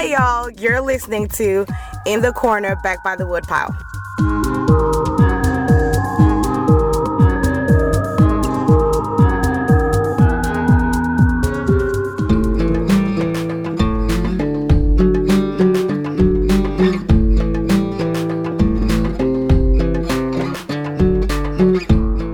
Hi, 0.00 0.04
y'all. 0.04 0.48
You're 0.48 0.80
listening 0.80 1.26
to 1.30 1.66
In 2.06 2.22
the 2.22 2.32
Corner 2.32 2.76
Back 2.84 3.02
by 3.02 3.16
the 3.16 3.26
Woodpile. 3.26 3.74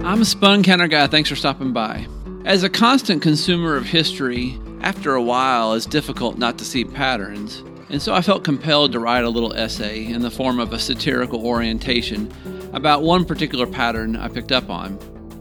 I'm 0.05 0.21
a 0.21 0.25
Spun 0.27 0.63
Counter 0.63 0.87
Guy. 0.87 1.07
Thanks 1.07 1.31
for 1.31 1.37
stopping 1.37 1.73
by. 1.73 2.07
As 2.45 2.63
a 2.63 2.69
constant 2.69 3.23
consumer 3.23 3.75
of 3.75 3.87
history, 3.87 4.61
after 4.85 5.15
a 5.15 5.23
while 5.23 5.73
it's 5.73 5.87
difficult 5.87 6.37
not 6.37 6.59
to 6.59 6.65
see 6.65 6.85
patterns, 6.85 7.63
and 7.89 8.03
so 8.03 8.13
I 8.13 8.21
felt 8.21 8.45
compelled 8.45 8.93
to 8.93 9.01
write 9.01 9.25
a 9.25 9.31
little 9.31 9.55
essay 9.55 10.05
in 10.05 10.21
the 10.21 10.31
form 10.31 10.61
of 10.61 10.75
a 10.75 10.79
satirical 10.79 11.47
orientation 11.47 12.31
about 12.75 13.03
one 13.03 13.25
particular 13.25 13.67
pattern 13.67 14.15
I 14.15 14.29
picked 14.29 14.53
up 14.53 14.69
on. 14.69 14.99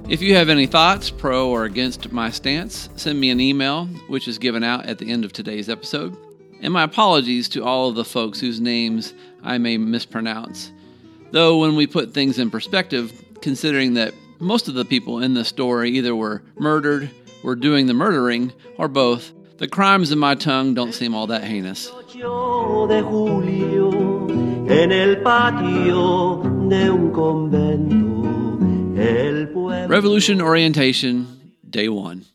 If 0.07 0.21
you 0.21 0.35
have 0.35 0.47
any 0.47 0.65
thoughts, 0.65 1.09
pro 1.09 1.49
or 1.49 1.65
against 1.65 2.09
my 2.13 2.29
stance, 2.29 2.87
send 2.95 3.19
me 3.19 3.31
an 3.31 3.41
email, 3.41 3.87
which 4.07 4.29
is 4.29 4.37
given 4.37 4.63
out 4.63 4.85
at 4.85 4.97
the 4.97 5.11
end 5.11 5.25
of 5.25 5.33
today's 5.33 5.67
episode. 5.67 6.15
And 6.61 6.71
my 6.71 6.83
apologies 6.83 7.49
to 7.49 7.65
all 7.65 7.89
of 7.89 7.95
the 7.95 8.05
folks 8.05 8.39
whose 8.39 8.61
names 8.61 9.13
I 9.43 9.57
may 9.57 9.77
mispronounce. 9.77 10.71
Though, 11.31 11.57
when 11.57 11.75
we 11.75 11.85
put 11.85 12.13
things 12.13 12.39
in 12.39 12.49
perspective, 12.49 13.11
considering 13.41 13.95
that 13.95 14.13
most 14.39 14.69
of 14.69 14.73
the 14.73 14.85
people 14.85 15.21
in 15.21 15.33
the 15.33 15.43
story 15.43 15.89
either 15.91 16.15
were 16.15 16.43
murdered, 16.57 17.09
were 17.43 17.55
doing 17.55 17.87
the 17.87 17.93
murdering, 17.93 18.53
or 18.77 18.87
both. 18.87 19.31
The 19.57 19.67
crimes 19.67 20.11
in 20.11 20.19
my 20.19 20.35
tongue 20.35 20.73
don't 20.73 20.93
seem 20.93 21.13
all 21.13 21.27
that 21.27 21.43
heinous. 21.43 21.91
Revolution 29.89 30.41
Orientation, 30.41 31.51
Day 31.69 31.89
1. 31.89 32.25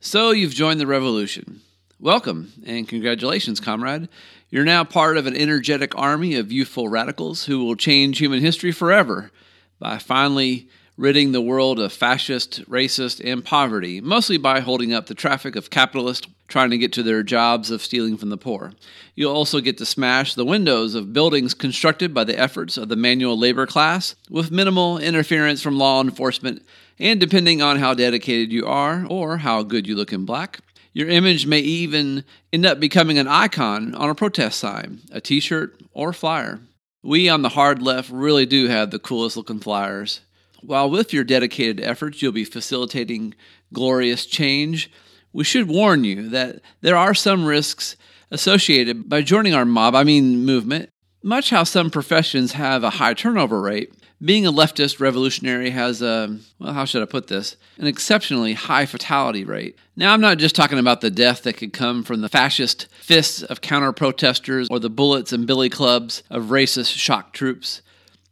So 0.00 0.30
you've 0.30 0.54
joined 0.54 0.80
the 0.80 0.86
revolution. 0.86 1.62
Welcome 1.98 2.52
and 2.66 2.86
congratulations, 2.86 3.58
comrade. 3.58 4.08
You're 4.50 4.64
now 4.64 4.84
part 4.84 5.16
of 5.16 5.26
an 5.26 5.34
energetic 5.34 5.96
army 5.96 6.36
of 6.36 6.52
youthful 6.52 6.88
radicals 6.88 7.46
who 7.46 7.64
will 7.64 7.76
change 7.76 8.18
human 8.18 8.40
history 8.40 8.72
forever 8.72 9.30
by 9.78 9.98
finally 9.98 10.68
ridding 10.96 11.32
the 11.32 11.40
world 11.40 11.78
of 11.78 11.92
fascist, 11.92 12.68
racist, 12.70 13.20
and 13.24 13.44
poverty, 13.44 14.00
mostly 14.00 14.38
by 14.38 14.60
holding 14.60 14.94
up 14.94 15.06
the 15.06 15.14
traffic 15.14 15.54
of 15.56 15.70
capitalists 15.70 16.26
trying 16.48 16.70
to 16.70 16.78
get 16.78 16.92
to 16.92 17.02
their 17.02 17.22
jobs 17.22 17.70
of 17.70 17.82
stealing 17.82 18.16
from 18.16 18.30
the 18.30 18.36
poor. 18.36 18.72
You'll 19.14 19.34
also 19.34 19.60
get 19.60 19.78
to 19.78 19.86
smash 19.86 20.34
the 20.34 20.44
windows 20.44 20.94
of 20.94 21.12
buildings 21.12 21.54
constructed 21.54 22.14
by 22.14 22.24
the 22.24 22.38
efforts 22.38 22.76
of 22.76 22.88
the 22.88 22.96
manual 22.96 23.38
labor 23.38 23.66
class 23.66 24.14
with 24.30 24.50
minimal 24.50 24.98
interference 24.98 25.60
from 25.60 25.78
law 25.78 26.00
enforcement, 26.00 26.62
and 26.98 27.20
depending 27.20 27.60
on 27.60 27.78
how 27.78 27.94
dedicated 27.94 28.52
you 28.52 28.66
are 28.66 29.04
or 29.08 29.38
how 29.38 29.62
good 29.62 29.86
you 29.86 29.96
look 29.96 30.12
in 30.12 30.24
black. 30.24 30.60
Your 30.92 31.08
image 31.08 31.46
may 31.46 31.60
even 31.60 32.24
end 32.54 32.64
up 32.64 32.80
becoming 32.80 33.18
an 33.18 33.28
icon 33.28 33.94
on 33.94 34.08
a 34.08 34.14
protest 34.14 34.58
sign, 34.58 35.00
a 35.12 35.20
t 35.20 35.40
shirt, 35.40 35.78
or 35.92 36.14
flyer. 36.14 36.60
We 37.02 37.28
on 37.28 37.42
the 37.42 37.50
hard 37.50 37.82
left 37.82 38.10
really 38.10 38.46
do 38.46 38.68
have 38.68 38.90
the 38.90 38.98
coolest 38.98 39.36
looking 39.36 39.60
flyers. 39.60 40.20
While 40.66 40.90
with 40.90 41.12
your 41.12 41.22
dedicated 41.22 41.80
efforts 41.80 42.20
you'll 42.20 42.32
be 42.32 42.44
facilitating 42.44 43.34
glorious 43.72 44.26
change, 44.26 44.90
we 45.32 45.44
should 45.44 45.68
warn 45.68 46.02
you 46.02 46.28
that 46.30 46.60
there 46.80 46.96
are 46.96 47.14
some 47.14 47.44
risks 47.44 47.96
associated 48.32 49.08
by 49.08 49.22
joining 49.22 49.54
our 49.54 49.64
mob, 49.64 49.94
I 49.94 50.02
mean 50.02 50.44
movement. 50.44 50.90
Much 51.22 51.50
how 51.50 51.62
some 51.62 51.88
professions 51.88 52.52
have 52.52 52.82
a 52.82 52.90
high 52.90 53.14
turnover 53.14 53.60
rate, 53.60 53.92
being 54.20 54.46
a 54.46 54.52
leftist 54.52 54.98
revolutionary 54.98 55.70
has 55.70 56.02
a, 56.02 56.36
well, 56.58 56.72
how 56.72 56.84
should 56.84 57.02
I 57.02 57.06
put 57.06 57.28
this? 57.28 57.56
An 57.78 57.86
exceptionally 57.86 58.54
high 58.54 58.86
fatality 58.86 59.44
rate. 59.44 59.78
Now, 59.94 60.12
I'm 60.12 60.20
not 60.20 60.38
just 60.38 60.56
talking 60.56 60.78
about 60.78 61.00
the 61.00 61.10
death 61.10 61.42
that 61.42 61.58
could 61.58 61.72
come 61.72 62.02
from 62.02 62.22
the 62.22 62.28
fascist 62.28 62.88
fists 62.92 63.42
of 63.42 63.60
counter 63.60 63.92
protesters 63.92 64.68
or 64.70 64.80
the 64.80 64.90
bullets 64.90 65.32
and 65.32 65.46
billy 65.46 65.68
clubs 65.68 66.22
of 66.30 66.44
racist 66.44 66.96
shock 66.96 67.32
troops. 67.32 67.82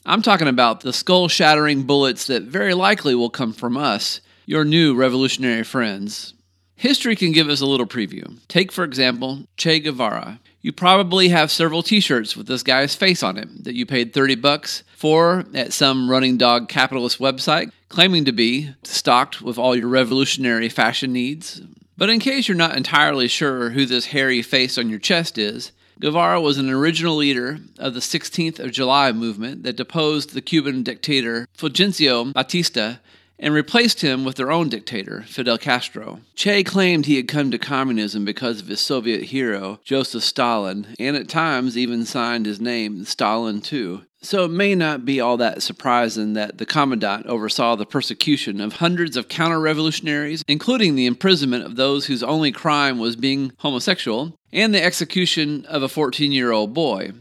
I'm 0.07 0.21
talking 0.21 0.49
about 0.49 0.81
the 0.81 0.93
skull 0.93 1.29
shattering 1.29 1.85
bullets 1.85 2.27
that 2.27 2.43
very 2.43 2.75
likely 2.75 3.15
will 3.15 3.31
come 3.31 3.55
from 3.55 3.79
us, 3.79 4.21
your 4.45 4.63
new 4.63 4.95
revolutionary 4.95 5.63
friends. 5.63 6.35
History 6.77 7.17
can 7.17 7.33
give 7.33 7.49
us 7.49 7.63
a 7.63 7.67
little 7.67 7.87
preview. 7.87 8.39
Take, 8.47 8.71
for 8.71 8.85
example, 8.85 9.45
Che 9.57 9.81
Guevara. 9.81 10.41
You 10.61 10.73
probably 10.73 11.29
have 11.29 11.51
several 11.51 11.83
t 11.83 12.01
shirts 12.01 12.37
with 12.37 12.47
this 12.47 12.63
guy's 12.63 12.95
face 12.95 13.23
on 13.23 13.39
it 13.39 13.65
that 13.65 13.75
you 13.75 13.87
paid 13.87 14.13
30 14.13 14.35
bucks 14.35 14.83
for 14.95 15.47
at 15.55 15.73
some 15.73 16.11
running 16.11 16.37
dog 16.37 16.69
capitalist 16.69 17.19
website, 17.19 17.71
claiming 17.89 18.27
to 18.27 18.33
be 18.33 18.75
stocked 18.83 19.41
with 19.41 19.57
all 19.57 19.75
your 19.75 19.89
revolutionary 19.89 20.69
fashion 20.69 21.15
needs. 21.15 21.63
But 21.97 22.11
in 22.11 22.21
case 22.21 22.47
you're 22.47 22.57
not 22.59 22.77
entirely 22.77 23.29
sure 23.29 23.71
who 23.71 23.87
this 23.87 24.07
hairy 24.07 24.43
face 24.43 24.77
on 24.77 24.91
your 24.91 24.99
chest 24.99 25.39
is, 25.39 25.73
Guevara 26.01 26.41
was 26.41 26.59
an 26.59 26.69
original 26.71 27.17
leader 27.17 27.59
of 27.79 27.95
the 27.95 28.01
16th 28.01 28.59
of 28.59 28.73
July 28.73 29.13
movement 29.13 29.63
that 29.63 29.77
deposed 29.77 30.35
the 30.35 30.43
Cuban 30.43 30.83
dictator 30.83 31.47
Fulgencio 31.57 32.33
Batista 32.33 32.97
and 33.39 33.53
replaced 33.53 34.01
him 34.01 34.25
with 34.25 34.37
their 34.37 34.53
own 34.53 34.69
dictator, 34.69 35.23
Fidel 35.27 35.59
Castro. 35.59 36.21
Che 36.35 36.63
claimed 36.63 37.07
he 37.07 37.17
had 37.17 37.29
come 37.29 37.51
to 37.51 37.59
communism 37.59 38.25
because 38.25 38.61
of 38.61 38.69
his 38.69 38.81
Soviet 38.81 39.25
hero, 39.25 39.81
Joseph 39.85 40.23
Stalin, 40.23 40.87
and 40.99 41.17
at 41.17 41.29
times 41.29 41.77
even 41.77 42.05
signed 42.05 42.47
his 42.47 42.61
name, 42.61 43.05
Stalin 43.05 43.61
too. 43.61 44.03
So 44.23 44.47
it 44.47 44.51
may 44.51 44.75
not 44.75 45.05
be 45.05 45.21
all 45.21 45.37
that 45.37 45.63
surprising 45.63 46.33
that 46.33 46.57
the 46.57 46.65
commandant 46.65 47.27
oversaw 47.27 47.77
the 47.77 47.85
persecution 47.85 48.59
of 48.59 48.75
hundreds 48.75 49.19
of 49.19 49.29
counter 49.29 49.61
revolutionaries, 49.61 50.43
including 50.49 50.95
the 50.95 51.05
imprisonment 51.05 51.65
of 51.65 51.77
those 51.77 52.07
whose 52.07 52.23
only 52.23 52.51
crime 52.51 52.99
was 52.99 53.17
being 53.17 53.53
homosexual, 53.59 54.35
and 54.51 54.73
the 54.73 54.83
execution 54.83 55.67
of 55.67 55.83
a 55.83 55.91
14 55.91 56.33
year 56.33 56.53
old 56.53 56.73
boy. 56.73 57.13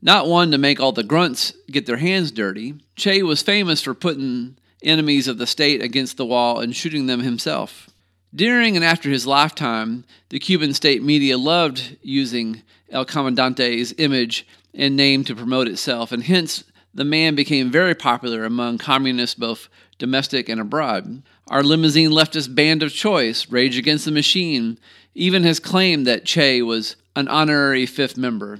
Not 0.00 0.28
one 0.28 0.52
to 0.52 0.58
make 0.58 0.78
all 0.78 0.92
the 0.92 1.02
grunts 1.02 1.54
get 1.68 1.86
their 1.86 1.96
hands 1.96 2.30
dirty, 2.30 2.74
Che 2.94 3.22
was 3.24 3.42
famous 3.42 3.80
for 3.80 3.94
putting 3.94 4.56
enemies 4.84 5.28
of 5.28 5.38
the 5.38 5.46
state 5.46 5.82
against 5.82 6.16
the 6.16 6.26
wall 6.26 6.60
and 6.60 6.74
shooting 6.74 7.06
them 7.06 7.20
himself. 7.20 7.90
During 8.34 8.76
and 8.76 8.84
after 8.84 9.10
his 9.10 9.26
lifetime, 9.26 10.04
the 10.28 10.38
Cuban 10.38 10.74
state 10.74 11.02
media 11.02 11.38
loved 11.38 11.96
using 12.02 12.62
El 12.90 13.06
Comandante's 13.06 13.94
image 13.98 14.46
and 14.74 14.96
name 14.96 15.24
to 15.24 15.36
promote 15.36 15.68
itself, 15.68 16.10
and 16.10 16.24
hence 16.24 16.64
the 16.92 17.04
man 17.04 17.34
became 17.34 17.70
very 17.70 17.94
popular 17.94 18.44
among 18.44 18.78
communists 18.78 19.34
both 19.34 19.68
domestic 19.98 20.48
and 20.48 20.60
abroad. 20.60 21.22
Our 21.48 21.62
limousine 21.62 22.10
leftist 22.10 22.54
band 22.54 22.82
of 22.82 22.92
choice, 22.92 23.48
Rage 23.50 23.76
Against 23.76 24.04
the 24.04 24.10
Machine, 24.10 24.78
even 25.14 25.44
has 25.44 25.60
claimed 25.60 26.06
that 26.06 26.24
Che 26.24 26.62
was 26.62 26.96
an 27.14 27.28
honorary 27.28 27.86
fifth 27.86 28.16
member. 28.16 28.58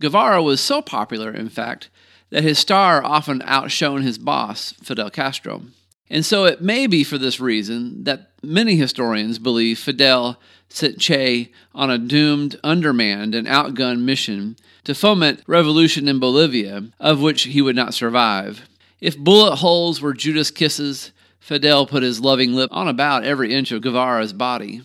Guevara 0.00 0.42
was 0.42 0.60
so 0.60 0.82
popular, 0.82 1.30
in 1.30 1.48
fact, 1.48 1.88
that 2.34 2.42
his 2.42 2.58
star 2.58 3.00
often 3.04 3.40
outshone 3.44 4.02
his 4.02 4.18
boss, 4.18 4.74
Fidel 4.82 5.08
Castro. 5.08 5.62
And 6.10 6.26
so 6.26 6.46
it 6.46 6.60
may 6.60 6.88
be 6.88 7.04
for 7.04 7.16
this 7.16 7.38
reason 7.38 8.02
that 8.02 8.32
many 8.42 8.74
historians 8.74 9.38
believe 9.38 9.78
Fidel 9.78 10.40
sent 10.68 10.98
Che 10.98 11.52
on 11.76 11.90
a 11.90 11.96
doomed, 11.96 12.58
undermanned, 12.64 13.36
and 13.36 13.46
outgunned 13.46 14.00
mission 14.00 14.56
to 14.82 14.96
foment 14.96 15.44
revolution 15.46 16.08
in 16.08 16.18
Bolivia, 16.18 16.88
of 16.98 17.22
which 17.22 17.44
he 17.44 17.62
would 17.62 17.76
not 17.76 17.94
survive. 17.94 18.68
If 19.00 19.16
bullet 19.16 19.54
holes 19.54 20.00
were 20.00 20.12
Judas 20.12 20.50
kisses, 20.50 21.12
Fidel 21.38 21.86
put 21.86 22.02
his 22.02 22.18
loving 22.18 22.52
lip 22.52 22.70
on 22.72 22.88
about 22.88 23.22
every 23.22 23.54
inch 23.54 23.70
of 23.70 23.80
Guevara's 23.80 24.32
body. 24.32 24.82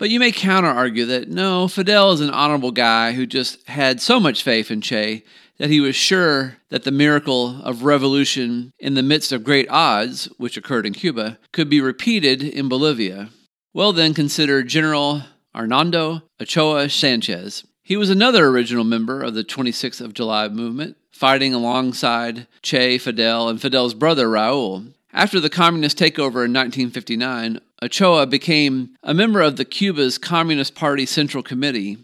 But 0.00 0.08
you 0.08 0.18
may 0.18 0.32
counter 0.32 0.70
argue 0.70 1.04
that 1.04 1.28
no, 1.28 1.68
Fidel 1.68 2.12
is 2.12 2.22
an 2.22 2.30
honorable 2.30 2.72
guy 2.72 3.12
who 3.12 3.26
just 3.26 3.68
had 3.68 4.00
so 4.00 4.18
much 4.18 4.42
faith 4.42 4.70
in 4.70 4.80
Che 4.80 5.22
that 5.58 5.68
he 5.68 5.78
was 5.78 5.94
sure 5.94 6.56
that 6.70 6.84
the 6.84 6.90
miracle 6.90 7.60
of 7.60 7.84
revolution 7.84 8.72
in 8.78 8.94
the 8.94 9.02
midst 9.02 9.30
of 9.30 9.44
great 9.44 9.68
odds, 9.68 10.24
which 10.38 10.56
occurred 10.56 10.86
in 10.86 10.94
Cuba, 10.94 11.38
could 11.52 11.68
be 11.68 11.82
repeated 11.82 12.42
in 12.42 12.66
Bolivia. 12.66 13.28
Well, 13.74 13.92
then 13.92 14.14
consider 14.14 14.62
General 14.62 15.24
Hernando 15.54 16.22
Ochoa 16.40 16.88
Sanchez. 16.88 17.64
He 17.82 17.98
was 17.98 18.08
another 18.08 18.46
original 18.46 18.84
member 18.84 19.22
of 19.22 19.34
the 19.34 19.44
26th 19.44 20.00
of 20.00 20.14
July 20.14 20.48
movement, 20.48 20.96
fighting 21.10 21.52
alongside 21.52 22.46
Che, 22.62 22.96
Fidel, 22.96 23.50
and 23.50 23.60
Fidel's 23.60 23.92
brother 23.92 24.28
Raul. 24.28 24.94
After 25.12 25.40
the 25.40 25.50
communist 25.50 25.98
takeover 25.98 26.46
in 26.46 26.54
1959, 26.54 27.60
Ochoa 27.82 28.26
became 28.26 28.90
a 29.02 29.14
member 29.14 29.40
of 29.40 29.56
the 29.56 29.64
Cuba's 29.64 30.18
Communist 30.18 30.74
Party 30.74 31.06
Central 31.06 31.42
Committee, 31.42 31.96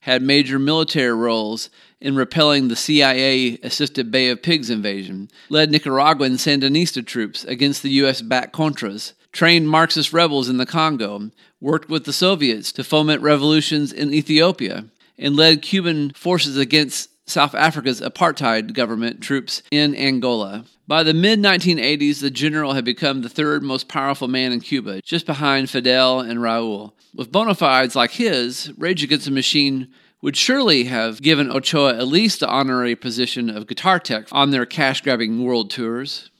had 0.00 0.22
major 0.22 0.60
military 0.60 1.12
roles 1.12 1.70
in 2.00 2.14
repelling 2.14 2.68
the 2.68 2.76
CIA 2.76 3.58
assisted 3.64 4.12
Bay 4.12 4.28
of 4.28 4.42
Pigs 4.42 4.70
invasion, 4.70 5.28
led 5.48 5.72
Nicaraguan 5.72 6.34
Sandinista 6.34 7.04
troops 7.04 7.42
against 7.44 7.82
the 7.82 7.90
U.S. 7.90 8.22
backed 8.22 8.54
Contras, 8.54 9.14
trained 9.32 9.68
Marxist 9.68 10.12
rebels 10.12 10.48
in 10.48 10.58
the 10.58 10.66
Congo, 10.66 11.30
worked 11.60 11.88
with 11.88 12.04
the 12.04 12.12
Soviets 12.12 12.70
to 12.70 12.84
foment 12.84 13.20
revolutions 13.20 13.92
in 13.92 14.14
Ethiopia, 14.14 14.84
and 15.18 15.34
led 15.34 15.62
Cuban 15.62 16.10
forces 16.10 16.56
against 16.56 17.10
South 17.28 17.56
Africa's 17.56 18.00
apartheid 18.00 18.72
government 18.72 19.20
troops 19.20 19.62
in 19.72 19.96
Angola. 19.96 20.64
By 20.86 21.02
the 21.02 21.14
mid 21.14 21.38
1980s, 21.38 22.20
the 22.20 22.30
general 22.30 22.74
had 22.74 22.84
become 22.84 23.22
the 23.22 23.30
third 23.30 23.62
most 23.62 23.88
powerful 23.88 24.28
man 24.28 24.52
in 24.52 24.60
Cuba, 24.60 25.00
just 25.00 25.24
behind 25.24 25.70
Fidel 25.70 26.20
and 26.20 26.40
Raul. 26.40 26.92
With 27.14 27.32
bona 27.32 27.54
fides 27.54 27.96
like 27.96 28.10
his, 28.10 28.70
Rage 28.76 29.02
Against 29.02 29.24
the 29.24 29.30
Machine 29.30 29.88
would 30.20 30.36
surely 30.36 30.84
have 30.84 31.22
given 31.22 31.50
Ochoa 31.50 31.96
at 31.96 32.08
least 32.08 32.40
the 32.40 32.48
honorary 32.48 32.96
position 32.96 33.48
of 33.48 33.66
guitar 33.66 33.98
tech 33.98 34.26
on 34.30 34.50
their 34.50 34.66
cash 34.66 35.00
grabbing 35.00 35.42
world 35.42 35.70
tours. 35.70 36.30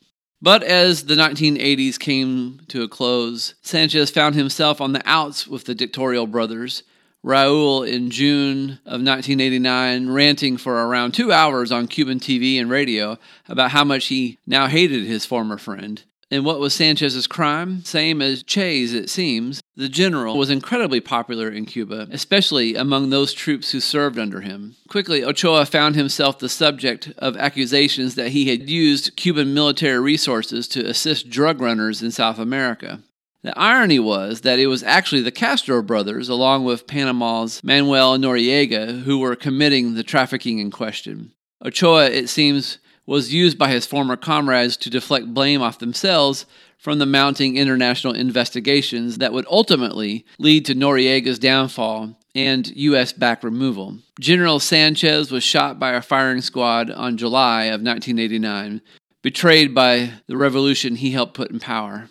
But 0.42 0.62
as 0.62 1.04
the 1.04 1.14
1980s 1.14 1.98
came 1.98 2.60
to 2.68 2.82
a 2.82 2.88
close, 2.88 3.54
Sanchez 3.62 4.10
found 4.10 4.34
himself 4.34 4.78
on 4.78 4.92
the 4.92 5.02
outs 5.06 5.46
with 5.46 5.64
the 5.64 5.74
dictatorial 5.74 6.26
brothers 6.26 6.82
Raul 7.24 7.88
in 7.88 8.10
June 8.10 8.78
of 8.84 9.00
1989 9.00 10.10
ranting 10.10 10.58
for 10.58 10.86
around 10.86 11.12
two 11.12 11.32
hours 11.32 11.72
on 11.72 11.88
Cuban 11.88 12.20
TV 12.20 12.60
and 12.60 12.68
radio 12.68 13.18
about 13.48 13.70
how 13.70 13.82
much 13.82 14.06
he 14.06 14.38
now 14.46 14.66
hated 14.66 15.04
his 15.06 15.24
former 15.24 15.56
friend. 15.56 16.02
And 16.30 16.44
what 16.44 16.58
was 16.58 16.74
Sanchez's 16.74 17.26
crime? 17.26 17.84
Same 17.84 18.20
as 18.20 18.42
Che's, 18.42 18.92
it 18.92 19.08
seems. 19.08 19.62
The 19.76 19.88
general 19.88 20.36
was 20.36 20.50
incredibly 20.50 21.00
popular 21.00 21.48
in 21.48 21.64
Cuba, 21.64 22.08
especially 22.10 22.74
among 22.74 23.10
those 23.10 23.32
troops 23.32 23.70
who 23.70 23.80
served 23.80 24.18
under 24.18 24.40
him. 24.40 24.76
Quickly, 24.88 25.24
Ochoa 25.24 25.64
found 25.64 25.94
himself 25.94 26.38
the 26.38 26.48
subject 26.48 27.12
of 27.18 27.36
accusations 27.36 28.16
that 28.16 28.30
he 28.30 28.50
had 28.50 28.68
used 28.68 29.16
Cuban 29.16 29.54
military 29.54 30.00
resources 30.00 30.68
to 30.68 30.84
assist 30.84 31.30
drug 31.30 31.60
runners 31.60 32.02
in 32.02 32.10
South 32.10 32.38
America. 32.38 33.00
The 33.44 33.58
irony 33.58 33.98
was 33.98 34.40
that 34.40 34.58
it 34.58 34.68
was 34.68 34.82
actually 34.82 35.20
the 35.20 35.30
Castro 35.30 35.82
brothers, 35.82 36.30
along 36.30 36.64
with 36.64 36.86
Panama's 36.86 37.62
Manuel 37.62 38.16
Noriega, 38.16 39.02
who 39.02 39.18
were 39.18 39.36
committing 39.36 39.92
the 39.92 40.02
trafficking 40.02 40.60
in 40.60 40.70
question. 40.70 41.32
Ochoa, 41.62 42.06
it 42.06 42.30
seems, 42.30 42.78
was 43.04 43.34
used 43.34 43.58
by 43.58 43.68
his 43.68 43.84
former 43.84 44.16
comrades 44.16 44.78
to 44.78 44.88
deflect 44.88 45.34
blame 45.34 45.60
off 45.60 45.78
themselves 45.78 46.46
from 46.78 46.98
the 46.98 47.04
mounting 47.04 47.58
international 47.58 48.14
investigations 48.14 49.18
that 49.18 49.34
would 49.34 49.46
ultimately 49.50 50.24
lead 50.38 50.64
to 50.64 50.74
Noriega's 50.74 51.38
downfall 51.38 52.18
and 52.34 52.66
U.S. 52.74 53.12
back 53.12 53.44
removal. 53.44 53.98
General 54.18 54.58
Sanchez 54.58 55.30
was 55.30 55.44
shot 55.44 55.78
by 55.78 55.92
a 55.92 56.00
firing 56.00 56.40
squad 56.40 56.90
on 56.90 57.18
July 57.18 57.64
of 57.64 57.82
1989, 57.82 58.80
betrayed 59.20 59.74
by 59.74 60.12
the 60.28 60.36
revolution 60.38 60.96
he 60.96 61.10
helped 61.10 61.34
put 61.34 61.50
in 61.50 61.60
power. 61.60 62.08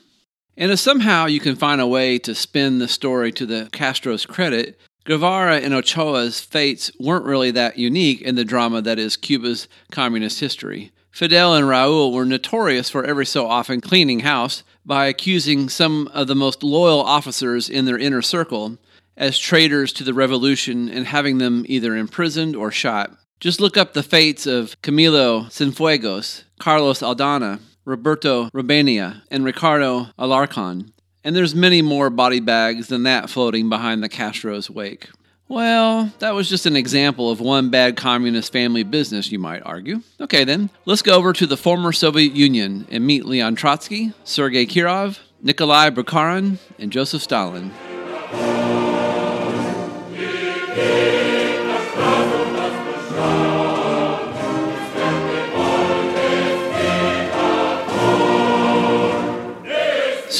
And 0.55 0.71
if 0.71 0.79
somehow 0.79 1.25
you 1.25 1.39
can 1.39 1.55
find 1.55 1.81
a 1.81 1.87
way 1.87 2.19
to 2.19 2.35
spin 2.35 2.79
the 2.79 2.87
story 2.87 3.31
to 3.33 3.45
the 3.45 3.69
Castro's 3.71 4.25
credit, 4.25 4.79
Guevara 5.05 5.57
and 5.57 5.73
Ochoa's 5.73 6.39
fates 6.39 6.91
weren't 6.99 7.25
really 7.25 7.51
that 7.51 7.77
unique 7.77 8.21
in 8.21 8.35
the 8.35 8.45
drama 8.45 8.81
that 8.81 8.99
is 8.99 9.17
Cuba's 9.17 9.67
communist 9.91 10.39
history. 10.39 10.91
Fidel 11.11 11.53
and 11.53 11.67
Raul 11.67 12.13
were 12.13 12.25
notorious 12.25 12.89
for 12.89 13.03
every 13.03 13.25
so 13.25 13.47
often 13.47 13.81
cleaning 13.81 14.21
house 14.21 14.63
by 14.85 15.07
accusing 15.07 15.69
some 15.69 16.07
of 16.13 16.27
the 16.27 16.35
most 16.35 16.63
loyal 16.63 17.01
officers 17.01 17.69
in 17.69 17.85
their 17.85 17.97
inner 17.97 18.21
circle 18.21 18.77
as 19.17 19.37
traitors 19.37 19.93
to 19.93 20.03
the 20.03 20.13
revolution 20.13 20.89
and 20.89 21.07
having 21.07 21.37
them 21.37 21.65
either 21.67 21.95
imprisoned 21.95 22.55
or 22.55 22.71
shot. 22.71 23.11
Just 23.39 23.59
look 23.59 23.75
up 23.75 23.93
the 23.93 24.03
fates 24.03 24.47
of 24.47 24.81
Camilo 24.81 25.47
Cienfuegos, 25.47 26.43
Carlos 26.59 27.01
Aldana, 27.01 27.59
Roberto 27.85 28.49
Robaina, 28.49 29.21
and 29.29 29.43
Ricardo 29.43 30.07
Alarcon. 30.17 30.91
And 31.23 31.35
there's 31.35 31.55
many 31.55 31.81
more 31.81 32.09
body 32.09 32.39
bags 32.39 32.87
than 32.87 33.03
that 33.03 33.29
floating 33.29 33.69
behind 33.69 34.03
the 34.03 34.09
Castro's 34.09 34.69
wake. 34.69 35.09
Well, 35.47 36.11
that 36.19 36.33
was 36.33 36.49
just 36.49 36.65
an 36.65 36.75
example 36.75 37.29
of 37.29 37.39
one 37.39 37.69
bad 37.69 37.95
communist 37.95 38.51
family 38.51 38.83
business, 38.83 39.31
you 39.31 39.39
might 39.39 39.61
argue. 39.61 40.01
Okay, 40.19 40.43
then, 40.43 40.69
let's 40.85 41.01
go 41.01 41.15
over 41.15 41.33
to 41.33 41.45
the 41.45 41.57
former 41.57 41.91
Soviet 41.91 42.33
Union 42.33 42.87
and 42.89 43.05
meet 43.05 43.25
Leon 43.25 43.55
Trotsky, 43.55 44.13
Sergei 44.23 44.65
Kirov, 44.65 45.19
Nikolai 45.41 45.89
Bukharin, 45.89 46.57
and 46.79 46.91
Joseph 46.91 47.21
Stalin. 47.21 47.71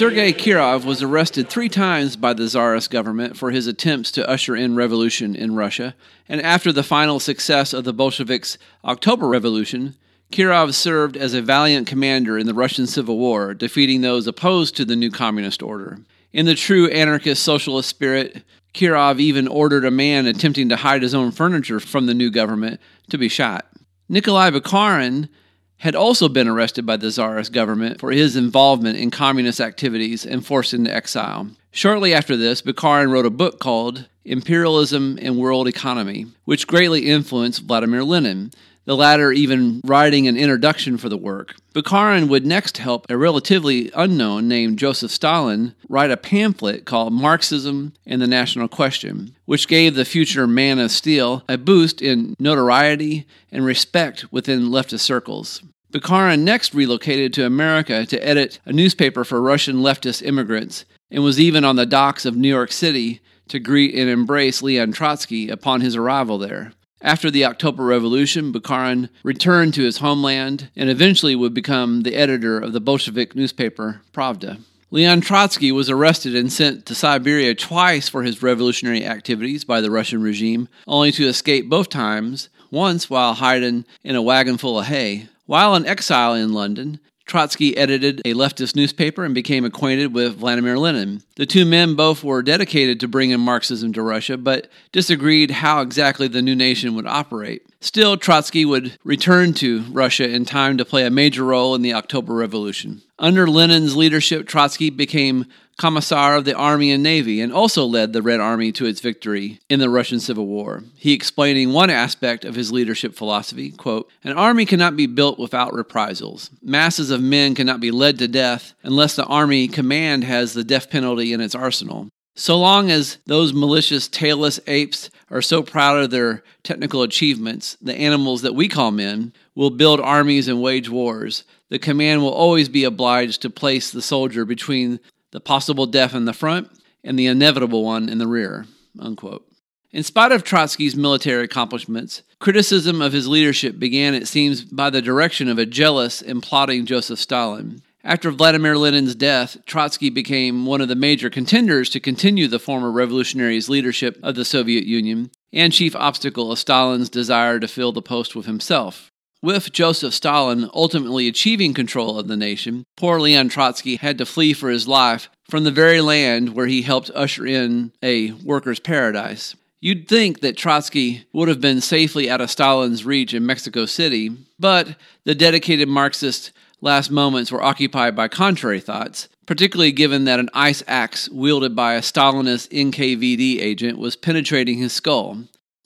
Sergei 0.03 0.33
Kirov 0.33 0.83
was 0.83 1.01
arrested 1.01 1.47
three 1.47 1.69
times 1.69 2.17
by 2.17 2.33
the 2.33 2.45
Tsarist 2.45 2.91
government 2.91 3.38
for 3.38 3.51
his 3.51 3.67
attempts 3.67 4.11
to 4.11 4.29
usher 4.29 4.53
in 4.53 4.75
revolution 4.75 5.33
in 5.33 5.55
Russia, 5.55 5.95
and 6.27 6.41
after 6.41 6.73
the 6.73 6.83
final 6.83 7.21
success 7.21 7.71
of 7.71 7.85
the 7.85 7.94
Bolsheviks' 7.94 8.57
October 8.83 9.29
Revolution, 9.29 9.95
Kirov 10.29 10.73
served 10.73 11.15
as 11.15 11.33
a 11.33 11.41
valiant 11.41 11.88
commander 11.88 12.38
in 12.38 12.47
the 12.47 12.53
Russian 12.53 12.85
Civil 12.85 13.17
War, 13.17 13.53
defeating 13.53 14.01
those 14.01 14.27
opposed 14.27 14.75
to 14.75 14.83
the 14.83 14.97
new 14.97 15.09
communist 15.09 15.63
order. 15.63 16.00
In 16.33 16.47
the 16.47 16.53
true 16.53 16.89
anarchist 16.89 17.41
socialist 17.41 17.88
spirit, 17.88 18.44
Kirov 18.73 19.21
even 19.21 19.47
ordered 19.47 19.85
a 19.85 19.89
man 19.89 20.25
attempting 20.25 20.67
to 20.67 20.75
hide 20.75 21.01
his 21.01 21.15
own 21.15 21.31
furniture 21.31 21.79
from 21.79 22.07
the 22.07 22.13
new 22.13 22.29
government 22.29 22.81
to 23.09 23.17
be 23.17 23.29
shot. 23.29 23.67
Nikolai 24.09 24.49
Bukharin 24.49 25.29
had 25.77 25.95
also 25.95 26.29
been 26.29 26.47
arrested 26.47 26.85
by 26.85 26.97
the 26.97 27.09
Tsarist 27.09 27.51
government 27.51 27.99
for 27.99 28.11
his 28.11 28.35
involvement 28.35 28.97
in 28.97 29.11
communist 29.11 29.59
activities 29.59 30.25
and 30.25 30.45
forced 30.45 30.73
into 30.73 30.93
exile. 30.93 31.49
Shortly 31.71 32.13
after 32.13 32.37
this, 32.37 32.61
Bukharin 32.61 33.09
wrote 33.09 33.25
a 33.25 33.31
book 33.31 33.59
called 33.59 34.07
Imperialism 34.25 35.19
and 35.21 35.37
World 35.37 35.67
Economy, 35.67 36.27
which 36.45 36.67
greatly 36.67 37.09
influenced 37.09 37.63
Vladimir 37.63 38.03
Lenin, 38.03 38.51
the 38.85 38.95
latter 38.95 39.31
even 39.31 39.81
writing 39.85 40.27
an 40.27 40.38
introduction 40.38 40.97
for 40.97 41.09
the 41.09 41.18
work. 41.18 41.56
Bukharin 41.74 42.27
would 42.27 42.45
next 42.45 42.77
help 42.77 43.06
a 43.09 43.18
relatively 43.18 43.91
unknown 43.95 44.47
named 44.47 44.77
Joseph 44.77 45.12
Stalin 45.12 45.74
write 45.89 46.12
a 46.12 46.18
pamphlet 46.18 46.85
called 46.85 47.13
Marxism 47.13 47.94
and 48.06 48.21
the 48.21 48.27
National 48.27 48.68
Question, 48.68 49.35
which 49.45 49.68
gave 49.68 49.95
the 49.95 50.06
future 50.06 50.47
man 50.47 50.80
of 50.80 50.91
steel 50.91 51.44
a 51.47 51.57
boost 51.57 52.01
in 52.01 52.35
notoriety 52.39 53.25
and 53.51 53.65
respect 53.65 54.31
within 54.31 54.69
leftist 54.69 55.01
circles. 55.01 55.62
Bukharin 55.91 56.39
next 56.39 56.74
relocated 56.74 57.33
to 57.33 57.45
America 57.45 58.06
to 58.07 58.27
edit 58.27 58.59
a 58.65 58.74
newspaper 58.74 59.24
for 59.24 59.41
Russian 59.41 59.77
leftist 59.77 60.24
immigrants 60.24 60.85
and 61.12 61.24
was 61.24 61.39
even 61.39 61.63
on 61.63 61.75
the 61.75 61.85
docks 61.85 62.25
of 62.25 62.35
New 62.35 62.50
York 62.50 62.71
City 62.71 63.21
to 63.47 63.59
greet 63.59 63.94
and 63.94 64.09
embrace 64.09 64.63
Leon 64.63 64.92
Trotsky 64.92 65.49
upon 65.49 65.81
his 65.81 65.95
arrival 65.95 66.40
there. 66.40 66.73
After 67.04 67.30
the 67.30 67.44
October 67.44 67.83
Revolution, 67.83 68.54
Bukharin 68.54 69.10
returned 69.24 69.74
to 69.74 69.83
his 69.83 69.98
homeland 69.98 70.69
and 70.74 70.90
eventually 70.90 71.36
would 71.36 71.54
become 71.54 72.04
the 72.04 72.16
editor 72.16 72.57
of 72.57 72.72
the 72.72 72.80
Bolshevik 72.80 73.36
newspaper 73.36 74.00
Pravda. 74.14 74.62
Leon 74.90 75.19
Trotsky 75.19 75.69
was 75.74 75.90
arrested 75.90 76.33
and 76.33 76.54
sent 76.54 76.86
to 76.86 76.95
Siberia 76.95 77.56
twice 77.56 78.07
for 78.07 78.24
his 78.24 78.42
revolutionary 78.42 79.04
activities 79.04 79.66
by 79.66 79.81
the 79.81 79.92
Russian 79.92 80.22
regime, 80.22 80.69
only 80.88 81.12
to 81.12 81.28
escape 81.28 81.68
both 81.68 81.90
times, 81.90 82.48
once 82.72 83.10
while 83.10 83.33
hiding 83.33 83.83
in 84.06 84.16
a 84.16 84.22
wagon 84.22 84.57
full 84.57 84.80
of 84.80 84.86
hay. 84.86 85.28
While 85.45 85.76
in 85.76 85.86
exile 85.86 86.36
in 86.36 86.54
London, 86.54 87.02
Trotsky 87.33 87.75
edited 87.75 88.21
a 88.25 88.35
leftist 88.35 88.75
newspaper 88.75 89.25
and 89.25 89.33
became 89.33 89.66
acquainted 89.66 90.13
with 90.13 90.35
Vladimir 90.35 90.78
Lenin. 90.78 91.23
The 91.35 91.47
two 91.47 91.66
men 91.66 91.95
both 91.95 92.23
were 92.23 92.44
dedicated 92.44 92.99
to 92.99 93.07
bringing 93.07 93.40
Marxism 93.40 93.92
to 93.94 94.04
Russia, 94.04 94.37
but 94.37 94.68
disagreed 94.92 95.49
how 95.49 95.81
exactly 95.81 96.28
the 96.28 96.44
new 96.44 96.56
nation 96.56 96.94
would 96.94 97.07
operate. 97.07 97.66
Still, 97.81 98.18
Trotsky 98.18 98.66
would 98.66 98.99
return 99.04 99.54
to 99.56 99.81
Russia 99.90 100.30
in 100.30 100.45
time 100.45 100.78
to 100.78 100.85
play 100.85 101.07
a 101.07 101.09
major 101.09 101.44
role 101.44 101.73
in 101.73 101.81
the 101.81 101.95
October 101.95 102.35
Revolution. 102.35 103.02
Under 103.18 103.47
Lenin's 103.47 103.95
leadership, 103.95 104.47
Trotsky 104.47 104.92
became 104.92 105.47
Commissar 105.77 106.35
of 106.35 106.45
the 106.45 106.56
Army 106.56 106.92
and 106.92 107.03
Navy 107.03 107.42
and 107.42 107.51
also 107.51 107.85
led 107.85 108.13
the 108.13 108.21
Red 108.21 108.39
Army 108.39 108.71
to 108.73 108.85
its 108.85 109.01
victory 109.01 109.59
in 109.69 109.80
the 109.80 109.89
Russian 109.89 110.19
Civil 110.19 110.45
War. 110.45 110.83
He 110.95 111.13
explaining 111.13 111.73
one 111.73 111.89
aspect 111.89 112.45
of 112.45 112.56
his 112.56 112.71
leadership 112.71 113.15
philosophy, 113.15 113.71
quote, 113.71 114.09
"An 114.23 114.33
army 114.33 114.65
cannot 114.65 114.95
be 114.95 115.07
built 115.07 115.39
without 115.39 115.73
reprisals. 115.73 116.49
Masses 116.61 117.09
of 117.09 117.21
men 117.21 117.56
cannot 117.56 117.80
be 117.80 117.92
led 117.92 118.19
to 118.19 118.27
death 118.27 118.73
unless 118.83 119.15
the 119.15 119.25
army 119.25 119.68
command 119.68 120.23
has 120.23 120.53
the 120.53 120.63
death 120.63 120.89
penalty 120.89 121.33
in 121.33 121.42
its 121.42 121.56
arsenal. 121.56 122.07
So 122.35 122.57
long 122.59 122.89
as 122.89 123.18
those 123.27 123.53
malicious, 123.53 124.07
tailless 124.07 124.59
apes 124.65 125.11
are 125.30 125.42
so 125.42 125.61
proud 125.61 126.03
of 126.03 126.09
their 126.09 126.44
technical 126.63 127.03
achievements, 127.03 127.77
the 127.80 127.95
animals 127.95 128.42
that 128.42 128.56
we 128.56 128.68
call 128.68 128.89
men 128.92 129.33
will 129.53 129.69
build 129.69 129.99
armies 129.99 130.47
and 130.47 130.59
wage 130.59 130.89
wars. 130.89 131.44
The 131.69 131.77
command 131.77 132.21
will 132.21 132.33
always 132.33 132.69
be 132.69 132.83
obliged 132.83 133.42
to 133.44 133.51
place 133.51 133.92
the 133.92 134.01
soldier 134.01 134.45
between 134.45 134.99
the 135.33 135.42
possible 135.42 135.87
death 135.87 136.13
in 136.13 136.25
the 136.25 136.31
front 136.31 136.69
and 137.04 137.18
the 137.18 137.25
inevitable 137.25 137.83
one 137.83 138.07
in 138.07 138.19
the 138.19 138.28
rear. 138.28 138.66
Unquote. 138.99 139.45
In 139.92 140.04
spite 140.04 140.31
of 140.31 140.44
Trotsky's 140.44 140.95
military 140.95 141.44
accomplishments, 141.44 142.21
criticism 142.40 143.02
of 143.02 143.13
his 143.13 143.28
leadership 143.28 143.78
began, 143.78 144.13
it 144.13 144.28
seems, 144.28 144.63
by 144.63 144.92
the 144.92 145.02
direction 145.02 145.49
of 145.49 145.57
a 145.57 145.66
jealous 145.66 146.21
and 146.21 146.42
plotting 146.42 146.85
Joseph 146.85 147.19
Stalin. 147.19 147.81
After 148.04 148.31
Vladimir 148.31 148.78
Lenin's 148.78 149.16
death, 149.16 149.57
Trotsky 149.66 150.09
became 150.09 150.66
one 150.66 150.81
of 150.81 150.87
the 150.87 150.95
major 150.95 151.30
contenders 151.30 151.90
to 151.92 151.99
continue 151.99 152.47
the 152.47 152.59
former 152.59 152.92
revolutionary's 152.92 153.69
leadership 153.69 154.19
of 154.21 154.35
the 154.35 154.45
Soviet 154.45 154.85
Union 154.85 155.31
and 155.52 155.73
chief 155.73 155.95
obstacle 155.95 156.52
of 156.52 156.59
Stalin's 156.59 157.09
desire 157.09 157.59
to 157.59 157.68
fill 157.68 157.92
the 157.92 158.02
post 158.02 158.35
with 158.35 158.45
himself. 158.45 159.11
With 159.44 159.73
Joseph 159.73 160.14
Stalin 160.14 160.69
ultimately 160.73 161.28
achieving 161.28 161.73
control 161.73 162.18
of 162.18 162.30
the 162.30 162.38
nation, 162.38 162.85
poor 162.95 163.19
Leon 163.19 163.50
Trotsky 163.50 163.97
had 163.97 164.18
to 164.19 164.26
flee 164.26 164.54
for 164.54 164.69
his 164.69 164.88
life 164.88 165.30
from 165.50 165.66
the 165.66 165.69
very 165.69 166.00
land 166.00 166.56
where 166.56 166.68
he 166.68 166.81
helped 166.81 167.12
usher 167.14 167.45
in 167.45 167.92
a 168.02 168.31
worker's 168.31 168.80
paradise. 168.80 169.57
You'd 169.81 170.07
think 170.07 170.40
that 170.40 170.56
Trotsky 170.56 171.26
would 171.33 171.50
have 171.50 171.59
been 171.59 171.81
safely 171.81 172.30
out 172.30 172.40
of 172.40 172.52
Stalin's 172.52 173.04
reach 173.04 173.33
in 173.33 173.45
Mexico 173.45 173.85
City, 173.85 174.31
but 174.59 174.95
the 175.26 175.35
dedicated 175.35 175.90
Marxist 175.90 176.54
last 176.80 177.12
moments 177.12 177.52
were 177.52 177.62
occupied 177.62 178.16
by 178.16 178.30
contrary 178.30 178.80
thoughts, 178.80 179.28
particularly 179.45 179.92
given 179.92 180.23
that 180.23 180.40
an 180.40 180.50
ice 180.54 180.83
axe 180.88 181.28
wielded 181.28 181.76
by 181.76 181.95
a 181.95 182.02
Stalinist 182.02 182.69
NKVD 182.69 183.59
agent 183.59 183.97
was 183.97 184.16
penetrating 184.16 184.78
his 184.78 184.94
skull. 184.94 185.44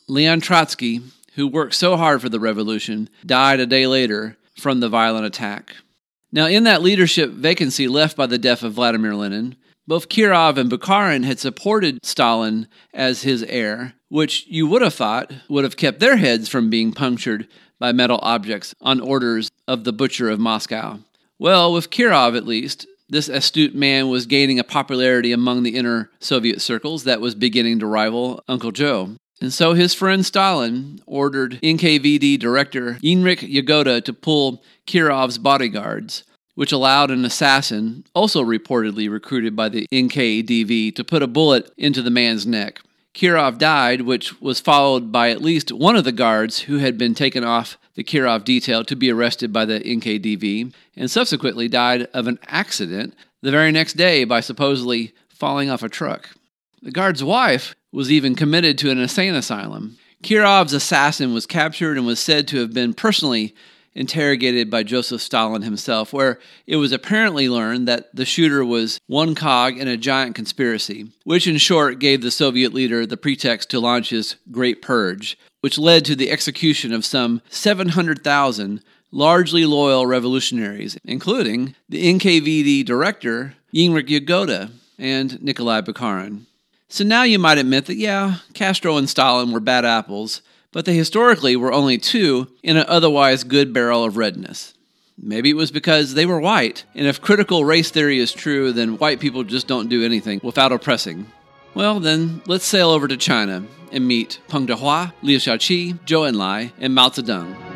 Leon 0.08 0.42
Trotsky, 0.42 1.02
who 1.38 1.48
worked 1.48 1.76
so 1.76 1.96
hard 1.96 2.22
for 2.22 2.30
the 2.30 2.40
revolution, 2.40 3.10
died 3.26 3.60
a 3.60 3.66
day 3.66 3.88
later 3.88 4.36
from 4.60 4.80
the 4.80 4.90
violent 4.90 5.26
attack. 5.26 5.76
Now, 6.32 6.48
in 6.48 6.66
that 6.66 6.82
leadership 6.82 7.30
vacancy 7.30 7.88
left 7.88 8.18
by 8.18 8.26
the 8.26 8.40
death 8.40 8.64
of 8.64 8.74
Vladimir 8.74 9.16
Lenin, 9.16 9.56
both 9.88 10.10
Kirov 10.10 10.58
and 10.58 10.70
Bukharin 10.70 11.24
had 11.24 11.40
supported 11.40 12.04
Stalin 12.04 12.68
as 12.94 13.22
his 13.22 13.44
heir, 13.44 13.94
which 14.10 14.46
you 14.48 14.68
would 14.68 14.82
have 14.82 14.96
thought 14.96 15.32
would 15.48 15.64
have 15.64 15.78
kept 15.78 16.00
their 16.00 16.18
heads 16.18 16.50
from 16.50 16.70
being 16.70 16.92
punctured 16.92 17.48
by 17.80 17.92
metal 17.92 18.20
objects 18.22 18.74
on 18.82 19.00
orders 19.00 19.50
of 19.68 19.84
the 19.84 19.94
butcher 19.94 20.30
of 20.30 20.40
Moscow. 20.40 21.00
Well, 21.40 21.72
with 21.72 21.92
Kirov 21.92 22.36
at 22.36 22.48
least, 22.48 22.88
this 23.10 23.30
astute 23.30 23.76
man 23.76 24.10
was 24.10 24.26
gaining 24.26 24.60
a 24.60 24.64
popularity 24.64 25.32
among 25.32 25.64
the 25.64 25.78
inner 25.78 26.10
Soviet 26.20 26.62
circles 26.62 27.04
that 27.04 27.22
was 27.22 27.36
beginning 27.36 27.80
to 27.80 27.86
rival 27.86 28.44
Uncle 28.48 28.72
Joe. 28.72 29.16
And 29.40 29.54
so 29.54 29.74
his 29.74 29.94
friend 29.94 30.26
Stalin 30.26 31.02
ordered 31.06 31.60
NKVD 31.62 32.40
director 32.40 32.98
Heinrich 33.04 33.42
Yagoda 33.42 34.02
to 34.02 34.14
pull 34.14 34.64
Kirov's 34.88 35.38
bodyguards, 35.38 36.24
which 36.56 36.72
allowed 36.72 37.12
an 37.12 37.24
assassin, 37.24 38.04
also 38.16 38.44
reportedly 38.44 39.10
recruited 39.10 39.56
by 39.56 39.70
the 39.70 39.88
NKVD, 39.92 40.96
to 40.96 41.04
put 41.04 41.22
a 41.22 41.28
bullet 41.28 41.72
into 41.78 42.02
the 42.02 42.10
man's 42.10 42.48
neck. 42.48 42.80
Kirov 43.14 43.58
died, 43.58 44.02
which 44.02 44.40
was 44.40 44.60
followed 44.60 45.12
by 45.12 45.32
at 45.32 45.42
least 45.42 45.72
one 45.72 45.96
of 45.96 46.04
the 46.04 46.12
guards 46.12 46.62
who 46.62 46.78
had 46.78 46.98
been 46.98 47.16
taken 47.16 47.44
off 47.44 47.78
the 47.96 48.04
Kirov 48.04 48.44
detail 48.44 48.84
to 48.84 48.96
be 48.96 49.12
arrested 49.12 49.52
by 49.52 49.66
the 49.66 49.80
NKVD, 49.80 50.72
and 50.96 51.10
subsequently 51.10 51.68
died 51.68 52.04
of 52.14 52.28
an 52.28 52.38
accident 52.46 53.16
the 53.42 53.52
very 53.52 53.72
next 53.72 53.94
day 53.94 54.24
by 54.24 54.40
supposedly 54.40 55.14
falling 55.30 55.70
off 55.70 55.82
a 55.82 55.90
truck. 55.90 56.30
The 56.82 56.92
guard's 56.92 57.24
wife 57.24 57.76
was 57.92 58.12
even 58.12 58.36
committed 58.36 58.78
to 58.80 58.92
an 58.92 59.00
insane 59.00 59.34
asylum. 59.34 59.98
Kirov's 60.24 60.74
assassin 60.74 61.34
was 61.34 61.46
captured 61.46 61.98
and 61.98 62.06
was 62.06 62.20
said 62.20 62.48
to 62.50 62.60
have 62.60 62.74
been 62.74 62.94
personally 62.94 63.56
interrogated 63.96 64.70
by 64.70 64.84
Joseph 64.84 65.22
Stalin 65.22 65.64
himself, 65.64 66.14
where 66.14 66.40
it 66.68 66.76
was 66.76 66.92
apparently 66.92 67.50
learned 67.50 67.88
that 67.88 68.16
the 68.16 68.26
shooter 68.26 68.64
was 68.64 69.00
one 69.08 69.34
cog 69.34 69.78
in 69.78 69.88
a 69.88 69.98
giant 69.98 70.36
conspiracy, 70.36 71.12
which 71.24 71.48
in 71.48 71.58
short 71.58 72.00
gave 72.00 72.22
the 72.22 72.32
Soviet 72.32 72.74
leader 72.74 73.06
the 73.06 73.18
pretext 73.18 73.72
to 73.72 73.80
launch 73.80 74.12
his 74.12 74.36
Great 74.52 74.82
Purge, 74.82 75.38
which 75.62 75.80
led 75.80 76.06
to 76.06 76.16
the 76.16 76.30
execution 76.30 76.94
of 76.94 77.06
some 77.06 77.42
700,000 77.50 78.84
largely 79.12 79.66
loyal 79.66 80.06
revolutionaries, 80.06 80.98
including 81.04 81.74
the 81.90 82.14
NKVD 82.14 82.86
director 82.86 83.56
Heinrich 83.74 84.08
Yagoda 84.08 84.70
and 85.00 85.42
Nikolai 85.42 85.82
Bukharin. 85.82 86.47
So 86.90 87.04
now 87.04 87.24
you 87.24 87.38
might 87.38 87.58
admit 87.58 87.86
that, 87.88 87.98
yeah, 87.98 88.36
Castro 88.54 88.98
and 88.98 89.10
Stalin 89.10 89.52
were 89.52 89.60
bad 89.60 89.84
apples, 89.84 90.42
but 90.72 90.86
they 90.86 90.96
historically 90.96 91.56
were 91.56 91.74
only 91.74 91.98
two 91.98 92.48
in 92.64 92.78
an 92.78 92.86
otherwise 92.88 93.44
good 93.44 93.74
barrel 93.74 94.04
of 94.04 94.16
redness. 94.16 94.74
Maybe 95.20 95.50
it 95.50 95.56
was 95.56 95.72
because 95.72 96.14
they 96.14 96.26
were 96.26 96.40
white, 96.40 96.86
and 96.94 97.08
if 97.08 97.20
critical 97.20 97.66
race 97.66 97.90
theory 97.90 98.20
is 98.20 98.32
true, 98.32 98.72
then 98.72 98.98
white 98.98 99.20
people 99.20 99.44
just 99.44 99.68
don't 99.68 99.90
do 99.90 100.06
anything 100.06 100.40
without 100.44 100.72
oppressing. 100.72 101.26
Well, 101.74 102.00
then, 102.00 102.42
let's 102.46 102.66
sail 102.66 102.90
over 102.90 103.08
to 103.08 103.18
China 103.18 103.66
and 103.92 104.08
meet 104.08 104.40
Peng 104.48 104.68
Dehuai, 104.68 105.12
Liu 105.22 105.38
Shaoqi, 105.38 106.00
Zhou 106.06 106.32
Enlai, 106.32 106.72
and 106.80 106.94
Mao 106.94 107.10
Zedong. 107.10 107.67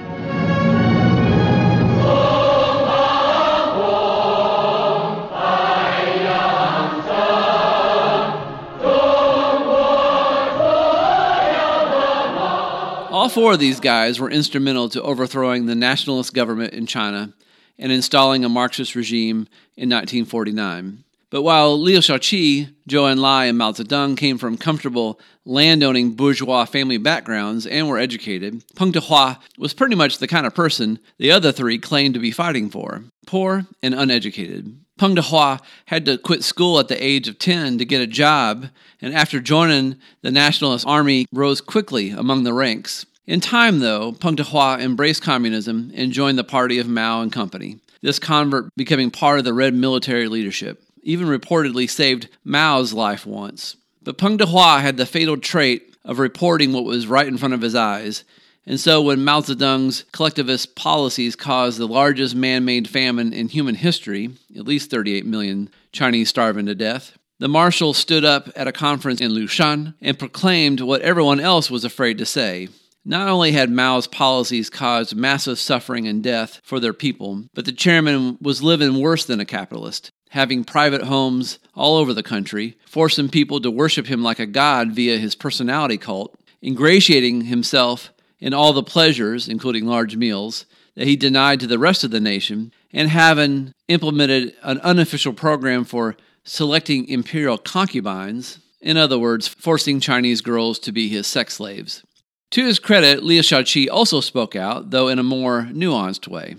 All 13.21 13.29
four 13.29 13.53
of 13.53 13.59
these 13.59 13.79
guys 13.79 14.19
were 14.19 14.31
instrumental 14.31 14.89
to 14.89 15.01
overthrowing 15.03 15.67
the 15.67 15.75
nationalist 15.75 16.33
government 16.33 16.73
in 16.73 16.87
China 16.87 17.31
and 17.77 17.91
installing 17.91 18.43
a 18.43 18.49
Marxist 18.49 18.95
regime 18.95 19.47
in 19.77 19.91
1949. 19.91 21.03
But 21.29 21.43
while 21.43 21.79
Liu 21.79 21.99
Shaoqi, 21.99 22.73
Zhou 22.89 23.13
Enlai, 23.13 23.47
and 23.47 23.59
Mao 23.59 23.73
Zedong 23.73 24.17
came 24.17 24.39
from 24.39 24.57
comfortable 24.57 25.19
landowning 25.45 26.13
bourgeois 26.13 26.65
family 26.65 26.97
backgrounds 26.97 27.67
and 27.67 27.87
were 27.87 27.99
educated, 27.99 28.63
Peng 28.75 28.91
Dehuai 28.91 29.37
was 29.55 29.75
pretty 29.75 29.95
much 29.95 30.17
the 30.17 30.27
kind 30.27 30.47
of 30.47 30.55
person 30.55 30.97
the 31.19 31.29
other 31.29 31.51
three 31.51 31.77
claimed 31.77 32.15
to 32.15 32.19
be 32.19 32.31
fighting 32.31 32.71
for 32.71 33.03
poor 33.27 33.67
and 33.83 33.93
uneducated. 33.93 34.75
Peng 34.97 35.15
Dehuai 35.15 35.61
had 35.85 36.05
to 36.05 36.17
quit 36.17 36.43
school 36.43 36.79
at 36.79 36.87
the 36.87 37.03
age 37.03 37.27
of 37.27 37.37
10 37.37 37.77
to 37.77 37.85
get 37.85 38.01
a 38.01 38.07
job, 38.07 38.69
and 38.99 39.13
after 39.13 39.39
joining 39.39 39.97
the 40.23 40.31
Nationalist 40.31 40.87
Army, 40.87 41.27
rose 41.31 41.61
quickly 41.61 42.09
among 42.09 42.45
the 42.45 42.53
ranks. 42.53 43.05
In 43.27 43.39
time, 43.39 43.79
though, 43.79 44.13
Peng 44.13 44.35
Dehuai 44.35 44.81
embraced 44.81 45.21
communism 45.21 45.91
and 45.93 46.11
joined 46.11 46.39
the 46.39 46.43
party 46.43 46.79
of 46.79 46.87
Mao 46.87 47.21
and 47.21 47.31
company. 47.31 47.79
This 48.01 48.17
convert 48.17 48.75
becoming 48.75 49.11
part 49.11 49.37
of 49.37 49.45
the 49.45 49.53
Red 49.53 49.75
military 49.75 50.27
leadership, 50.27 50.83
even 51.03 51.27
reportedly 51.27 51.87
saved 51.87 52.29
Mao's 52.43 52.93
life 52.93 53.25
once. 53.25 53.77
But 54.01 54.17
Peng 54.17 54.39
Dehuai 54.39 54.81
had 54.81 54.97
the 54.97 55.05
fatal 55.05 55.37
trait 55.37 55.95
of 56.03 56.17
reporting 56.17 56.73
what 56.73 56.83
was 56.83 57.05
right 57.05 57.27
in 57.27 57.37
front 57.37 57.53
of 57.53 57.61
his 57.61 57.75
eyes, 57.75 58.23
and 58.65 58.79
so 58.79 59.01
when 59.03 59.23
Mao 59.23 59.41
Zedong's 59.41 60.05
collectivist 60.11 60.75
policies 60.75 61.35
caused 61.35 61.77
the 61.77 61.87
largest 61.87 62.35
man 62.35 62.65
made 62.65 62.87
famine 62.87 63.33
in 63.33 63.49
human 63.49 63.75
history, 63.75 64.31
at 64.57 64.65
least 64.65 64.89
38 64.89 65.27
million 65.27 65.69
Chinese 65.91 66.29
starving 66.29 66.65
to 66.65 66.75
death, 66.75 67.17
the 67.37 67.47
marshal 67.47 67.93
stood 67.93 68.25
up 68.25 68.49
at 68.55 68.67
a 68.67 68.71
conference 68.71 69.21
in 69.21 69.31
Lushan 69.31 69.93
and 70.01 70.17
proclaimed 70.17 70.79
what 70.81 71.01
everyone 71.01 71.39
else 71.39 71.69
was 71.69 71.83
afraid 71.83 72.17
to 72.17 72.25
say 72.25 72.69
not 73.03 73.27
only 73.27 73.51
had 73.51 73.71
Mao's 73.71 74.07
policies 74.07 74.69
caused 74.69 75.15
massive 75.15 75.59
suffering 75.59 76.07
and 76.07 76.23
death 76.23 76.61
for 76.63 76.79
their 76.79 76.93
people, 76.93 77.45
but 77.53 77.65
the 77.65 77.71
chairman 77.71 78.37
was 78.41 78.61
living 78.61 79.01
worse 79.01 79.25
than 79.25 79.39
a 79.39 79.45
capitalist, 79.45 80.11
having 80.29 80.63
private 80.63 81.03
homes 81.03 81.59
all 81.75 81.97
over 81.97 82.13
the 82.13 82.23
country, 82.23 82.77
forcing 82.85 83.29
people 83.29 83.59
to 83.61 83.71
worship 83.71 84.07
him 84.07 84.21
like 84.21 84.39
a 84.39 84.45
god 84.45 84.91
via 84.91 85.17
his 85.17 85.35
personality 85.35 85.97
cult, 85.97 86.35
ingratiating 86.63 87.45
himself 87.45 88.13
in 88.39 88.53
all 88.53 88.73
the 88.73 88.83
pleasures, 88.83 89.47
including 89.47 89.85
large 89.85 90.15
meals, 90.15 90.65
that 90.95 91.07
he 91.07 91.15
denied 91.15 91.59
to 91.59 91.67
the 91.67 91.79
rest 91.79 92.03
of 92.03 92.11
the 92.11 92.19
nation, 92.19 92.71
and 92.93 93.09
having 93.09 93.73
implemented 93.87 94.53
an 94.63 94.79
unofficial 94.79 95.33
program 95.33 95.83
for 95.83 96.15
selecting 96.43 97.07
imperial 97.07 97.57
concubines, 97.57 98.59
in 98.81 98.97
other 98.97 99.17
words, 99.17 99.47
forcing 99.47 99.99
Chinese 99.99 100.41
girls 100.41 100.79
to 100.79 100.91
be 100.91 101.07
his 101.07 101.27
sex 101.27 101.55
slaves. 101.55 102.03
To 102.51 102.65
his 102.65 102.79
credit, 102.79 103.23
Liu 103.23 103.41
Shaoqi 103.41 103.87
also 103.89 104.19
spoke 104.19 104.55
out, 104.55 104.91
though 104.91 105.07
in 105.07 105.19
a 105.19 105.23
more 105.23 105.69
nuanced 105.71 106.27
way. 106.27 106.55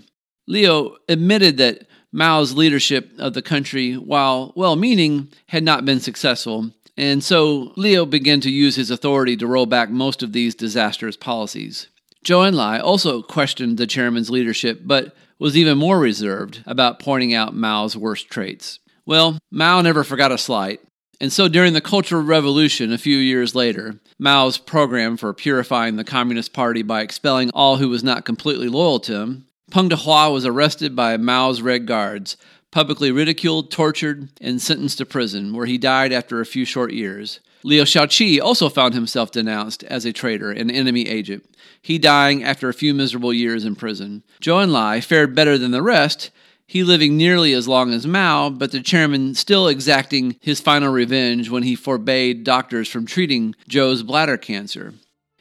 Liu 0.47 0.97
admitted 1.09 1.59
that 1.59 1.87
Mao's 2.13 2.55
leadership 2.55 3.13
of 3.19 3.35
the 3.35 3.43
country, 3.43 3.95
while 3.95 4.53
well 4.57 4.77
meaning, 4.77 5.29
had 5.47 5.63
not 5.63 5.85
been 5.85 6.01
successful, 6.01 6.71
and 6.97 7.23
so 7.23 7.73
Liu 7.77 8.07
began 8.07 8.41
to 8.41 8.51
use 8.51 8.77
his 8.77 8.91
authority 8.91 9.37
to 9.37 9.47
roll 9.47 9.67
back 9.67 9.91
most 9.91 10.23
of 10.23 10.33
these 10.33 10.55
disastrous 10.55 11.17
policies. 11.17 11.89
Zhou 12.25 12.51
Enlai 12.51 12.83
also 12.83 13.23
questioned 13.23 13.79
the 13.79 13.87
chairman's 13.87 14.31
leadership, 14.31 14.81
but 14.85 15.15
was 15.39 15.57
even 15.57 15.77
more 15.77 15.99
reserved 15.99 16.63
about 16.67 17.01
pointing 17.01 17.35
out 17.35 17.55
Mao's 17.55 17.97
worst 17.97 18.29
traits. 18.31 18.79
Well, 19.05 19.39
Mao 19.51 19.81
never 19.81 20.05
forgot 20.05 20.31
a 20.31 20.39
slight, 20.39 20.81
and 21.23 21.33
so 21.33 21.47
during 21.47 21.73
the 21.73 21.81
Cultural 21.81 22.21
Revolution 22.21 22.93
a 22.93 22.99
few 22.99 23.17
years 23.17 23.55
later, 23.55 24.01
Mao's 24.19 24.59
program 24.59 25.17
for 25.17 25.33
purifying 25.33 25.95
the 25.95 26.03
Communist 26.03 26.53
Party 26.53 26.83
by 26.83 27.01
expelling 27.01 27.51
all 27.55 27.77
who 27.77 27.89
was 27.89 28.03
not 28.03 28.25
completely 28.25 28.69
loyal 28.69 28.99
to 29.01 29.21
him, 29.21 29.47
Peng 29.71 29.89
Dehuai 29.89 30.33
was 30.33 30.45
arrested 30.45 30.97
by 30.97 31.17
Mao's 31.17 31.63
Red 31.63 31.87
Guards, 31.87 32.37
publicly 32.73 33.13
ridiculed, 33.13 33.71
tortured, 33.71 34.31
and 34.41 34.61
sentenced 34.61 34.99
to 34.99 35.07
prison, 35.07 35.55
where 35.55 35.67
he 35.67 35.79
died 35.79 36.13
after 36.13 36.41
a 36.41 36.47
few 36.47 36.65
short 36.65 36.93
years. 36.93 37.39
Liu 37.63 37.85
Shaoqi 37.85 38.41
also 38.41 38.69
found 38.69 38.93
himself 38.93 39.31
denounced 39.31 39.85
as 39.85 40.05
a 40.05 40.13
traitor 40.13 40.51
and 40.51 40.73
enemy 40.73 41.09
agent, 41.09 41.49
he 41.81 41.99
dying 41.99 42.43
after 42.43 42.69
a 42.69 42.75
few 42.75 42.93
miserable 42.93 43.33
years 43.33 43.65
in 43.65 43.77
prison. 43.77 44.25
Zhou 44.41 44.67
Enlai 44.67 45.05
fared 45.05 45.37
better 45.37 45.57
than 45.57 45.71
the 45.71 45.83
rest, 45.83 46.33
he 46.73 46.83
living 46.83 47.19
nearly 47.19 47.53
as 47.53 47.69
long 47.69 47.93
as 47.93 48.07
Mao, 48.07 48.49
but 48.49 48.73
the 48.73 48.81
chairman 48.81 49.35
still 49.35 49.69
exacting 49.69 50.39
his 50.41 50.59
final 50.59 50.91
revenge 50.91 51.51
when 51.51 51.65
he 51.65 51.77
forbade 51.77 52.45
doctors 52.45 52.89
from 52.89 53.05
treating 53.05 53.55
Zhou's 53.69 54.03
bladder 54.03 54.39
cancer. 54.39 54.95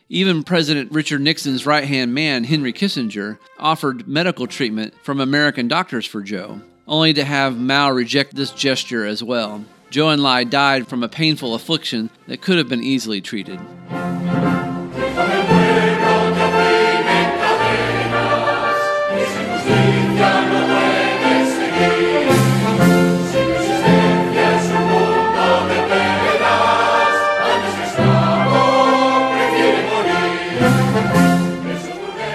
Even 0.09 0.43
President 0.43 0.91
Richard 0.91 1.21
Nixon's 1.21 1.65
right 1.65 1.85
hand 1.85 2.13
man, 2.13 2.43
Henry 2.43 2.73
Kissinger, 2.73 3.39
offered 3.57 4.09
medical 4.09 4.45
treatment 4.45 4.93
from 5.03 5.21
American 5.21 5.69
doctors 5.69 6.05
for 6.05 6.21
Zhou, 6.21 6.61
only 6.85 7.13
to 7.13 7.23
have 7.23 7.57
Mao 7.57 7.91
reject 7.91 8.35
this 8.35 8.51
gesture 8.51 9.05
as 9.05 9.23
well. 9.23 9.63
Zhou 9.89 10.11
and 10.11 10.21
Enlai 10.21 10.49
died 10.49 10.89
from 10.89 11.01
a 11.01 11.07
painful 11.07 11.55
affliction 11.55 12.09
that 12.27 12.41
could 12.41 12.57
have 12.57 12.67
been 12.67 12.83
easily 12.83 13.21
treated. 13.21 13.57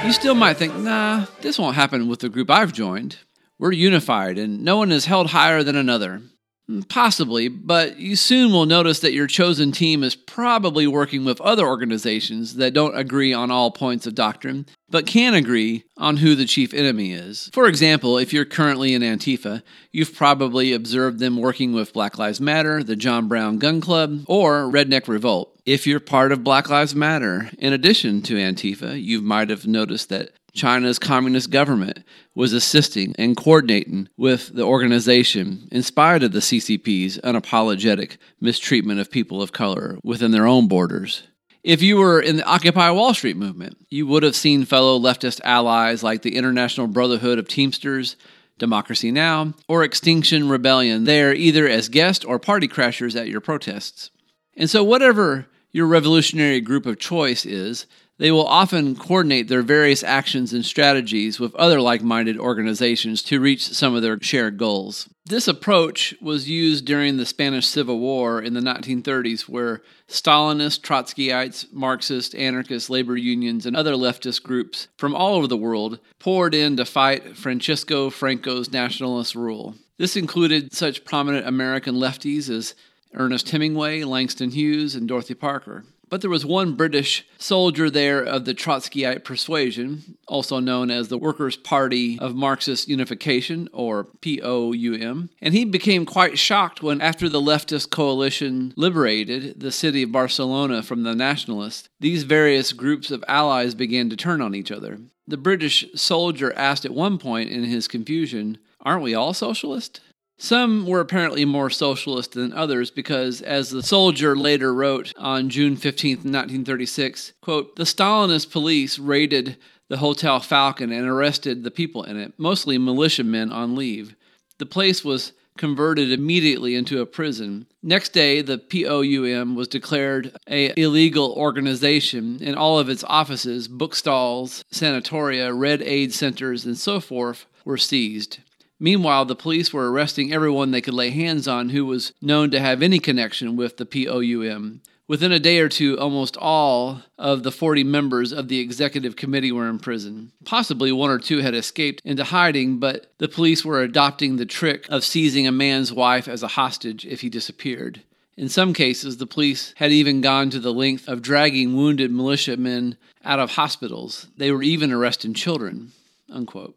You 0.06 0.12
still 0.12 0.36
might 0.36 0.56
think, 0.56 0.72
nah, 0.76 1.26
this 1.40 1.58
won't 1.58 1.74
happen 1.74 2.06
with 2.06 2.20
the 2.20 2.28
group 2.28 2.48
I've 2.48 2.72
joined. 2.72 3.16
We're 3.58 3.72
unified 3.72 4.38
and 4.38 4.62
no 4.62 4.76
one 4.76 4.92
is 4.92 5.06
held 5.06 5.30
higher 5.30 5.64
than 5.64 5.74
another. 5.74 6.22
Mm, 6.70 6.88
possibly, 6.88 7.48
but 7.48 7.98
you 7.98 8.14
soon 8.14 8.52
will 8.52 8.66
notice 8.66 9.00
that 9.00 9.14
your 9.14 9.26
chosen 9.26 9.72
team 9.72 10.04
is 10.04 10.14
probably 10.14 10.86
working 10.86 11.24
with 11.24 11.40
other 11.40 11.66
organizations 11.66 12.54
that 12.54 12.72
don't 12.72 12.96
agree 12.96 13.32
on 13.32 13.50
all 13.50 13.72
points 13.72 14.06
of 14.06 14.14
doctrine, 14.14 14.66
but 14.88 15.08
can 15.08 15.34
agree 15.34 15.82
on 15.96 16.18
who 16.18 16.36
the 16.36 16.46
chief 16.46 16.72
enemy 16.72 17.12
is. 17.12 17.50
For 17.52 17.66
example, 17.66 18.16
if 18.16 18.32
you're 18.32 18.44
currently 18.44 18.94
in 18.94 19.02
Antifa, 19.02 19.64
you've 19.90 20.14
probably 20.14 20.72
observed 20.72 21.18
them 21.18 21.36
working 21.36 21.72
with 21.72 21.92
Black 21.92 22.16
Lives 22.16 22.40
Matter, 22.40 22.84
the 22.84 22.94
John 22.94 23.26
Brown 23.26 23.58
Gun 23.58 23.80
Club, 23.80 24.22
or 24.28 24.70
Redneck 24.70 25.08
Revolt. 25.08 25.55
If 25.66 25.84
you're 25.84 25.98
part 25.98 26.30
of 26.30 26.44
Black 26.44 26.70
Lives 26.70 26.94
Matter, 26.94 27.50
in 27.58 27.72
addition 27.72 28.22
to 28.22 28.34
Antifa, 28.34 29.02
you 29.02 29.20
might 29.20 29.50
have 29.50 29.66
noticed 29.66 30.10
that 30.10 30.30
China's 30.52 31.00
communist 31.00 31.50
government 31.50 32.04
was 32.36 32.52
assisting 32.52 33.16
and 33.18 33.36
coordinating 33.36 34.08
with 34.16 34.54
the 34.54 34.62
organization 34.62 35.66
in 35.72 35.82
spite 35.82 36.22
of 36.22 36.30
the 36.30 36.38
CCP's 36.38 37.18
unapologetic 37.18 38.18
mistreatment 38.40 39.00
of 39.00 39.10
people 39.10 39.42
of 39.42 39.50
color 39.50 39.98
within 40.04 40.30
their 40.30 40.46
own 40.46 40.68
borders. 40.68 41.24
If 41.64 41.82
you 41.82 41.96
were 41.96 42.20
in 42.20 42.36
the 42.36 42.44
Occupy 42.44 42.92
Wall 42.92 43.12
Street 43.12 43.36
movement, 43.36 43.76
you 43.90 44.06
would 44.06 44.22
have 44.22 44.36
seen 44.36 44.66
fellow 44.66 45.00
leftist 45.00 45.40
allies 45.42 46.04
like 46.04 46.22
the 46.22 46.36
International 46.36 46.86
Brotherhood 46.86 47.40
of 47.40 47.48
Teamsters, 47.48 48.14
Democracy 48.56 49.10
Now!, 49.10 49.52
or 49.66 49.82
Extinction 49.82 50.48
Rebellion 50.48 51.02
there 51.02 51.34
either 51.34 51.68
as 51.68 51.88
guest 51.88 52.24
or 52.24 52.38
party 52.38 52.68
crashers 52.68 53.20
at 53.20 53.26
your 53.26 53.40
protests. 53.40 54.12
And 54.56 54.70
so, 54.70 54.84
whatever 54.84 55.48
your 55.76 55.86
revolutionary 55.86 56.58
group 56.62 56.86
of 56.86 56.98
choice 56.98 57.44
is, 57.44 57.86
they 58.16 58.30
will 58.30 58.46
often 58.46 58.96
coordinate 58.96 59.48
their 59.48 59.60
various 59.60 60.02
actions 60.02 60.54
and 60.54 60.64
strategies 60.64 61.38
with 61.38 61.54
other 61.56 61.82
like 61.82 62.02
minded 62.02 62.38
organizations 62.38 63.22
to 63.22 63.38
reach 63.38 63.68
some 63.68 63.94
of 63.94 64.00
their 64.00 64.18
shared 64.22 64.56
goals. 64.56 65.06
This 65.26 65.46
approach 65.46 66.14
was 66.18 66.48
used 66.48 66.86
during 66.86 67.18
the 67.18 67.26
Spanish 67.26 67.66
Civil 67.66 67.98
War 67.98 68.40
in 68.40 68.54
the 68.54 68.60
1930s, 68.60 69.42
where 69.50 69.82
Stalinist, 70.08 70.80
Trotskyites, 70.80 71.70
Marxist, 71.74 72.34
anarchist, 72.34 72.88
labor 72.88 73.18
unions, 73.18 73.66
and 73.66 73.76
other 73.76 73.92
leftist 73.92 74.42
groups 74.42 74.88
from 74.96 75.14
all 75.14 75.34
over 75.34 75.46
the 75.46 75.58
world 75.58 75.98
poured 76.18 76.54
in 76.54 76.78
to 76.78 76.86
fight 76.86 77.36
Francisco 77.36 78.08
Franco's 78.08 78.72
nationalist 78.72 79.34
rule. 79.34 79.74
This 79.98 80.16
included 80.16 80.72
such 80.72 81.04
prominent 81.04 81.46
American 81.46 81.96
lefties 81.96 82.48
as 82.48 82.74
Ernest 83.16 83.48
Hemingway, 83.50 84.04
Langston 84.04 84.50
Hughes, 84.50 84.94
and 84.94 85.08
Dorothy 85.08 85.34
Parker. 85.34 85.84
But 86.08 86.20
there 86.20 86.30
was 86.30 86.46
one 86.46 86.74
British 86.74 87.26
soldier 87.36 87.90
there 87.90 88.22
of 88.22 88.44
the 88.44 88.54
Trotskyite 88.54 89.24
persuasion, 89.24 90.16
also 90.28 90.60
known 90.60 90.90
as 90.90 91.08
the 91.08 91.18
Workers' 91.18 91.56
Party 91.56 92.16
of 92.20 92.36
Marxist 92.36 92.88
Unification, 92.88 93.68
or 93.72 94.04
POUM, 94.04 95.30
and 95.42 95.52
he 95.52 95.64
became 95.64 96.06
quite 96.06 96.38
shocked 96.38 96.80
when, 96.80 97.00
after 97.00 97.28
the 97.28 97.40
leftist 97.40 97.90
coalition 97.90 98.72
liberated 98.76 99.58
the 99.58 99.72
city 99.72 100.04
of 100.04 100.12
Barcelona 100.12 100.82
from 100.82 101.02
the 101.02 101.14
nationalists, 101.16 101.88
these 101.98 102.22
various 102.22 102.72
groups 102.72 103.10
of 103.10 103.24
allies 103.26 103.74
began 103.74 104.08
to 104.10 104.16
turn 104.16 104.40
on 104.40 104.54
each 104.54 104.70
other. 104.70 105.00
The 105.26 105.36
British 105.36 105.86
soldier 105.96 106.52
asked 106.52 106.84
at 106.84 106.94
one 106.94 107.18
point 107.18 107.50
in 107.50 107.64
his 107.64 107.88
confusion, 107.88 108.58
Aren't 108.80 109.02
we 109.02 109.14
all 109.14 109.34
socialist? 109.34 110.00
Some 110.38 110.86
were 110.86 111.00
apparently 111.00 111.44
more 111.44 111.70
socialist 111.70 112.32
than 112.32 112.52
others 112.52 112.90
because, 112.90 113.40
as 113.40 113.70
the 113.70 113.82
soldier 113.82 114.36
later 114.36 114.72
wrote 114.74 115.14
on 115.16 115.48
June 115.48 115.76
15, 115.76 116.16
1936, 116.16 117.32
quote, 117.40 117.76
the 117.76 117.84
Stalinist 117.84 118.50
police 118.52 118.98
raided 118.98 119.56
the 119.88 119.98
Hotel 119.98 120.40
Falcon 120.40 120.92
and 120.92 121.06
arrested 121.06 121.62
the 121.62 121.70
people 121.70 122.02
in 122.02 122.18
it, 122.18 122.34
mostly 122.36 122.76
militiamen 122.76 123.50
on 123.50 123.74
leave. 123.74 124.14
The 124.58 124.66
place 124.66 125.04
was 125.04 125.32
converted 125.56 126.12
immediately 126.12 126.74
into 126.74 127.00
a 127.00 127.06
prison. 127.06 127.66
Next 127.82 128.10
day, 128.10 128.42
the 128.42 128.58
POUM 128.58 129.54
was 129.54 129.68
declared 129.68 130.36
a 130.48 130.78
illegal 130.78 131.32
organization, 131.32 132.40
and 132.42 132.56
all 132.56 132.78
of 132.78 132.90
its 132.90 133.04
offices, 133.04 133.68
bookstalls, 133.68 134.64
sanatoria, 134.70 135.58
red 135.58 135.80
aid 135.80 136.12
centers, 136.12 136.66
and 136.66 136.76
so 136.76 137.00
forth 137.00 137.46
were 137.64 137.78
seized. 137.78 138.40
Meanwhile, 138.78 139.24
the 139.24 139.36
police 139.36 139.72
were 139.72 139.90
arresting 139.90 140.32
everyone 140.32 140.70
they 140.70 140.80
could 140.80 140.94
lay 140.94 141.10
hands 141.10 141.48
on 141.48 141.70
who 141.70 141.86
was 141.86 142.12
known 142.20 142.50
to 142.50 142.60
have 142.60 142.82
any 142.82 142.98
connection 142.98 143.56
with 143.56 143.76
the 143.78 143.86
POUM. 143.86 144.82
Within 145.08 145.30
a 145.30 145.38
day 145.38 145.60
or 145.60 145.68
two, 145.68 145.98
almost 145.98 146.36
all 146.36 147.02
of 147.16 147.44
the 147.44 147.52
40 147.52 147.84
members 147.84 148.32
of 148.32 148.48
the 148.48 148.58
executive 148.58 149.14
committee 149.14 149.52
were 149.52 149.68
in 149.68 149.78
prison. 149.78 150.32
Possibly 150.44 150.90
one 150.90 151.10
or 151.10 151.20
two 151.20 151.38
had 151.38 151.54
escaped 151.54 152.02
into 152.04 152.24
hiding, 152.24 152.78
but 152.78 153.12
the 153.18 153.28
police 153.28 153.64
were 153.64 153.82
adopting 153.82 154.36
the 154.36 154.46
trick 154.46 154.86
of 154.88 155.04
seizing 155.04 155.46
a 155.46 155.52
man's 155.52 155.92
wife 155.92 156.26
as 156.26 156.42
a 156.42 156.48
hostage 156.48 157.06
if 157.06 157.20
he 157.20 157.28
disappeared. 157.28 158.02
In 158.36 158.48
some 158.48 158.74
cases, 158.74 159.16
the 159.16 159.26
police 159.26 159.72
had 159.76 159.92
even 159.92 160.20
gone 160.20 160.50
to 160.50 160.58
the 160.58 160.74
length 160.74 161.08
of 161.08 161.22
dragging 161.22 161.76
wounded 161.76 162.10
militiamen 162.10 162.96
out 163.24 163.38
of 163.38 163.52
hospitals. 163.52 164.26
They 164.36 164.50
were 164.50 164.62
even 164.62 164.92
arresting 164.92 165.34
children. 165.34 165.92
Unquote. 166.30 166.76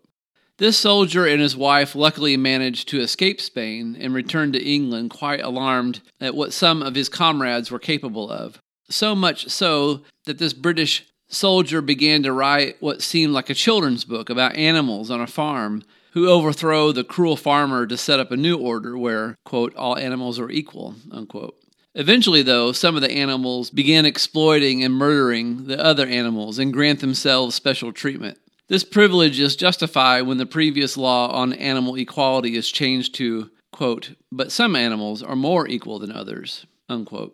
This 0.60 0.78
soldier 0.78 1.26
and 1.26 1.39
his 1.39 1.56
wife 1.56 1.95
luckily 1.95 2.36
managed 2.36 2.89
to 2.89 3.00
escape 3.00 3.39
Spain 3.39 3.95
and 3.98 4.13
return 4.13 4.52
to 4.52 4.62
England 4.62 5.10
quite 5.10 5.39
alarmed 5.39 6.02
at 6.19 6.36
what 6.36 6.52
some 6.52 6.84
of 6.84 6.95
his 6.95 7.08
comrades 7.08 7.72
were 7.72 7.80
capable 7.80 8.30
of. 8.30 8.60
So 8.89 9.15
much 9.15 9.48
so 9.48 10.02
that 10.26 10.38
this 10.38 10.52
British 10.52 11.08
soldier 11.30 11.82
began 11.82 12.24
to 12.24 12.34
write 12.34 12.76
what 12.82 13.02
seemed 13.02 13.32
like 13.32 13.50
a 13.50 13.54
children's 13.54 14.04
book 14.04 14.30
about 14.30 14.58
animals 14.58 15.10
on 15.10 15.22
a 15.22 15.28
farm 15.28 15.82
who 16.12 16.28
overthrow 16.28 16.91
the 16.91 17.06
cruel 17.06 17.38
farmer 17.38 17.88
to 17.88 17.95
set 17.95 18.19
up 18.19 18.30
a 18.30 18.38
new 18.38 18.58
order 18.58 18.98
where, 18.98 19.38
quote, 19.45 19.74
all 19.78 19.98
animals 19.98 20.39
are 20.39 20.52
equal, 20.52 20.95
unquote. 21.10 21.56
Eventually, 21.95 22.41
though, 22.41 22.74
some 22.74 22.98
of 22.98 23.02
the 23.02 23.12
animals 23.12 23.69
began 23.69 24.06
exploiting 24.06 24.84
and 24.84 24.93
murdering 24.93 25.67
the 25.67 25.82
other 25.82 26.06
animals 26.06 26.60
and 26.60 26.74
grant 26.74 27.00
themselves 27.00 27.56
special 27.56 27.93
treatment. 27.93 28.38
This 28.69 28.84
privilege 28.84 29.39
is 29.39 29.55
justified 29.55 30.21
when 30.21 30.38
the 30.38 30.45
previous 30.45 30.95
law 30.95 31.32
on 31.32 31.53
animal 31.53 31.95
equality 31.95 32.55
is 32.55 32.69
changed 32.69 33.15
to, 33.15 33.49
quote, 33.71 34.12
but 34.32 34.51
some 34.51 34.75
animals 34.75 35.23
are 35.23 35.36
more 35.36 35.67
equal 35.67 35.97
than 35.97 36.12
others, 36.12 36.67
unquote. 36.88 37.34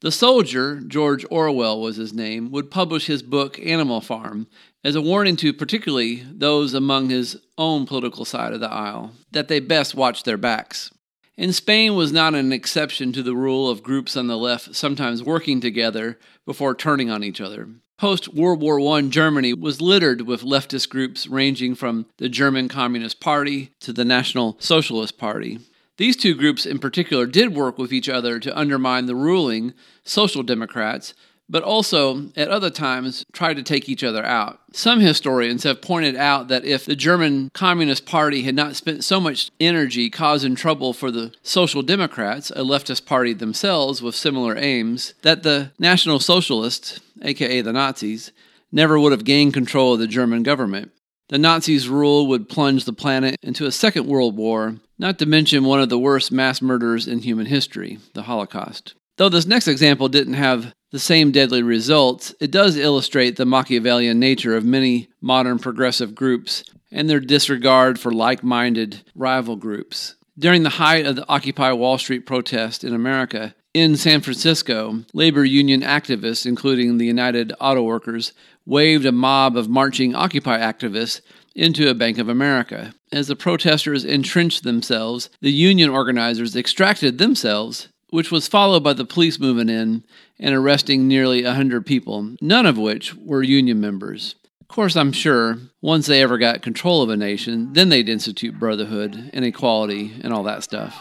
The 0.00 0.10
soldier, 0.10 0.80
George 0.80 1.24
Orwell 1.30 1.80
was 1.80 1.94
his 1.94 2.12
name, 2.12 2.50
would 2.50 2.68
publish 2.68 3.06
his 3.06 3.22
book 3.22 3.60
Animal 3.64 4.00
Farm 4.00 4.48
as 4.82 4.96
a 4.96 5.00
warning 5.00 5.36
to 5.36 5.52
particularly 5.52 6.24
those 6.28 6.74
among 6.74 7.10
his 7.10 7.38
own 7.56 7.86
political 7.86 8.24
side 8.24 8.52
of 8.52 8.58
the 8.58 8.68
aisle 8.68 9.12
that 9.30 9.46
they 9.46 9.60
best 9.60 9.94
watch 9.94 10.24
their 10.24 10.36
backs. 10.36 10.90
And 11.38 11.54
Spain 11.54 11.94
was 11.94 12.12
not 12.12 12.34
an 12.34 12.52
exception 12.52 13.12
to 13.12 13.22
the 13.22 13.36
rule 13.36 13.70
of 13.70 13.84
groups 13.84 14.16
on 14.16 14.26
the 14.26 14.36
left 14.36 14.74
sometimes 14.74 15.22
working 15.22 15.60
together 15.60 16.18
before 16.44 16.74
turning 16.74 17.08
on 17.08 17.22
each 17.22 17.40
other. 17.40 17.68
Post 17.98 18.34
World 18.34 18.60
War 18.60 18.80
I 18.96 19.02
Germany 19.02 19.54
was 19.54 19.80
littered 19.80 20.22
with 20.22 20.42
leftist 20.42 20.88
groups 20.88 21.26
ranging 21.28 21.74
from 21.74 22.06
the 22.18 22.28
German 22.28 22.68
Communist 22.68 23.20
Party 23.20 23.70
to 23.80 23.92
the 23.92 24.04
National 24.04 24.56
Socialist 24.58 25.18
Party. 25.18 25.60
These 25.98 26.16
two 26.16 26.34
groups 26.34 26.66
in 26.66 26.78
particular 26.78 27.26
did 27.26 27.54
work 27.54 27.78
with 27.78 27.92
each 27.92 28.08
other 28.08 28.40
to 28.40 28.58
undermine 28.58 29.06
the 29.06 29.14
ruling 29.14 29.74
Social 30.04 30.42
Democrats, 30.42 31.14
but 31.48 31.62
also 31.62 32.30
at 32.36 32.48
other 32.48 32.70
times 32.70 33.24
tried 33.32 33.54
to 33.54 33.62
take 33.62 33.88
each 33.88 34.02
other 34.02 34.24
out. 34.24 34.60
Some 34.72 35.00
historians 35.00 35.64
have 35.64 35.82
pointed 35.82 36.16
out 36.16 36.48
that 36.48 36.64
if 36.64 36.86
the 36.86 36.96
German 36.96 37.50
Communist 37.52 38.06
Party 38.06 38.42
had 38.42 38.54
not 38.54 38.76
spent 38.76 39.04
so 39.04 39.20
much 39.20 39.50
energy 39.60 40.08
causing 40.08 40.54
trouble 40.54 40.92
for 40.92 41.10
the 41.10 41.32
Social 41.42 41.82
Democrats, 41.82 42.50
a 42.50 42.60
leftist 42.60 43.04
party 43.04 43.34
themselves 43.34 44.00
with 44.00 44.14
similar 44.14 44.56
aims, 44.56 45.14
that 45.22 45.42
the 45.42 45.72
National 45.78 46.20
Socialists, 46.20 47.00
aka 47.22 47.60
the 47.60 47.72
Nazis, 47.72 48.32
never 48.72 48.98
would 48.98 49.12
have 49.12 49.24
gained 49.24 49.52
control 49.52 49.92
of 49.92 49.98
the 49.98 50.06
German 50.06 50.42
government. 50.42 50.90
The 51.28 51.38
Nazis' 51.38 51.88
rule 51.88 52.26
would 52.28 52.48
plunge 52.48 52.84
the 52.84 52.92
planet 52.92 53.36
into 53.42 53.66
a 53.66 53.72
second 53.72 54.06
world 54.06 54.36
war, 54.36 54.76
not 54.98 55.18
to 55.18 55.26
mention 55.26 55.64
one 55.64 55.80
of 55.80 55.88
the 55.88 55.98
worst 55.98 56.32
mass 56.32 56.60
murders 56.60 57.06
in 57.06 57.20
human 57.20 57.46
history, 57.46 57.98
the 58.14 58.22
Holocaust. 58.22 58.94
Though 59.16 59.28
this 59.28 59.46
next 59.46 59.68
example 59.68 60.08
didn't 60.08 60.34
have 60.34 60.72
the 60.92 60.98
same 60.98 61.32
deadly 61.32 61.62
results, 61.62 62.34
it 62.38 62.50
does 62.50 62.76
illustrate 62.76 63.36
the 63.36 63.46
Machiavellian 63.46 64.20
nature 64.20 64.56
of 64.56 64.64
many 64.64 65.08
modern 65.20 65.58
progressive 65.58 66.14
groups 66.14 66.62
and 66.92 67.08
their 67.08 67.20
disregard 67.20 67.98
for 67.98 68.12
like 68.12 68.44
minded 68.44 69.02
rival 69.14 69.56
groups. 69.56 70.14
During 70.38 70.62
the 70.62 70.70
height 70.70 71.06
of 71.06 71.16
the 71.16 71.28
Occupy 71.28 71.72
Wall 71.72 71.98
Street 71.98 72.26
protest 72.26 72.84
in 72.84 72.94
America, 72.94 73.54
in 73.74 73.96
San 73.96 74.20
Francisco, 74.20 75.04
labor 75.14 75.44
union 75.44 75.80
activists, 75.80 76.44
including 76.44 76.98
the 76.98 77.06
United 77.06 77.54
Auto 77.58 77.82
Workers, 77.82 78.34
waved 78.66 79.06
a 79.06 79.12
mob 79.12 79.56
of 79.56 79.68
marching 79.68 80.14
Occupy 80.14 80.58
activists 80.58 81.22
into 81.54 81.88
a 81.88 81.94
Bank 81.94 82.18
of 82.18 82.28
America. 82.28 82.94
As 83.10 83.28
the 83.28 83.36
protesters 83.36 84.04
entrenched 84.04 84.62
themselves, 84.62 85.30
the 85.40 85.52
union 85.52 85.90
organizers 85.90 86.56
extracted 86.56 87.18
themselves, 87.18 87.88
which 88.12 88.30
was 88.30 88.46
followed 88.46 88.84
by 88.84 88.92
the 88.92 89.06
police 89.06 89.40
moving 89.40 89.70
in 89.70 90.04
and 90.38 90.54
arresting 90.54 91.08
nearly 91.08 91.44
a 91.44 91.54
hundred 91.54 91.86
people, 91.86 92.36
none 92.42 92.66
of 92.66 92.76
which 92.76 93.14
were 93.14 93.42
union 93.42 93.80
members. 93.80 94.34
Of 94.60 94.68
course, 94.68 94.96
I'm 94.96 95.12
sure 95.12 95.56
once 95.80 96.06
they 96.06 96.20
ever 96.20 96.36
got 96.36 96.60
control 96.60 97.00
of 97.00 97.08
a 97.08 97.16
nation, 97.16 97.72
then 97.72 97.88
they'd 97.88 98.10
institute 98.10 98.58
brotherhood 98.58 99.30
and 99.32 99.46
equality 99.46 100.12
and 100.22 100.30
all 100.30 100.42
that 100.42 100.62
stuff. 100.62 100.94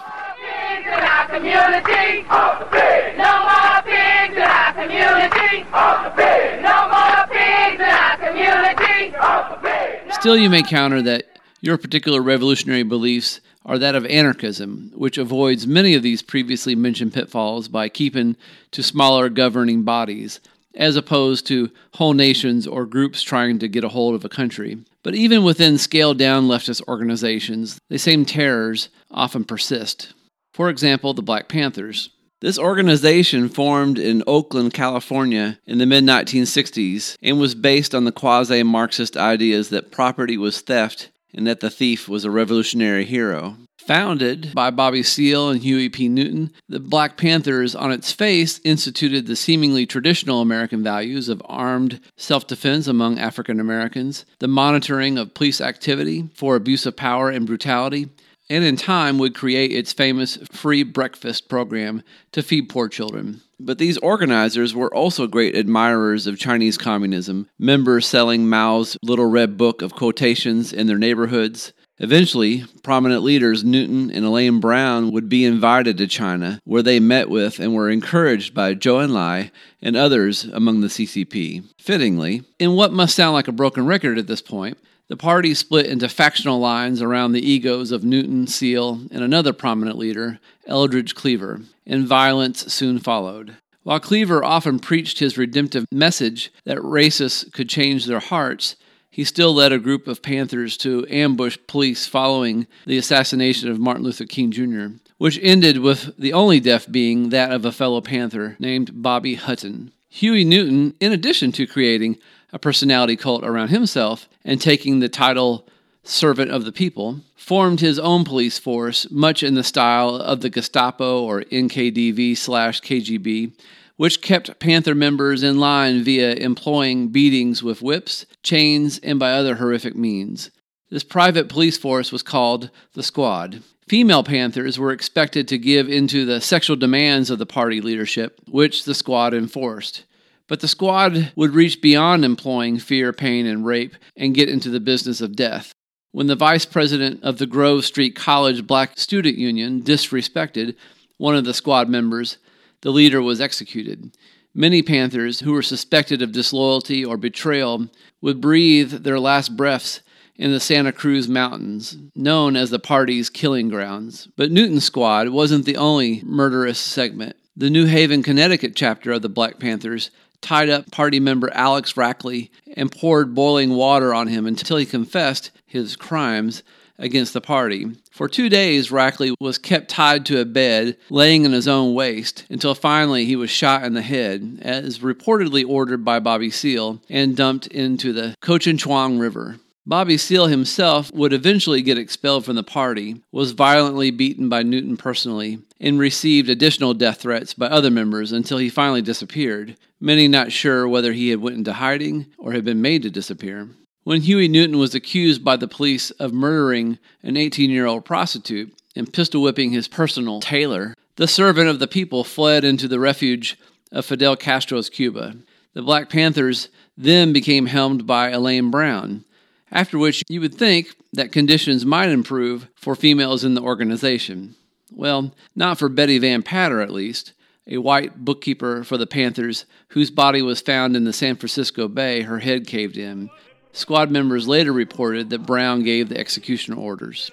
Still, 10.13 10.38
you 10.38 10.50
may 10.50 10.63
counter 10.63 11.02
that 11.02 11.26
your 11.60 11.78
particular 11.78 12.21
revolutionary 12.21 12.84
beliefs 12.84 13.41
are 13.65 13.78
that 13.78 13.95
of 13.95 14.06
anarchism, 14.06 14.91
which 14.95 15.17
avoids 15.17 15.67
many 15.67 15.93
of 15.93 16.04
these 16.04 16.21
previously 16.21 16.76
mentioned 16.76 17.13
pitfalls 17.13 17.67
by 17.67 17.89
keeping 17.89 18.36
to 18.71 18.82
smaller 18.82 19.30
governing 19.30 19.84
bodies, 19.84 20.39
as 20.76 20.95
opposed 20.95 21.45
to 21.47 21.69
whole 21.95 22.13
nations 22.13 22.65
or 22.65 22.86
groups 22.86 23.21
trying 23.21 23.60
to 23.60 23.67
get 23.67 23.84
a 23.84 23.89
hold 23.89 24.15
of 24.15 24.26
a 24.26 24.30
country. 24.30 24.78
But 25.04 25.15
even 25.15 25.43
within 25.43 25.78
scaled 25.78 26.17
down 26.17 26.47
leftist 26.47 26.88
organizations, 26.88 27.80
the 27.89 28.00
same 28.00 28.26
terrors 28.26 28.89
often 29.10 29.43
persist. 29.43 30.13
For 30.54 30.69
example, 30.69 31.13
the 31.13 31.21
Black 31.21 31.47
Panthers. 31.47 32.10
This 32.41 32.58
organization 32.58 33.50
formed 33.50 34.00
in 34.00 34.24
Oakland, 34.26 34.74
California 34.74 35.60
in 35.67 35.78
the 35.78 35.86
mid 35.86 36.04
1960s 36.04 37.15
and 37.21 37.39
was 37.39 37.54
based 37.54 37.93
on 37.93 38.06
the 38.06 38.12
quasi 38.12 38.63
Marxist 38.63 39.15
ideas 39.15 39.69
that 39.69 39.91
property 39.91 40.38
was 40.38 40.62
theft 40.62 41.10
and 41.33 41.47
that 41.47 41.59
the 41.59 41.69
thief 41.69 42.07
was 42.07 42.25
a 42.25 42.31
revolutionary 42.31 43.05
hero. 43.05 43.57
Founded 43.79 44.53
by 44.53 44.69
Bobby 44.69 45.01
Seale 45.01 45.49
and 45.49 45.61
Huey 45.61 45.89
P. 45.89 46.07
Newton, 46.07 46.51
the 46.69 46.79
Black 46.79 47.17
Panthers, 47.17 47.75
on 47.75 47.91
its 47.91 48.11
face, 48.11 48.59
instituted 48.63 49.25
the 49.25 49.35
seemingly 49.35 49.87
traditional 49.87 50.41
American 50.41 50.83
values 50.83 51.29
of 51.29 51.41
armed 51.45 51.99
self 52.15 52.45
defense 52.45 52.85
among 52.85 53.17
African 53.17 53.59
Americans, 53.59 54.23
the 54.39 54.47
monitoring 54.47 55.17
of 55.17 55.33
police 55.33 55.59
activity 55.59 56.29
for 56.35 56.55
abuse 56.55 56.85
of 56.85 56.95
power 56.95 57.31
and 57.31 57.47
brutality, 57.47 58.09
and 58.51 58.65
in 58.65 58.75
time 58.75 59.17
would 59.17 59.33
create 59.33 59.71
its 59.71 59.93
famous 59.93 60.35
free 60.51 60.83
breakfast 60.83 61.47
program 61.47 62.03
to 62.33 62.43
feed 62.43 62.67
poor 62.67 62.89
children. 62.89 63.39
But 63.57 63.77
these 63.77 63.97
organizers 63.99 64.75
were 64.75 64.93
also 64.93 65.25
great 65.25 65.55
admirers 65.55 66.27
of 66.27 66.37
Chinese 66.37 66.77
communism, 66.77 67.47
members 67.57 68.05
selling 68.05 68.49
Mao's 68.49 68.97
Little 69.01 69.27
Red 69.27 69.57
Book 69.57 69.81
of 69.81 69.95
quotations 69.95 70.73
in 70.73 70.87
their 70.87 70.97
neighborhoods. 70.97 71.71
Eventually, 71.99 72.65
prominent 72.83 73.23
leaders 73.23 73.63
Newton 73.63 74.11
and 74.11 74.25
Elaine 74.25 74.59
Brown 74.59 75.11
would 75.11 75.29
be 75.29 75.45
invited 75.45 75.97
to 75.99 76.07
China, 76.07 76.59
where 76.65 76.83
they 76.83 76.99
met 76.99 77.29
with 77.29 77.57
and 77.57 77.73
were 77.73 77.89
encouraged 77.89 78.53
by 78.53 78.73
Zhou 78.75 79.07
Enlai 79.07 79.51
and 79.81 79.95
others 79.95 80.43
among 80.43 80.81
the 80.81 80.87
CCP. 80.87 81.63
Fittingly, 81.79 82.43
in 82.59 82.73
what 82.73 82.91
must 82.91 83.15
sound 83.15 83.33
like 83.33 83.47
a 83.47 83.53
broken 83.53 83.85
record 83.85 84.17
at 84.17 84.27
this 84.27 84.41
point, 84.41 84.77
the 85.12 85.17
party 85.17 85.54
split 85.54 85.88
into 85.88 86.08
factional 86.08 86.58
lines 86.58 87.02
around 87.02 87.34
the 87.34 87.45
egos 87.45 87.91
of 87.91 88.02
Newton, 88.02 88.47
Seale 88.47 89.02
and 89.12 89.21
another 89.21 89.52
prominent 89.52 89.97
leader, 89.97 90.39
Eldridge 90.65 91.15
Cleaver, 91.15 91.60
and 91.86 92.08
violence 92.08 92.71
soon 92.71 92.97
followed. 92.97 93.58
While 93.84 94.00
Cleaver 94.00 94.41
often 94.41 94.80
preached 94.80 95.19
his 95.19 95.38
redemptive 95.38 95.86
message 95.91 96.50
that 96.63 96.78
racists 96.78 97.52
could 97.52 97.67
change 97.67 98.06
their 98.06 98.21
hearts, 98.21 98.78
he 99.10 99.26
still 99.26 99.54
led 99.54 99.74
a 99.74 99.80
group 99.80 100.08
of 100.08 100.21
Panthers 100.21 100.78
to 100.78 101.06
ambush 101.10 101.58
police 101.67 102.08
following 102.08 102.65
the 102.86 102.97
assassination 102.97 103.69
of 103.69 103.80
Martin 103.80 104.06
Luther 104.06 104.24
King 104.24 104.50
Jr., 104.50 104.95
which 105.17 105.38
ended 105.41 105.80
with 105.80 106.17
the 106.17 106.32
only 106.32 106.62
death 106.62 106.89
being 106.89 107.32
that 107.32 107.52
of 107.52 107.65
a 107.65 107.74
fellow 107.74 108.00
Panther 108.00 108.56
named 108.60 109.04
Bobby 109.04 109.36
Hutton. 109.36 109.91
Huey 110.08 110.45
Newton, 110.45 110.93
in 111.02 111.12
addition 111.12 111.52
to 111.54 111.67
creating 111.67 112.17
a 112.53 112.59
personality 112.59 113.15
cult 113.15 113.43
around 113.43 113.69
himself 113.69 114.27
and 114.43 114.61
taking 114.61 114.99
the 114.99 115.09
title 115.09 115.67
servant 116.03 116.51
of 116.51 116.65
the 116.65 116.71
people, 116.71 117.21
formed 117.35 117.79
his 117.79 117.99
own 117.99 118.23
police 118.23 118.57
force, 118.57 119.09
much 119.11 119.43
in 119.43 119.55
the 119.55 119.63
style 119.63 120.15
of 120.15 120.41
the 120.41 120.49
Gestapo 120.49 121.23
or 121.23 121.43
NKVD 121.43 122.35
slash 122.35 122.81
KGB, 122.81 123.53
which 123.97 124.21
kept 124.21 124.59
Panther 124.59 124.95
members 124.95 125.43
in 125.43 125.59
line 125.59 126.03
via 126.03 126.33
employing 126.33 127.09
beatings 127.09 127.61
with 127.61 127.81
whips, 127.81 128.25
chains, 128.41 128.99
and 129.03 129.19
by 129.19 129.31
other 129.31 129.55
horrific 129.55 129.95
means. 129.95 130.49
This 130.89 131.03
private 131.03 131.47
police 131.47 131.77
force 131.77 132.11
was 132.11 132.23
called 132.23 132.69
the 132.93 133.03
Squad. 133.03 133.61
Female 133.87 134.23
Panthers 134.23 134.79
were 134.79 134.91
expected 134.91 135.47
to 135.47 135.57
give 135.57 135.87
into 135.87 136.25
the 136.25 136.41
sexual 136.41 136.75
demands 136.75 137.29
of 137.29 137.39
the 137.39 137.45
party 137.45 137.79
leadership, 137.79 138.39
which 138.47 138.85
the 138.85 138.95
Squad 138.95 139.33
enforced. 139.33 140.03
But 140.51 140.59
the 140.59 140.67
squad 140.67 141.31
would 141.37 141.55
reach 141.55 141.81
beyond 141.81 142.25
employing 142.25 142.77
fear, 142.77 143.13
pain, 143.13 143.45
and 143.45 143.65
rape 143.65 143.95
and 144.17 144.35
get 144.35 144.49
into 144.49 144.69
the 144.69 144.81
business 144.81 145.21
of 145.21 145.37
death. 145.37 145.71
When 146.11 146.27
the 146.27 146.35
vice 146.35 146.65
president 146.65 147.23
of 147.23 147.37
the 147.37 147.45
Grove 147.45 147.85
Street 147.85 148.17
College 148.17 148.67
Black 148.67 148.99
Student 148.99 149.37
Union 149.37 149.81
disrespected 149.81 150.75
one 151.15 151.37
of 151.37 151.45
the 151.45 151.53
squad 151.53 151.87
members, 151.87 152.37
the 152.81 152.91
leader 152.91 153.21
was 153.21 153.39
executed. 153.39 154.17
Many 154.53 154.81
Panthers 154.81 155.39
who 155.39 155.53
were 155.53 155.61
suspected 155.61 156.21
of 156.21 156.33
disloyalty 156.33 157.05
or 157.05 157.15
betrayal 157.15 157.87
would 158.19 158.41
breathe 158.41 159.05
their 159.05 159.21
last 159.21 159.55
breaths 159.55 160.01
in 160.35 160.51
the 160.51 160.59
Santa 160.59 160.91
Cruz 160.91 161.29
Mountains, 161.29 161.95
known 162.13 162.57
as 162.57 162.71
the 162.71 162.77
party's 162.77 163.29
killing 163.29 163.69
grounds. 163.69 164.27
But 164.35 164.51
Newton's 164.51 164.83
squad 164.83 165.29
wasn't 165.29 165.63
the 165.63 165.77
only 165.77 166.21
murderous 166.25 166.77
segment. 166.77 167.37
The 167.55 167.69
New 167.69 167.85
Haven, 167.85 168.21
Connecticut 168.21 168.75
chapter 168.75 169.13
of 169.13 169.21
the 169.21 169.29
Black 169.29 169.57
Panthers 169.57 170.11
tied 170.41 170.69
up 170.69 170.91
party 170.91 171.19
member 171.19 171.49
Alex 171.54 171.93
Rackley 171.93 172.49
and 172.75 172.91
poured 172.91 173.36
boiling 173.36 173.71
water 173.71 174.13
on 174.13 174.27
him 174.27 174.45
until 174.45 174.77
he 174.77 174.86
confessed 174.86 175.51
his 175.65 175.95
crimes 175.95 176.63
against 176.97 177.34
the 177.34 177.41
party. 177.41 177.88
For 178.12 178.27
two 178.27 178.49
days, 178.49 178.91
Rackley 178.91 179.34
was 179.39 179.58
kept 179.58 179.89
tied 179.89 180.25
to 180.27 180.39
a 180.39 180.45
bed, 180.45 180.97
laying 181.10 181.45
in 181.45 181.51
his 181.51 181.67
own 181.67 181.93
waste, 181.93 182.45
until 182.49 182.75
finally 182.75 183.25
he 183.25 183.36
was 183.36 183.49
shot 183.49 183.84
in 183.84 183.93
the 183.93 184.01
head, 184.01 184.60
as 184.62 184.99
reportedly 184.99 185.67
ordered 185.67 186.06
by 186.06 186.19
Bobby 186.19 186.51
Seale, 186.51 187.01
and 187.10 187.36
dumped 187.36 187.67
into 187.67 188.13
the 188.13 188.36
Cochin 188.41 188.77
Coginchaug 188.77 189.19
River. 189.19 189.58
Bobby 189.86 190.17
Seale 190.17 190.45
himself 190.45 191.12
would 191.12 191.34
eventually 191.34 191.82
get 191.82 191.97
expelled 191.97 192.45
from 192.45 192.56
the 192.56 192.63
party, 192.63 193.21
was 193.32 193.51
violently 193.51 194.12
beaten 194.12 194.47
by 194.47 194.62
Newton 194.62 194.95
personally, 194.95 195.60
and 195.80 195.97
received 195.97 196.49
additional 196.49 196.93
death 196.93 197.21
threats 197.21 197.56
by 197.56 197.65
other 197.65 197.89
members 197.89 198.32
until 198.32 198.60
he 198.60 198.69
finally 198.69 199.01
disappeared, 199.01 199.75
many 200.01 200.27
not 200.27 200.51
sure 200.51 200.87
whether 200.87 201.13
he 201.13 201.29
had 201.29 201.39
went 201.39 201.57
into 201.57 201.73
hiding 201.73 202.25
or 202.37 202.51
had 202.51 202.65
been 202.65 202.81
made 202.81 203.03
to 203.03 203.09
disappear. 203.09 203.69
When 204.03 204.21
Huey 204.21 204.47
Newton 204.47 204.79
was 204.79 204.95
accused 204.95 205.43
by 205.43 205.57
the 205.57 205.67
police 205.67 206.09
of 206.11 206.33
murdering 206.33 206.97
an 207.21 207.35
18-year-old 207.35 208.03
prostitute 208.03 208.73
and 208.95 209.13
pistol 209.13 209.43
whipping 209.43 209.71
his 209.71 209.87
personal 209.87 210.41
tailor, 210.41 210.95
the 211.17 211.27
servant 211.27 211.69
of 211.69 211.79
the 211.79 211.87
people 211.87 212.23
fled 212.23 212.63
into 212.63 212.87
the 212.87 212.99
refuge 212.99 213.59
of 213.91 214.05
Fidel 214.05 214.35
Castro's 214.35 214.89
Cuba. 214.89 215.35
The 215.73 215.83
Black 215.83 216.09
Panthers 216.09 216.69
then 216.97 217.31
became 217.31 217.67
helmed 217.67 218.07
by 218.07 218.31
Elaine 218.31 218.71
Brown, 218.71 219.23
after 219.71 219.97
which 219.97 220.23
you 220.27 220.41
would 220.41 220.55
think 220.55 220.95
that 221.13 221.31
conditions 221.31 221.85
might 221.85 222.09
improve 222.09 222.67
for 222.75 222.95
females 222.95 223.43
in 223.43 223.53
the 223.53 223.61
organization. 223.61 224.55
Well, 224.91 225.33
not 225.55 225.77
for 225.77 225.89
Betty 225.89 226.17
Van 226.17 226.41
Patter, 226.43 226.81
at 226.81 226.89
least, 226.89 227.33
a 227.67 227.78
white 227.78 228.24
bookkeeper 228.24 228.84
for 228.84 228.97
the 228.97 229.08
Panthers 229.08 229.65
whose 229.89 230.12
body 230.12 230.41
was 230.41 230.62
found 230.62 230.95
in 230.95 231.04
the 231.04 231.13
San 231.13 231.36
Francisco 231.36 231.88
Bay, 231.88 232.21
her 232.21 232.39
head 232.39 232.67
caved 232.67 232.97
in. 232.97 233.30
Squad 233.74 234.12
members 234.12 234.47
later 234.47 234.74
reported 234.74 235.30
that 235.30 235.45
Brown 235.45 235.84
gave 235.84 236.10
the 236.10 236.17
execution 236.17 236.74
orders. 236.74 237.32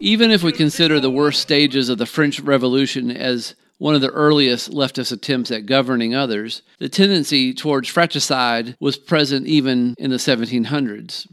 Even 0.00 0.30
if 0.30 0.44
we 0.44 0.52
consider 0.52 1.00
the 1.00 1.10
worst 1.10 1.40
stages 1.40 1.88
of 1.88 1.98
the 1.98 2.06
French 2.06 2.38
Revolution 2.38 3.10
as 3.10 3.56
one 3.78 3.96
of 3.96 4.00
the 4.00 4.10
earliest 4.10 4.70
leftist 4.70 5.10
attempts 5.10 5.50
at 5.50 5.66
governing 5.66 6.14
others, 6.14 6.62
the 6.78 6.88
tendency 6.88 7.52
towards 7.52 7.88
fratricide 7.88 8.76
was 8.78 8.96
present 8.96 9.48
even 9.48 9.96
in 9.98 10.10
the 10.10 10.16
1700s. 10.16 11.26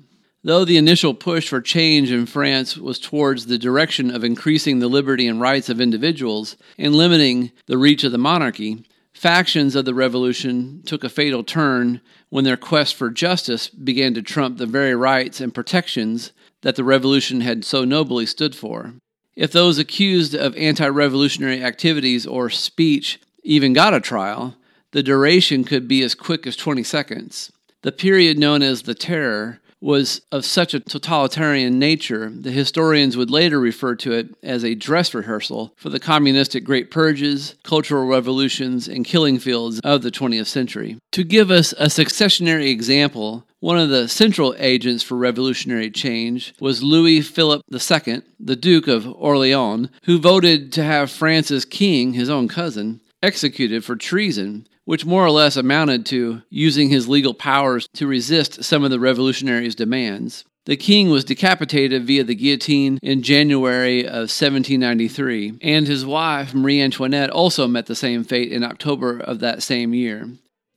Though 0.44 0.66
the 0.66 0.78
initial 0.78 1.14
push 1.14 1.48
for 1.48 1.62
change 1.62 2.12
in 2.12 2.26
France 2.26 2.76
was 2.76 3.00
towards 3.00 3.46
the 3.46 3.58
direction 3.60 4.10
of 4.10 4.24
increasing 4.24 4.80
the 4.80 4.88
liberty 4.88 5.28
and 5.28 5.40
rights 5.40 5.70
of 5.70 5.80
individuals 5.80 6.56
and 6.78 6.96
limiting 6.96 7.52
the 7.68 7.78
reach 7.78 8.04
of 8.04 8.12
the 8.12 8.18
monarchy, 8.18 8.84
factions 9.14 9.76
of 9.76 9.86
the 9.86 9.94
revolution 9.94 10.82
took 10.86 11.04
a 11.04 11.10
fatal 11.10 11.44
turn 11.44 12.02
when 12.30 12.44
their 12.44 12.58
quest 12.58 12.96
for 12.96 13.10
justice 13.12 13.70
began 13.70 14.14
to 14.16 14.22
trump 14.22 14.58
the 14.58 14.66
very 14.66 14.96
rights 14.96 15.40
and 15.40 15.54
protections 15.54 16.32
that 16.66 16.76
the 16.76 16.84
revolution 16.84 17.42
had 17.42 17.64
so 17.64 17.86
nobly 17.86 18.26
stood 18.26 18.56
for. 18.56 18.96
If 19.36 19.52
those 19.52 19.78
accused 19.78 20.34
of 20.34 20.58
anti 20.58 20.88
revolutionary 20.88 21.64
activities 21.64 22.26
or 22.26 22.50
speech 22.50 23.22
even 23.44 23.72
got 23.72 23.94
a 23.94 24.00
trial, 24.02 24.56
the 24.92 25.04
duration 25.04 25.64
could 25.64 25.88
be 25.88 26.02
as 26.02 26.16
quick 26.16 26.48
as 26.48 26.56
20 26.56 26.82
seconds. 26.82 27.52
The 27.84 27.92
period 27.92 28.40
known 28.40 28.64
as 28.64 28.82
the 28.82 28.96
Terror 28.96 29.60
was 29.86 30.20
of 30.32 30.44
such 30.44 30.74
a 30.74 30.80
totalitarian 30.80 31.78
nature, 31.78 32.32
the 32.32 32.50
historians 32.50 33.16
would 33.16 33.30
later 33.30 33.60
refer 33.60 33.94
to 33.94 34.12
it 34.14 34.28
as 34.42 34.66
a 34.66 34.74
dress 34.74 35.14
rehearsal 35.14 35.72
for 35.78 35.90
the 35.90 36.00
communistic 36.00 36.64
Great 36.64 36.90
Purges, 36.90 37.54
cultural 37.64 38.08
revolutions, 38.08 38.88
and 38.88 39.06
killing 39.06 39.38
fields 39.38 39.80
of 39.84 40.02
the 40.02 40.10
20th 40.10 40.48
century. 40.48 40.98
To 41.12 41.24
give 41.24 41.52
us 41.52 41.72
a 41.74 41.86
successionary 41.86 42.72
example, 42.72 43.46
one 43.60 43.78
of 43.78 43.90
the 43.90 44.08
central 44.08 44.56
agents 44.58 45.04
for 45.04 45.18
revolutionary 45.18 45.92
change 45.92 46.56
was 46.60 46.82
Louis 46.82 47.22
Philip 47.22 47.62
II, 47.72 48.24
the 48.40 48.56
Duke 48.56 48.88
of 48.88 49.08
Orleans, 49.08 49.90
who 50.06 50.18
voted 50.18 50.74
to 50.74 50.84
have 50.84 51.12
France's 51.12 51.64
king, 51.64 52.14
his 52.14 52.30
own 52.30 52.48
cousin, 52.48 53.02
executed 53.22 53.86
for 53.86 53.96
treason 53.96 54.68
which 54.86 55.06
more 55.06 55.26
or 55.26 55.32
less 55.32 55.58
amounted 55.58 56.06
to 56.06 56.42
using 56.50 56.90
his 56.90 57.08
legal 57.08 57.34
powers 57.34 57.88
to 57.94 58.08
resist 58.08 58.64
some 58.64 58.84
of 58.84 58.92
the 58.92 59.00
revolutionaries' 59.00 59.76
demands. 59.76 60.46
The 60.66 60.78
king 60.78 61.12
was 61.12 61.24
decapitated 61.24 62.06
via 62.06 62.24
the 62.24 62.34
guillotine 62.34 62.98
in 63.04 63.22
January 63.22 64.00
of 64.00 64.32
1793, 64.32 65.60
and 65.62 65.88
his 65.88 66.06
wife, 66.06 66.56
Marie 66.56 66.82
Antoinette, 66.82 67.30
also 67.30 67.68
met 67.68 67.86
the 67.86 67.94
same 67.96 68.24
fate 68.24 68.52
in 68.52 68.64
October 68.64 69.20
of 69.20 69.40
that 69.40 69.62
same 69.62 69.94
year. 69.94 70.28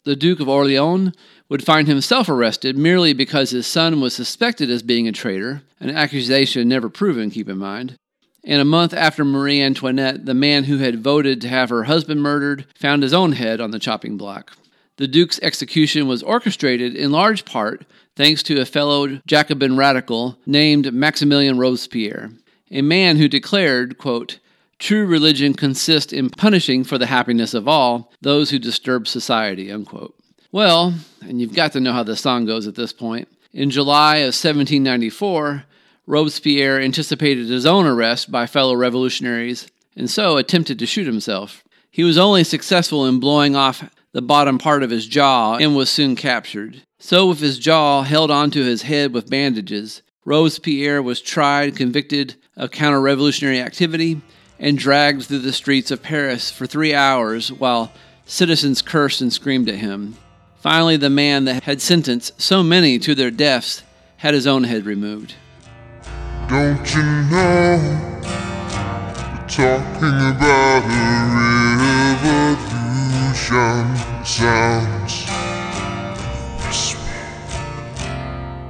The 0.05 0.17
Duke 0.17 0.41
of 0.41 0.49
Orleans 0.49 1.15
would 1.49 1.65
find 1.65 1.89
himself 1.89 2.29
arrested 2.29 2.77
merely 2.77 3.15
because 3.15 3.51
his 3.51 3.67
son 3.67 4.01
was 4.01 4.15
suspected 4.15 4.71
as 4.71 4.83
being 4.83 5.09
a 5.09 5.13
traitor, 5.13 5.63
an 5.81 5.91
accusation 5.91 6.69
never 6.69 6.91
proven, 6.91 7.31
keep 7.31 7.49
in 7.49 7.59
mind. 7.59 7.97
And 8.49 8.63
a 8.63 8.65
month 8.65 8.95
after 8.95 9.27
Marie 9.27 9.61
Antoinette, 9.61 10.25
the 10.25 10.33
man 10.33 10.65
who 10.65 10.79
had 10.79 11.03
voted 11.03 11.43
to 11.43 11.49
have 11.49 11.69
her 11.69 11.85
husband 11.85 12.23
murdered 12.23 12.65
found 12.75 13.03
his 13.03 13.13
own 13.13 13.33
head 13.33 13.61
on 13.61 13.73
the 13.73 13.79
chopping 13.79 14.17
block. 14.17 14.57
The 14.97 15.07
Duke's 15.07 15.39
execution 15.43 16.09
was 16.09 16.23
orchestrated 16.23 16.97
in 16.97 17.13
large 17.13 17.45
part 17.45 17.85
thanks 18.17 18.43
to 18.45 18.59
a 18.59 18.65
fellow 18.65 19.21
Jacobin 19.27 19.77
radical 19.77 20.39
named 20.47 20.87
Maximilien 20.87 21.59
Robespierre, 21.59 22.31
a 22.71 22.81
man 22.81 23.19
who 23.19 23.29
declared, 23.29 23.99
quote, 23.99 24.39
True 24.79 25.07
religion 25.07 25.53
consists 25.53 26.13
in 26.13 26.31
punishing 26.31 26.85
for 26.85 26.97
the 26.97 27.07
happiness 27.07 27.53
of 27.53 27.69
all 27.69 28.11
those 28.23 28.49
who 28.49 28.59
disturb 28.59 29.07
society. 29.07 29.71
Unquote. 29.71 30.15
Well, 30.53 30.95
and 31.21 31.39
you've 31.39 31.55
got 31.55 31.73
to 31.73 31.81
know 31.81 31.93
how 31.93 32.03
the 32.03 32.17
song 32.17 32.47
goes 32.47 32.67
at 32.67 32.77
this 32.77 32.95
point. 32.95 33.29
In 33.53 33.69
July 33.69 34.17
of 34.19 34.29
1794, 34.29 35.65
Robespierre 36.09 36.81
anticipated 36.81 37.49
his 37.49 37.67
own 37.67 37.85
arrest 37.85 38.33
by 38.33 38.47
fellow 38.47 38.75
revolutionaries 38.75 39.67
and 39.95 40.09
so 40.09 40.39
attempted 40.39 40.79
to 40.79 40.87
shoot 40.87 41.07
himself. 41.07 41.63
He 41.91 42.03
was 42.03 42.17
only 42.17 42.45
successful 42.45 43.05
in 43.05 43.21
blowing 43.21 43.55
off 43.55 43.91
the 44.13 44.23
bottom 44.23 44.57
part 44.57 44.83
of 44.83 44.89
his 44.89 45.07
jaw 45.07 45.57
and 45.57 45.77
was 45.77 45.91
soon 45.91 46.17
captured. 46.17 46.81
So, 46.99 47.27
with 47.27 47.41
his 47.41 47.59
jaw 47.59 48.05
held 48.05 48.31
onto 48.31 48.65
his 48.65 48.83
head 48.83 49.13
with 49.13 49.29
bandages, 49.29 50.01
Robespierre 50.25 51.03
was 51.03 51.21
tried, 51.21 51.77
convicted 51.77 52.37
of 52.57 52.71
counter 52.71 53.03
revolutionary 53.03 53.61
activity, 53.61 54.23
and 54.59 54.79
dragged 54.79 55.25
through 55.25 55.41
the 55.41 55.53
streets 55.53 55.91
of 55.91 56.03
Paris 56.03 56.51
for 56.51 56.67
three 56.67 56.95
hours 56.95 57.53
while 57.53 57.93
citizens 58.25 58.81
cursed 58.81 59.21
and 59.21 59.31
screamed 59.31 59.69
at 59.69 59.75
him. 59.75 60.17
Finally, 60.57 60.97
the 60.97 61.11
man 61.11 61.45
that 61.45 61.65
had 61.65 61.83
sentenced 61.83 62.41
so 62.41 62.63
many 62.63 62.99
to 62.99 63.15
their 63.15 63.31
deaths 63.31 63.83
had 64.17 64.33
his 64.33 64.47
own 64.47 64.65
head 64.65 64.87
removed. 64.87 65.35
Don't 66.49 66.95
you 66.95 67.03
know 67.03 67.77
we're 68.23 69.47
talking 69.49 70.19
about 70.33 70.83
a 70.83 71.05
revolution 72.97 73.85
sounds 74.25 75.27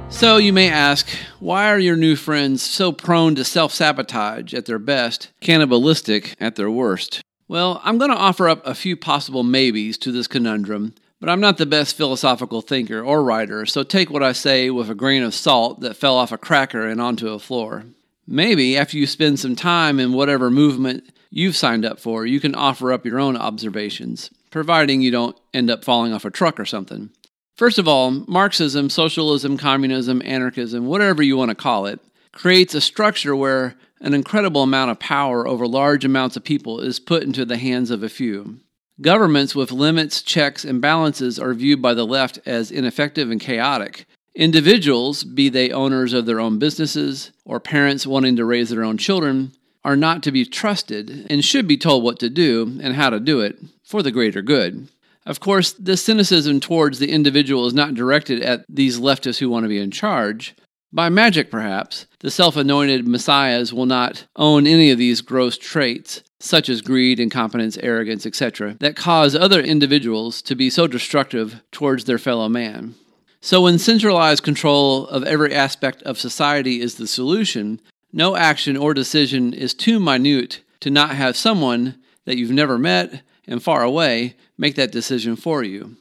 So 0.09 0.35
you 0.35 0.51
may 0.51 0.69
ask, 0.69 1.07
why 1.39 1.69
are 1.69 1.79
your 1.79 1.95
new 1.95 2.17
friends 2.17 2.61
so 2.61 2.91
prone 2.91 3.35
to 3.35 3.45
self 3.45 3.73
sabotage 3.73 4.53
at 4.53 4.65
their 4.65 4.77
best, 4.77 5.29
cannibalistic 5.39 6.35
at 6.37 6.57
their 6.57 6.69
worst? 6.69 7.21
Well, 7.47 7.79
I'm 7.85 7.97
going 7.97 8.11
to 8.11 8.17
offer 8.17 8.49
up 8.49 8.67
a 8.67 8.75
few 8.75 8.97
possible 8.97 9.43
maybes 9.43 9.97
to 9.99 10.11
this 10.11 10.27
conundrum 10.27 10.95
but 11.19 11.29
I'm 11.29 11.39
not 11.39 11.57
the 11.57 11.65
best 11.65 11.97
philosophical 11.97 12.61
thinker 12.61 13.01
or 13.01 13.23
writer, 13.23 13.65
so 13.65 13.83
take 13.83 14.09
what 14.09 14.23
I 14.23 14.31
say 14.31 14.69
with 14.69 14.89
a 14.89 14.95
grain 14.95 15.23
of 15.23 15.33
salt 15.33 15.81
that 15.81 15.97
fell 15.97 16.15
off 16.15 16.31
a 16.31 16.37
cracker 16.37 16.87
and 16.87 17.01
onto 17.01 17.29
a 17.29 17.39
floor. 17.39 17.85
Maybe 18.25 18.77
after 18.77 18.97
you 18.97 19.07
spend 19.07 19.39
some 19.39 19.55
time 19.55 19.99
in 19.99 20.13
whatever 20.13 20.49
movement 20.49 21.11
you've 21.29 21.55
signed 21.55 21.85
up 21.85 21.99
for, 21.99 22.25
you 22.25 22.39
can 22.39 22.55
offer 22.55 22.93
up 22.93 23.05
your 23.05 23.19
own 23.19 23.35
observations, 23.35 24.29
providing 24.51 25.01
you 25.01 25.11
don't 25.11 25.37
end 25.53 25.69
up 25.69 25.83
falling 25.83 26.13
off 26.13 26.25
a 26.25 26.29
truck 26.29 26.59
or 26.59 26.65
something. 26.65 27.09
First 27.55 27.77
of 27.77 27.87
all, 27.87 28.11
Marxism, 28.11 28.89
socialism, 28.89 29.57
communism, 29.57 30.21
anarchism, 30.23 30.85
whatever 30.85 31.21
you 31.21 31.35
want 31.35 31.49
to 31.49 31.55
call 31.55 31.87
it, 31.87 31.99
creates 32.31 32.73
a 32.73 32.81
structure 32.81 33.35
where 33.35 33.75
an 33.99 34.13
incredible 34.13 34.63
amount 34.63 34.91
of 34.91 34.99
power 34.99 35.45
over 35.45 35.67
large 35.67 36.05
amounts 36.05 36.37
of 36.37 36.43
people 36.43 36.79
is 36.79 36.99
put 36.99 37.23
into 37.23 37.43
the 37.43 37.57
hands 37.57 37.91
of 37.91 38.01
a 38.01 38.07
few. 38.07 38.59
Governments 39.01 39.55
with 39.55 39.71
limits, 39.71 40.21
checks, 40.21 40.65
and 40.65 40.81
balances 40.81 41.39
are 41.39 41.53
viewed 41.53 41.81
by 41.81 41.93
the 41.93 42.05
left 42.05 42.39
as 42.45 42.69
ineffective 42.69 43.31
and 43.31 43.39
chaotic. 43.39 44.05
Individuals, 44.35 45.23
be 45.23 45.47
they 45.47 45.71
owners 45.71 46.11
of 46.13 46.25
their 46.25 46.39
own 46.39 46.59
businesses 46.59 47.31
or 47.45 47.59
parents 47.59 48.05
wanting 48.05 48.35
to 48.35 48.45
raise 48.45 48.69
their 48.69 48.83
own 48.83 48.97
children, 48.97 49.53
are 49.85 49.95
not 49.95 50.21
to 50.23 50.31
be 50.31 50.45
trusted 50.45 51.25
and 51.29 51.45
should 51.45 51.67
be 51.67 51.77
told 51.77 52.03
what 52.03 52.19
to 52.19 52.29
do 52.29 52.77
and 52.81 52.95
how 52.95 53.09
to 53.09 53.19
do 53.19 53.39
it 53.39 53.57
for 53.83 54.03
the 54.03 54.11
greater 54.11 54.41
good. 54.41 54.89
Of 55.25 55.39
course, 55.39 55.71
this 55.73 56.01
cynicism 56.01 56.59
towards 56.59 56.99
the 56.99 57.11
individual 57.11 57.65
is 57.65 57.73
not 57.73 57.93
directed 57.93 58.41
at 58.41 58.65
these 58.67 58.99
leftists 58.99 59.39
who 59.39 59.49
want 59.49 59.63
to 59.63 59.69
be 59.69 59.79
in 59.79 59.91
charge. 59.91 60.55
By 60.91 61.09
magic, 61.09 61.51
perhaps, 61.51 62.07
the 62.19 62.31
self 62.31 62.57
anointed 62.57 63.07
messiahs 63.07 63.73
will 63.73 63.85
not 63.85 64.25
own 64.35 64.65
any 64.65 64.91
of 64.91 64.97
these 64.97 65.21
gross 65.21 65.57
traits, 65.57 66.23
such 66.39 66.69
as 66.69 66.81
greed, 66.81 67.19
incompetence, 67.19 67.77
arrogance, 67.77 68.25
etc., 68.25 68.75
that 68.79 68.95
cause 68.95 69.35
other 69.35 69.61
individuals 69.61 70.41
to 70.41 70.55
be 70.55 70.69
so 70.69 70.87
destructive 70.87 71.61
towards 71.71 72.05
their 72.05 72.17
fellow 72.17 72.47
man. 72.47 72.95
So, 73.41 73.61
when 73.61 73.79
centralized 73.79 74.43
control 74.43 75.07
of 75.07 75.23
every 75.23 75.53
aspect 75.53 76.01
of 76.03 76.19
society 76.19 76.81
is 76.81 76.95
the 76.95 77.07
solution, 77.07 77.79
no 78.11 78.35
action 78.35 78.75
or 78.75 78.93
decision 78.93 79.53
is 79.53 79.73
too 79.73 79.99
minute 79.99 80.61
to 80.81 80.89
not 80.89 81.11
have 81.11 81.37
someone 81.37 81.97
that 82.25 82.37
you've 82.37 82.51
never 82.51 82.77
met 82.77 83.21
and 83.47 83.61
far 83.61 83.83
away 83.83 84.35
make 84.57 84.75
that 84.75 84.91
decision 84.91 85.35
for 85.35 85.63
you. 85.63 85.95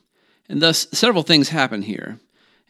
And 0.48 0.62
thus, 0.62 0.88
several 0.92 1.22
things 1.22 1.50
happen 1.50 1.82
here. 1.82 2.18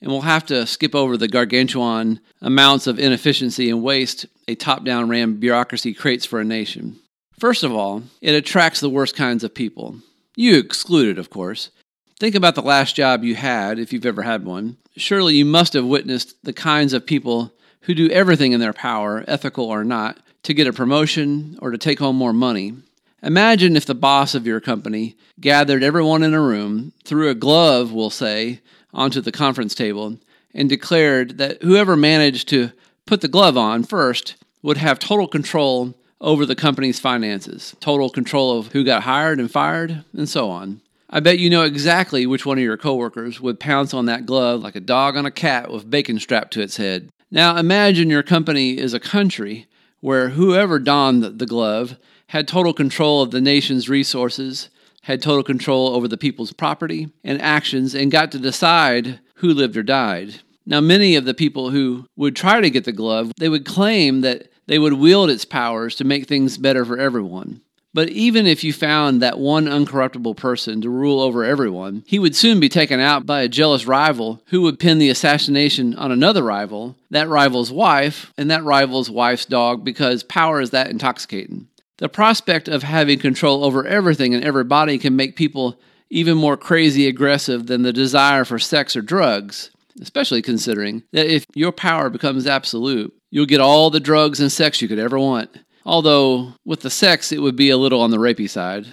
And 0.01 0.11
we'll 0.11 0.21
have 0.23 0.47
to 0.47 0.67
skip 0.67 0.95
over 0.95 1.17
the 1.17 1.29
gargantuan 1.29 2.21
amounts 2.41 2.87
of 2.87 2.99
inefficiency 2.99 3.69
and 3.69 3.83
waste 3.83 4.27
a 4.47 4.55
top 4.55 4.85
down 4.85 5.09
ran 5.09 5.35
bureaucracy 5.35 5.93
creates 5.93 6.25
for 6.25 6.41
a 6.41 6.45
nation. 6.45 6.99
First 7.39 7.63
of 7.63 7.73
all, 7.73 8.03
it 8.21 8.35
attracts 8.35 8.81
the 8.81 8.91
worst 8.91 9.15
kinds 9.15 9.45
of 9.45 9.55
people. 9.55 10.01
You 10.35 10.59
excluded, 10.59 11.19
of 11.19 11.31
course. 11.31 11.71
Think 12.19 12.35
about 12.35 12.57
the 12.57 12.63
last 12.63 12.97
job 12.97 13.23
you 13.23 13.37
had, 13.37 13.79
if 13.79 13.93
you've 13.93 14.07
ever 14.07 14.23
had 14.23 14.45
one. 14.45 14.77
Surely 14.97 15.37
you 15.37 15.45
must 15.45 15.75
have 15.75 15.85
witnessed 15.85 16.35
the 16.43 16.53
kinds 16.53 16.93
of 16.93 17.07
people 17.07 17.53
who 17.83 17.95
do 17.95 18.11
everything 18.11 18.51
in 18.51 18.59
their 18.59 18.73
power, 18.73 19.25
ethical 19.29 19.67
or 19.67 19.85
not, 19.85 20.19
to 20.43 20.53
get 20.53 20.67
a 20.67 20.73
promotion 20.73 21.57
or 21.63 21.71
to 21.71 21.79
take 21.79 22.01
home 22.01 22.17
more 22.17 22.33
money. 22.33 22.75
Imagine 23.23 23.77
if 23.77 23.87
the 23.87 23.95
boss 23.95 24.35
of 24.35 24.47
your 24.47 24.61
company 24.61 25.17
gathered 25.41 25.85
everyone 25.85 26.25
in 26.25 26.35
a 26.35 26.41
room, 26.41 26.93
threw 27.05 27.29
a 27.29 27.35
glove, 27.35 27.93
we'll 27.93 28.11
say, 28.11 28.61
onto 28.93 29.21
the 29.21 29.33
conference 29.33 29.77
table, 29.77 30.19
and 30.55 30.69
declared 30.69 31.39
that 31.39 31.63
whoever 31.63 31.97
managed 31.97 32.49
to 32.49 32.73
put 33.07 33.21
the 33.21 33.29
glove 33.29 33.57
on 33.57 33.85
first 33.85 34.35
would 34.63 34.77
have 34.77 34.99
total 34.99 35.29
control 35.29 35.95
over 36.21 36.45
the 36.45 36.57
company's 36.57 36.99
finances, 36.99 37.77
total 37.81 38.11
control 38.11 38.59
of 38.59 38.69
who 38.69 38.85
got 38.85 39.05
hired 39.05 39.39
and 39.39 39.51
fired, 39.51 40.05
and 40.13 40.29
so 40.29 40.51
on. 40.51 40.81
I 41.11 41.21
bet 41.21 41.39
you 41.39 41.49
know 41.49 41.63
exactly 41.63 42.27
which 42.27 42.45
one 42.45 42.59
of 42.59 42.65
your 42.65 42.77
coworkers 42.77 43.41
would 43.41 43.61
pounce 43.61 43.95
on 43.95 44.07
that 44.07 44.27
glove 44.27 44.63
like 44.63 44.77
a 44.77 44.81
dog 44.81 45.17
on 45.17 45.25
a 45.25 45.31
cat 45.31 45.71
with 45.71 45.91
bacon 45.91 46.19
strapped 46.19 46.53
to 46.55 46.61
its 46.61 46.77
head. 46.77 47.09
Now 47.31 47.57
imagine 47.57 48.11
your 48.11 48.23
company 48.23 48.77
is 48.77 48.93
a 48.93 49.01
country 49.01 49.67
where 50.01 50.31
whoever 50.31 50.79
donned 50.79 51.25
the 51.39 51.47
glove 51.47 51.97
had 52.29 52.47
total 52.47 52.75
control 52.75 53.23
of 53.23 53.31
the 53.31 53.41
nation's 53.41 53.89
resources, 53.89 54.69
had 55.03 55.23
total 55.23 55.43
control 55.43 55.89
over 55.89 56.07
the 56.07 56.19
people's 56.19 56.53
property 56.53 57.09
and 57.25 57.41
actions, 57.41 57.95
and 57.95 58.11
got 58.13 58.31
to 58.33 58.39
decide 58.39 59.19
who 59.37 59.49
lived 59.49 59.77
or 59.77 59.83
died. 59.83 60.41
Now, 60.67 60.83
many 60.83 61.17
of 61.17 61.25
the 61.25 61.33
people 61.33 61.71
who 61.71 62.07
would 62.17 62.37
try 62.37 62.61
to 62.61 62.69
get 62.69 62.85
the 62.85 62.93
glove, 62.93 63.33
they 63.39 63.49
would 63.49 63.65
claim 63.65 64.21
that 64.21 64.48
they 64.69 64.79
would 64.79 64.93
wield 64.93 65.31
its 65.31 65.45
powers 65.45 65.97
to 65.97 66.05
make 66.05 66.29
things 66.29 66.57
better 66.57 66.85
for 66.85 66.99
everyone. 66.99 67.63
But 67.95 68.11
even 68.11 68.47
if 68.47 68.63
you 68.63 68.73
found 68.73 69.23
that 69.23 69.39
one 69.39 69.65
uncorruptible 69.65 70.37
person 70.37 70.83
to 70.83 70.91
rule 70.91 71.21
over 71.21 71.43
everyone, 71.43 72.05
he 72.07 72.19
would 72.19 72.37
soon 72.37 72.61
be 72.61 72.69
taken 72.69 73.01
out 73.01 73.27
by 73.27 73.41
a 73.41 73.49
jealous 73.49 73.87
rival 73.87 74.43
who 74.49 74.61
would 74.63 74.79
pin 74.79 74.99
the 74.99 75.09
assassination 75.09 75.95
on 75.97 76.13
another 76.13 76.43
rival, 76.43 76.97
that 77.11 77.29
rival's 77.29 77.73
wife, 77.73 78.33
and 78.37 78.51
that 78.51 78.63
rival's 78.63 79.11
wife's 79.11 79.47
dog 79.47 79.85
because 79.85 80.23
power 80.23 80.61
is 80.61 80.71
that 80.71 80.91
intoxicating. 80.91 81.67
The 81.97 82.11
prospect 82.11 82.69
of 82.69 82.83
having 82.83 83.19
control 83.19 83.65
over 83.65 83.87
everything 83.87 84.35
and 84.35 84.45
everybody 84.45 84.99
can 84.99 85.17
make 85.17 85.35
people 85.35 85.81
even 86.11 86.37
more 86.37 86.57
crazy 86.57 87.09
aggressive 87.09 87.67
than 87.67 87.83
the 87.83 87.93
desire 87.93 88.45
for 88.45 88.59
sex 88.59 88.95
or 88.97 89.03
drugs, 89.03 89.71
especially 90.01 90.43
considering 90.43 91.03
that 91.13 91.27
if 91.27 91.47
your 91.55 91.73
power 91.73 92.11
becomes 92.11 92.47
absolute, 92.47 93.18
you'll 93.31 93.47
get 93.47 93.61
all 93.61 93.91
the 93.91 94.01
drugs 94.01 94.41
and 94.41 94.51
sex 94.51 94.81
you 94.81 94.89
could 94.89 94.99
ever 94.99 95.19
want. 95.19 95.51
Although, 95.85 96.55
with 96.65 96.81
the 96.81 96.91
sex, 96.91 97.33
it 97.33 97.41
would 97.41 97.57
be 97.57 97.71
a 97.71 97.77
little 97.77 98.03
on 98.03 98.11
the 98.11 98.19
rapey 98.19 98.49
side. 98.49 98.87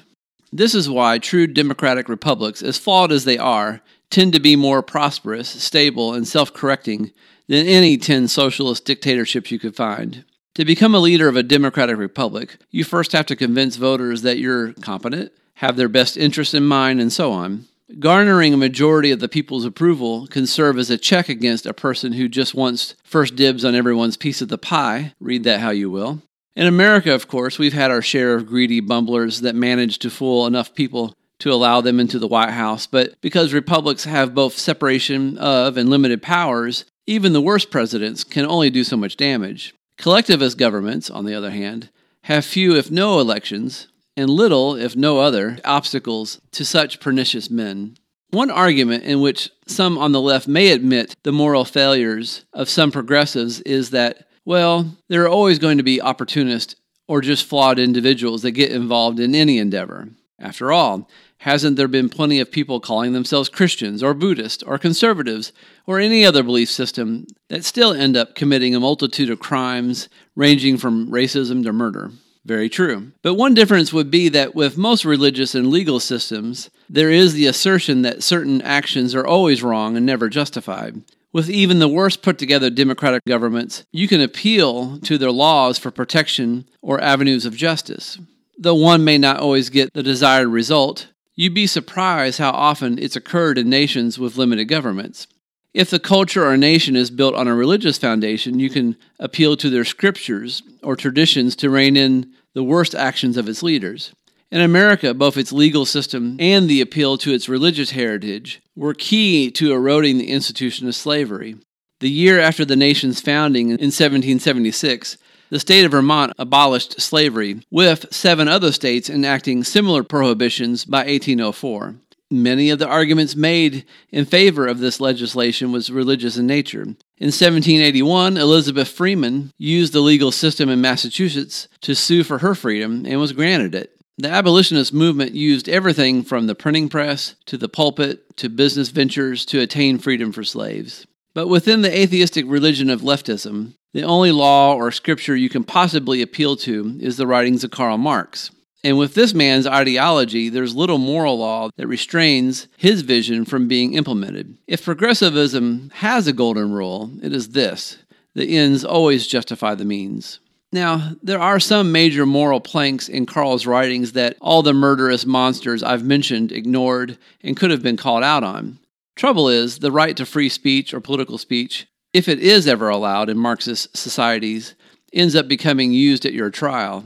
This 0.51 0.73
is 0.73 0.89
why 0.89 1.17
true 1.17 1.47
democratic 1.47 2.07
republics, 2.07 2.61
as 2.61 2.77
flawed 2.77 3.11
as 3.11 3.25
they 3.25 3.37
are, 3.37 3.81
tend 4.09 4.33
to 4.33 4.39
be 4.39 4.55
more 4.55 4.81
prosperous, 4.81 5.49
stable, 5.49 6.13
and 6.13 6.27
self 6.27 6.53
correcting 6.53 7.11
than 7.47 7.67
any 7.67 7.97
10 7.97 8.27
socialist 8.27 8.85
dictatorships 8.85 9.51
you 9.51 9.59
could 9.59 9.75
find. 9.75 10.23
To 10.55 10.63
become 10.63 10.95
a 10.95 10.99
leader 10.99 11.27
of 11.27 11.35
a 11.35 11.43
democratic 11.43 11.97
republic, 11.97 12.57
you 12.71 12.85
first 12.85 13.11
have 13.11 13.25
to 13.25 13.35
convince 13.35 13.75
voters 13.75 14.21
that 14.21 14.37
you're 14.37 14.71
competent, 14.73 15.33
have 15.55 15.75
their 15.75 15.89
best 15.89 16.15
interests 16.15 16.53
in 16.53 16.65
mind, 16.65 17.01
and 17.01 17.11
so 17.11 17.33
on. 17.33 17.65
Garnering 17.99 18.51
a 18.51 18.57
majority 18.57 19.11
of 19.11 19.19
the 19.19 19.29
people's 19.29 19.63
approval 19.63 20.25
can 20.25 20.47
serve 20.47 20.79
as 20.79 20.89
a 20.89 20.97
check 20.97 21.29
against 21.29 21.67
a 21.67 21.73
person 21.73 22.13
who 22.13 22.27
just 22.27 22.55
wants 22.55 22.95
first 23.03 23.35
dibs 23.35 23.63
on 23.63 23.75
everyone's 23.75 24.17
piece 24.17 24.41
of 24.41 24.47
the 24.47 24.57
pie. 24.57 25.13
Read 25.19 25.43
that 25.43 25.59
how 25.59 25.69
you 25.69 25.91
will. 25.91 26.23
In 26.55 26.65
America, 26.65 27.13
of 27.13 27.27
course, 27.27 27.59
we've 27.59 27.73
had 27.73 27.91
our 27.91 28.01
share 28.01 28.33
of 28.33 28.47
greedy 28.47 28.79
bumblers 28.79 29.41
that 29.41 29.53
manage 29.53 29.99
to 29.99 30.09
fool 30.09 30.47
enough 30.47 30.73
people 30.73 31.13
to 31.39 31.53
allow 31.53 31.79
them 31.79 31.99
into 31.99 32.17
the 32.17 32.27
White 32.27 32.51
House, 32.51 32.87
but 32.87 33.13
because 33.21 33.53
republics 33.53 34.05
have 34.05 34.33
both 34.33 34.57
separation 34.57 35.37
of 35.37 35.77
and 35.77 35.87
limited 35.87 36.23
powers, 36.23 36.85
even 37.05 37.33
the 37.33 37.41
worst 37.41 37.69
presidents 37.69 38.23
can 38.23 38.47
only 38.47 38.71
do 38.71 38.83
so 38.83 38.97
much 38.97 39.15
damage. 39.15 39.75
Collectivist 39.99 40.57
governments, 40.57 41.11
on 41.11 41.25
the 41.25 41.35
other 41.35 41.51
hand, 41.51 41.89
have 42.23 42.45
few, 42.45 42.75
if 42.75 42.89
no, 42.89 43.19
elections, 43.19 43.89
and 44.17 44.29
little, 44.29 44.75
if 44.75 44.95
no 44.95 45.19
other, 45.19 45.59
obstacles 45.65 46.39
to 46.51 46.65
such 46.65 46.99
pernicious 46.99 47.49
men. 47.49 47.97
One 48.31 48.51
argument 48.51 49.03
in 49.03 49.21
which 49.21 49.49
some 49.67 49.97
on 49.97 50.11
the 50.11 50.21
left 50.21 50.47
may 50.47 50.71
admit 50.71 51.15
the 51.23 51.31
moral 51.31 51.65
failures 51.65 52.45
of 52.53 52.69
some 52.69 52.91
progressives 52.91 53.61
is 53.61 53.91
that, 53.91 54.27
well, 54.43 54.95
there 55.07 55.23
are 55.23 55.29
always 55.29 55.59
going 55.59 55.77
to 55.77 55.83
be 55.83 56.01
opportunists 56.01 56.75
or 57.07 57.21
just 57.21 57.45
flawed 57.45 57.79
individuals 57.79 58.41
that 58.41 58.51
get 58.51 58.71
involved 58.71 59.19
in 59.19 59.35
any 59.35 59.57
endeavor. 59.57 60.09
After 60.39 60.71
all, 60.71 61.09
hasn't 61.39 61.77
there 61.77 61.87
been 61.87 62.09
plenty 62.09 62.39
of 62.39 62.51
people 62.51 62.79
calling 62.79 63.13
themselves 63.13 63.49
Christians 63.49 64.01
or 64.01 64.13
Buddhists 64.13 64.63
or 64.63 64.77
conservatives 64.77 65.53
or 65.85 65.99
any 65.99 66.25
other 66.25 66.43
belief 66.43 66.69
system 66.69 67.27
that 67.49 67.63
still 67.63 67.93
end 67.93 68.17
up 68.17 68.35
committing 68.35 68.73
a 68.75 68.79
multitude 68.79 69.29
of 69.29 69.39
crimes 69.39 70.09
ranging 70.35 70.77
from 70.77 71.09
racism 71.11 71.63
to 71.63 71.71
murder? 71.71 72.11
Very 72.45 72.69
true. 72.69 73.11
But 73.23 73.33
one 73.33 73.55
difference 73.55 73.91
would 73.91 74.11
be 74.11 74.29
that 74.29 74.53
with 74.53 74.77
most 74.77 75.03
religious 75.03 75.55
and 75.55 75.71
legal 75.71 75.99
systems, 75.99 76.69
there 76.87 77.09
is 77.09 77.33
the 77.33 77.47
assertion 77.47 78.03
that 78.03 78.23
certain 78.23 78.61
actions 78.61 79.15
are 79.15 79.25
always 79.25 79.63
wrong 79.63 79.97
and 79.97 80.05
never 80.05 80.29
justified. 80.29 81.01
With 81.33 81.49
even 81.49 81.79
the 81.79 81.87
worst 81.89 82.21
put 82.21 82.37
together 82.37 82.69
democratic 82.69 83.25
governments, 83.25 83.83
you 83.91 84.07
can 84.07 84.21
appeal 84.21 84.99
to 84.99 85.17
their 85.17 85.31
laws 85.31 85.77
for 85.77 85.91
protection 85.91 86.65
or 86.81 87.01
avenues 87.01 87.45
of 87.45 87.57
justice. 87.57 88.19
Though 88.57 88.75
one 88.75 89.03
may 89.03 89.17
not 89.17 89.39
always 89.39 89.69
get 89.69 89.91
the 89.93 90.03
desired 90.03 90.47
result, 90.47 91.07
You'd 91.37 91.53
be 91.53 91.67
surprised 91.67 92.39
how 92.39 92.51
often 92.51 92.97
it's 92.97 93.17
occurred 93.17 93.57
in 93.57 93.69
nations 93.69 94.17
with 94.17 94.37
limited 94.37 94.65
governments. 94.65 95.27
If 95.75 95.89
the 95.89 95.99
culture 95.99 96.47
or 96.47 96.55
nation 96.55 96.95
is 96.95 97.11
built 97.11 97.35
on 97.35 97.49
a 97.49 97.53
religious 97.53 97.97
foundation, 97.97 98.61
you 98.61 98.69
can 98.69 98.95
appeal 99.19 99.57
to 99.57 99.69
their 99.69 99.83
scriptures 99.83 100.63
or 100.81 100.95
traditions 100.95 101.53
to 101.57 101.69
rein 101.69 101.97
in 101.97 102.31
the 102.53 102.63
worst 102.63 102.95
actions 102.95 103.35
of 103.35 103.49
its 103.49 103.61
leaders. 103.61 104.13
In 104.49 104.61
America, 104.61 105.13
both 105.13 105.35
its 105.35 105.51
legal 105.51 105.85
system 105.85 106.37
and 106.39 106.69
the 106.69 106.79
appeal 106.79 107.17
to 107.17 107.33
its 107.33 107.49
religious 107.49 107.91
heritage 107.91 108.61
were 108.73 108.93
key 108.93 109.51
to 109.51 109.73
eroding 109.73 110.17
the 110.17 110.31
institution 110.31 110.87
of 110.87 110.95
slavery. 110.95 111.57
The 111.99 112.09
year 112.09 112.39
after 112.39 112.63
the 112.63 112.77
nation's 112.77 113.19
founding 113.19 113.65
in 113.65 113.91
1776, 113.91 115.17
the 115.49 115.59
state 115.59 115.83
of 115.83 115.91
Vermont 115.91 116.31
abolished 116.39 117.01
slavery, 117.01 117.59
with 117.69 118.05
seven 118.11 118.47
other 118.47 118.71
states 118.71 119.09
enacting 119.09 119.65
similar 119.65 120.03
prohibitions 120.03 120.85
by 120.85 120.99
1804. 120.99 121.95
Many 122.35 122.69
of 122.69 122.79
the 122.79 122.87
arguments 122.87 123.33
made 123.33 123.85
in 124.11 124.25
favor 124.25 124.67
of 124.67 124.79
this 124.79 124.99
legislation 124.99 125.71
was 125.71 125.89
religious 125.89 126.35
in 126.35 126.45
nature. 126.45 126.81
In 126.81 127.31
1781, 127.31 128.35
Elizabeth 128.35 128.89
Freeman 128.89 129.53
used 129.57 129.93
the 129.93 130.01
legal 130.01 130.33
system 130.33 130.67
in 130.67 130.81
Massachusetts 130.81 131.69
to 131.79 131.95
sue 131.95 132.23
for 132.25 132.39
her 132.39 132.53
freedom 132.53 133.05
and 133.05 133.21
was 133.21 133.31
granted 133.31 133.73
it. 133.73 133.97
The 134.17 134.29
abolitionist 134.29 134.93
movement 134.93 135.33
used 135.33 135.69
everything 135.69 136.23
from 136.23 136.47
the 136.47 136.55
printing 136.55 136.89
press 136.89 137.35
to 137.45 137.57
the 137.57 137.69
pulpit 137.69 138.35
to 138.37 138.49
business 138.49 138.89
ventures 138.89 139.45
to 139.45 139.61
attain 139.61 139.97
freedom 139.97 140.33
for 140.33 140.43
slaves. 140.43 141.07
But 141.33 141.47
within 141.47 141.83
the 141.83 141.97
atheistic 141.97 142.45
religion 142.47 142.89
of 142.89 143.01
leftism, 143.01 143.75
the 143.93 144.03
only 144.03 144.33
law 144.33 144.75
or 144.75 144.91
scripture 144.91 145.37
you 145.37 145.47
can 145.47 145.63
possibly 145.63 146.21
appeal 146.21 146.57
to 146.57 146.97
is 146.99 147.15
the 147.15 147.27
writings 147.27 147.63
of 147.63 147.71
Karl 147.71 147.97
Marx. 147.97 148.51
And 148.85 148.99
with 148.99 149.15
this 149.15 149.33
man's 149.33 149.65
ideology, 149.65 150.47
there's 150.47 150.75
little 150.75 150.99
moral 150.99 151.39
law 151.39 151.71
that 151.75 151.87
restrains 151.87 152.67
his 152.77 153.01
vision 153.01 153.43
from 153.43 153.67
being 153.67 153.95
implemented. 153.95 154.59
If 154.67 154.85
progressivism 154.85 155.89
has 155.95 156.27
a 156.27 156.33
golden 156.33 156.71
rule, 156.71 157.09
it 157.23 157.33
is 157.33 157.49
this 157.49 157.97
the 158.35 158.45
ends 158.55 158.85
always 158.85 159.25
justify 159.25 159.73
the 159.73 159.85
means. 159.85 160.39
Now, 160.71 161.13
there 161.23 161.39
are 161.39 161.59
some 161.59 161.91
major 161.91 162.27
moral 162.27 162.59
planks 162.59 163.09
in 163.09 163.25
Karl's 163.25 163.65
writings 163.65 164.11
that 164.11 164.37
all 164.39 164.61
the 164.61 164.71
murderous 164.71 165.25
monsters 165.25 165.81
I've 165.81 166.03
mentioned 166.03 166.51
ignored 166.51 167.17
and 167.41 167.57
could 167.57 167.71
have 167.71 167.81
been 167.81 167.97
called 167.97 168.23
out 168.23 168.43
on. 168.43 168.77
Trouble 169.15 169.49
is, 169.49 169.79
the 169.79 169.91
right 169.91 170.15
to 170.15 170.27
free 170.27 170.49
speech 170.49 170.93
or 170.93 170.99
political 170.99 171.39
speech, 171.39 171.87
if 172.13 172.27
it 172.27 172.37
is 172.37 172.67
ever 172.67 172.89
allowed 172.89 173.29
in 173.29 173.37
Marxist 173.39 173.97
societies, 173.97 174.75
ends 175.11 175.35
up 175.35 175.47
becoming 175.47 175.91
used 175.91 176.23
at 176.23 176.33
your 176.33 176.51
trial. 176.51 177.05